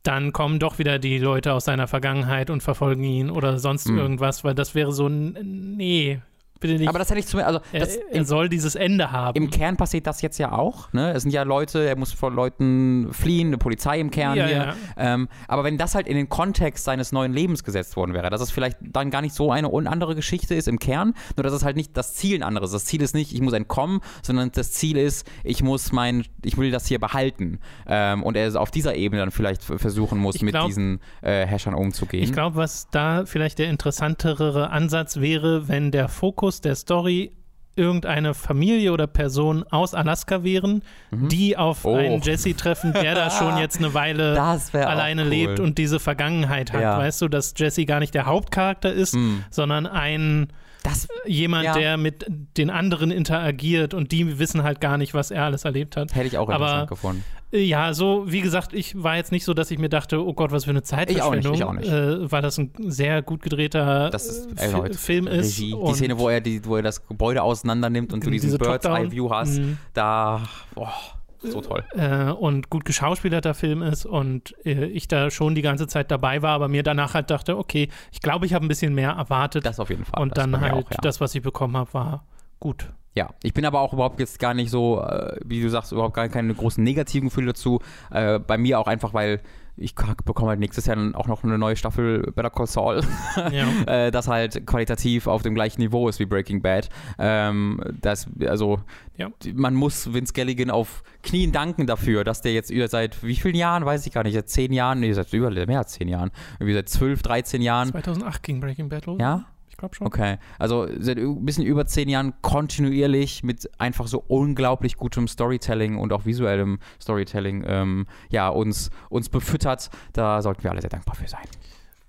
[0.03, 3.97] dann kommen doch wieder die Leute aus seiner Vergangenheit und verfolgen ihn oder sonst Hm.
[3.97, 5.33] irgendwas, weil das wäre so ein,
[5.75, 6.21] nee,
[6.59, 6.87] bitte nicht.
[6.89, 9.35] aber das hätte ich zumindest, also das, er, er soll dieses Ende haben.
[9.41, 10.91] Im Kern passiert das jetzt ja auch.
[10.93, 11.11] Ne?
[11.13, 14.55] Es sind ja Leute, er muss vor Leuten fliehen, eine Polizei im Kern Ja, hier.
[14.57, 14.75] ja.
[14.97, 18.41] Ähm, aber wenn das halt in den Kontext seines neuen Lebens gesetzt worden wäre, dass
[18.41, 21.53] es vielleicht dann gar nicht so eine un- andere Geschichte ist im Kern, nur dass
[21.53, 22.71] es halt nicht das Ziel ein anderes.
[22.71, 26.57] Das Ziel ist nicht, ich muss entkommen, sondern das Ziel ist, ich muss mein, ich
[26.57, 27.59] will das hier behalten.
[27.87, 31.45] Ähm, und er auf dieser Ebene dann vielleicht versuchen muss, Ich mit glaub- diesen äh,
[31.45, 32.23] Herrschern umzugehen.
[32.23, 37.31] Ich glaube, was da vielleicht der interessantere Ansatz wäre, wenn der Fokus der Story
[37.75, 41.95] irgendeine Familie oder Person aus Alaska wären, die auf Oh.
[41.95, 44.37] einen Jesse treffen, der da schon jetzt eine Weile
[44.73, 45.27] alleine cool.
[45.29, 46.81] lebt und diese Vergangenheit hat.
[46.81, 46.97] Ja.
[46.97, 49.45] Weißt du, dass Jesse gar nicht der Hauptcharakter ist, Hm.
[49.49, 50.47] sondern ein
[50.83, 51.73] das, jemand, Ja.
[51.73, 52.25] der mit
[52.57, 56.15] den anderen interagiert und die wissen halt gar nicht, was er alles erlebt hat.
[56.15, 57.23] hätte ich auch Aber- interessant gefunden.
[57.51, 60.33] Äh, Ja, so wie gesagt, ich war jetzt nicht so, dass ich mir dachte, oh
[60.33, 63.41] Gott, was für eine Zeitverschwendung, Ich auch nicht, ich Äh, weil das ein sehr gut
[63.41, 65.57] gedrehter ist Fi- Film ist.
[65.59, 65.75] Regie.
[65.87, 68.57] Die Szene, wo er, die, wo er das Gebäude auseinander nimmt und du diesen diese
[68.59, 69.77] Bird's Eye View hast, Mhm.
[69.93, 70.41] da,
[70.75, 70.93] boah,
[71.41, 71.83] so toll.
[71.95, 76.41] äh, und gut geschauspielerter Film ist und äh, ich da schon die ganze Zeit dabei
[76.41, 79.65] war, aber mir danach halt dachte, okay, ich glaube, ich habe ein bisschen mehr erwartet
[79.65, 80.21] Das auf jeden Fall.
[80.21, 80.97] und dann halt auch, ja.
[81.01, 82.25] das, was ich bekommen habe, war
[82.59, 82.89] gut.
[83.15, 86.13] Ja, ich bin aber auch überhaupt jetzt gar nicht so, äh, wie du sagst, überhaupt
[86.15, 87.79] gar keine großen negativen Gefühle dazu.
[88.11, 89.41] Äh, bei mir auch einfach, weil
[89.81, 93.01] ich bekomme halt nächstes Jahr dann auch noch eine neue Staffel Better Call Saul,
[93.51, 93.67] Ja.
[93.87, 96.89] äh, das halt qualitativ auf dem gleichen Niveau ist wie Breaking Bad.
[97.17, 98.81] Ähm, das, also,
[99.15, 99.29] Ja.
[99.53, 103.85] man muss Vince Gilligan auf Knien danken dafür, dass der jetzt seit wie vielen Jahren,
[103.85, 106.73] weiß ich gar nicht, seit zehn Jahren, nee, seit über mehr als zehn Jahren, irgendwie
[106.73, 109.17] seit zwölf, 13 Jahren, 2008 ging Breaking Bad los.
[109.19, 109.45] ja?
[109.79, 110.07] Glaube schon.
[110.07, 115.97] Okay, also seit ein bisschen über zehn Jahren kontinuierlich mit einfach so unglaublich gutem Storytelling
[115.97, 119.89] und auch visuellem Storytelling ähm, ja, uns, uns befüttert.
[120.11, 121.45] Da sollten wir alle sehr dankbar für sein.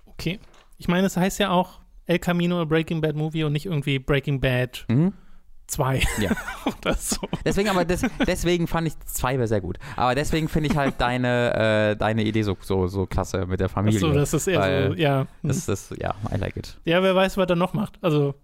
[0.05, 0.39] Okay.
[0.77, 4.41] Ich meine, es heißt ja auch El Camino Breaking Bad Movie und nicht irgendwie Breaking
[4.41, 5.13] Bad Mhm.
[5.71, 6.31] 2 Ja.
[6.65, 7.17] oder so.
[7.45, 9.77] Deswegen, aber des, deswegen fand ich zwei wäre sehr gut.
[9.95, 13.69] Aber deswegen finde ich halt deine, äh, deine Idee so, so, so klasse mit der
[13.69, 13.99] Familie.
[13.99, 15.27] Achso, das ist eher so, ja.
[15.43, 16.77] das ist, ja, I like it.
[16.85, 17.97] ja, wer weiß, was er noch macht.
[18.01, 18.35] Also,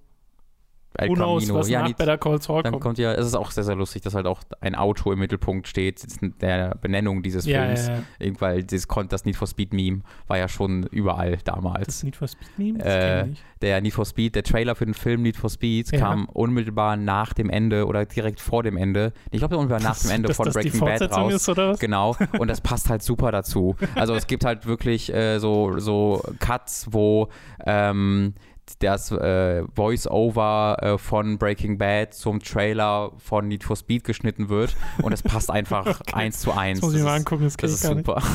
[0.97, 2.83] El who knows, was ja, nach Better Call Saul Dann kommt.
[2.83, 5.67] kommt ja, es ist auch sehr, sehr lustig, dass halt auch ein Auto im Mittelpunkt
[5.67, 6.03] steht,
[6.41, 7.87] der Benennung dieses Ja, Films.
[7.87, 8.31] ja, ja.
[8.39, 11.85] Weil das, das Need for Speed Meme war ja schon überall damals.
[11.85, 12.83] Das Need for Speed Meme?
[12.83, 13.27] Äh,
[13.61, 17.33] der Need for Speed, der Trailer für den Film Need for Speed kam unmittelbar nach
[17.33, 19.13] dem Ende oder direkt vor dem Ende.
[19.31, 21.33] Ich glaube unmittelbar nach dem Ende Dass von das die Breaking Bad raus.
[21.33, 21.79] ist, oder was?
[21.79, 23.75] Genau, und das passt halt super dazu.
[23.95, 27.29] Also es gibt halt wirklich äh, so, so Cuts, wo
[27.65, 28.33] ähm,
[28.79, 34.75] das äh, Voice-Over äh, von Breaking Bad zum Trailer von Need for Speed geschnitten wird
[35.01, 36.79] und es passt einfach eins zu eins.
[36.79, 38.21] Das muss ich ist- angucken, das Das ist super.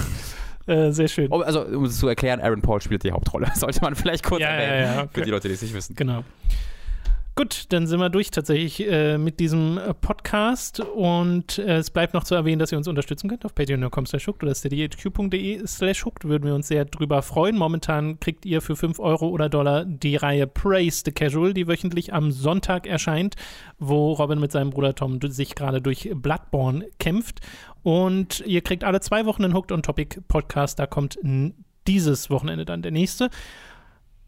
[0.64, 1.26] Äh, sehr schön.
[1.32, 3.48] Oh, Also, um es zu erklären, Aaron Paul spielt die Hauptrolle.
[3.56, 4.94] Sollte man vielleicht kurz Ja, ja, erwähnen.
[4.94, 5.22] ja, Für okay.
[5.24, 5.96] die Leute, die es nicht wissen.
[5.96, 6.22] Genau.
[7.34, 12.12] Gut, dann sind wir durch tatsächlich äh, mit diesem äh, Podcast und äh, es bleibt
[12.12, 16.04] noch zu erwähnen, dass ihr uns unterstützen könnt auf patreon.com slash hooked oder steadyhq.de slash
[16.04, 17.56] hooked, würden wir uns sehr drüber freuen.
[17.56, 22.12] Momentan kriegt ihr für 5 Euro oder Dollar die Reihe Praise the Casual, die wöchentlich
[22.12, 23.36] am Sonntag erscheint,
[23.78, 27.40] wo Robin mit seinem Bruder Tom sich gerade durch Bloodborne kämpft
[27.82, 31.18] und ihr kriegt alle zwei Wochen einen Hooked on Topic Podcast, da kommt
[31.86, 33.30] dieses Wochenende dann der nächste.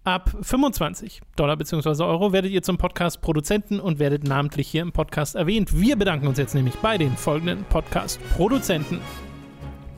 [0.07, 2.05] Ab 25 Dollar bzw.
[2.05, 5.81] Euro werdet ihr zum Podcast-Produzenten und werdet namentlich hier im Podcast erwähnt.
[5.81, 9.01] Wir bedanken uns jetzt nämlich bei den folgenden Podcast-Produzenten: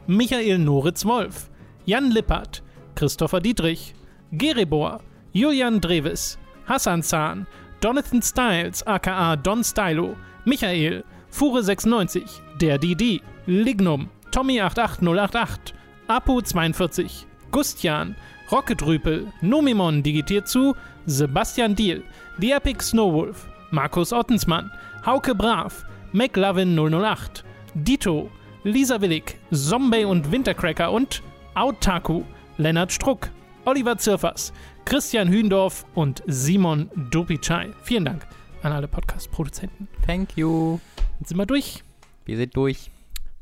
[0.06, 1.50] Michael Noritz-Wolf,
[1.86, 2.62] Jan Lippert,
[2.94, 3.96] Christopher Dietrich,
[4.30, 5.00] Geribor,
[5.32, 7.48] Julian Dreves, Hassan Zahn,
[7.82, 10.14] Jonathan Styles aka Don Stylo,
[10.44, 11.02] Michael,
[11.32, 12.22] Fure96,
[12.60, 15.72] der DD, Lignum, Tommy88088,
[16.06, 18.14] Apo42, Gustian,
[18.50, 20.74] Rocketrüpel, Nomimon digitiert zu,
[21.06, 22.04] Sebastian Diel,
[22.38, 24.70] The Epic Snowwolf, Markus Ottensmann,
[25.04, 27.42] Hauke Brav, McLovin008,
[27.74, 28.30] Dito,
[28.64, 31.22] Lisa Willig, Zombie und Wintercracker und
[31.54, 32.22] Autaku,
[32.58, 33.30] Lennart Struck,
[33.64, 34.52] Oliver Zirfers,
[34.84, 37.70] Christian Hündorf und Simon Dopicai.
[37.82, 38.26] Vielen Dank
[38.62, 39.88] an alle Podcast-Produzenten.
[40.06, 40.78] Thank you.
[41.18, 41.82] Jetzt sind wir durch.
[42.24, 42.90] Wir sind durch.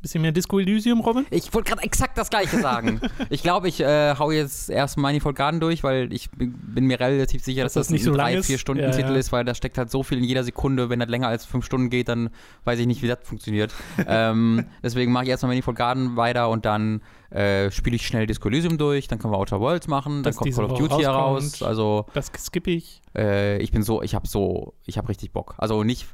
[0.05, 1.25] Bisschen mehr Disco Elysium, Robin.
[1.31, 3.01] Ich wollte gerade exakt das Gleiche sagen.
[3.31, 7.43] ich glaube, ich äh, hau jetzt erst Manifold Garden durch, weil ich bin, mir relativ
[7.43, 8.45] sicher, dass, Dass das das, nicht ein so drei, ist?
[8.45, 9.17] vier Stunden Ja, Titel ja.
[9.17, 10.91] ist, weil da steckt halt so viel in jeder Sekunde.
[10.91, 12.29] Wenn das länger als fünf Stunden geht, dann
[12.65, 13.73] weiß ich nicht, wie das funktioniert.
[14.07, 17.01] ähm, deswegen mache ich erstmal Manifold Garden weiter und dann
[17.31, 19.09] äh, spiele ich schnell Disco Elysium durch.
[19.09, 20.23] Dann können wir Outer Worlds machen.
[20.23, 21.63] Dann kommt Call of Duty heraus.
[21.63, 23.01] Also Das skippe ich.
[23.17, 25.55] äh, ich bin so, ich habe so, ich habe richtig Bock.
[25.57, 26.07] Also nicht,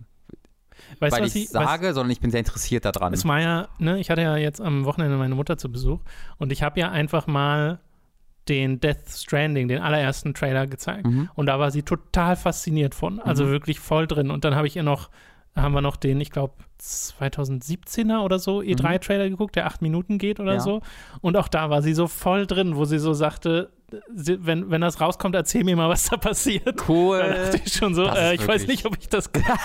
[1.00, 3.12] Weißt weil was ich ich weißt- sage, sondern ich bin sehr interessiert daran.
[3.12, 6.00] Es war ja, ne, ich hatte ja jetzt am Wochenende meine Mutter zu Besuch
[6.38, 7.80] und ich habe ja einfach mal
[8.48, 11.06] den Death Stranding, den allerersten Trailer gezeigt.
[11.06, 11.28] Mhm.
[11.34, 13.50] Und da war sie total fasziniert von, also Mhm.
[13.50, 14.30] wirklich voll drin.
[14.30, 15.10] Und dann habe ich ihr noch,
[15.54, 20.40] haben wir noch den, ich glaube, 2017er oder so E3-Trailer geguckt, der acht Minuten geht
[20.40, 20.56] oder Mhm.
[20.58, 20.60] Ja.
[20.60, 20.80] so.
[21.20, 23.70] Und auch da war sie so voll drin, wo sie so sagte,
[24.08, 26.88] wenn, wenn das rauskommt, erzähl mir mal, was da passiert.
[26.88, 27.18] Cool.
[27.18, 29.42] Da dachte ich schon so, äh, ich weiß nicht, ob ich das kann.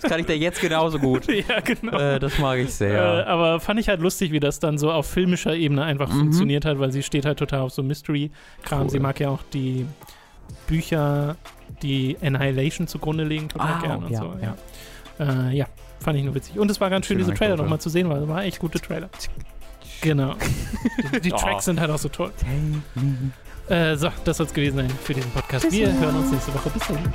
[0.00, 1.26] Das kann ich dir jetzt genauso gut.
[1.48, 1.98] ja, genau.
[1.98, 3.26] äh, das mag ich Äh, sehr.
[3.26, 6.18] aber fand ich halt lustig, wie das dann so auf filmischer Ebene einfach Mhm.
[6.20, 8.82] funktioniert hat, weil sie steht halt total auf so Mystery-Kram.
[8.82, 8.90] Cool.
[8.90, 9.86] Sie mag ja auch die
[10.66, 11.36] Bücher,
[11.82, 14.34] die Annihilation zugrunde legen, total Ah, gern und ja, so.
[14.42, 15.48] Ja.
[15.50, 15.66] Äh, ja,
[16.00, 16.58] fand ich nur witzig.
[16.58, 18.58] Und es war ganz schön, Schöne diese Trailer nochmal zu sehen, weil es war echt
[18.58, 19.08] gute Trailer.
[20.00, 20.34] Genau.
[21.12, 21.36] die die Oh.
[21.36, 22.32] Tracks sind halt auch so toll.
[23.68, 25.70] Äh, so, das soll es gewesen sein für diesen Podcast.
[25.70, 26.70] Wir hören uns nächste Woche.
[26.70, 27.12] Bis dahin.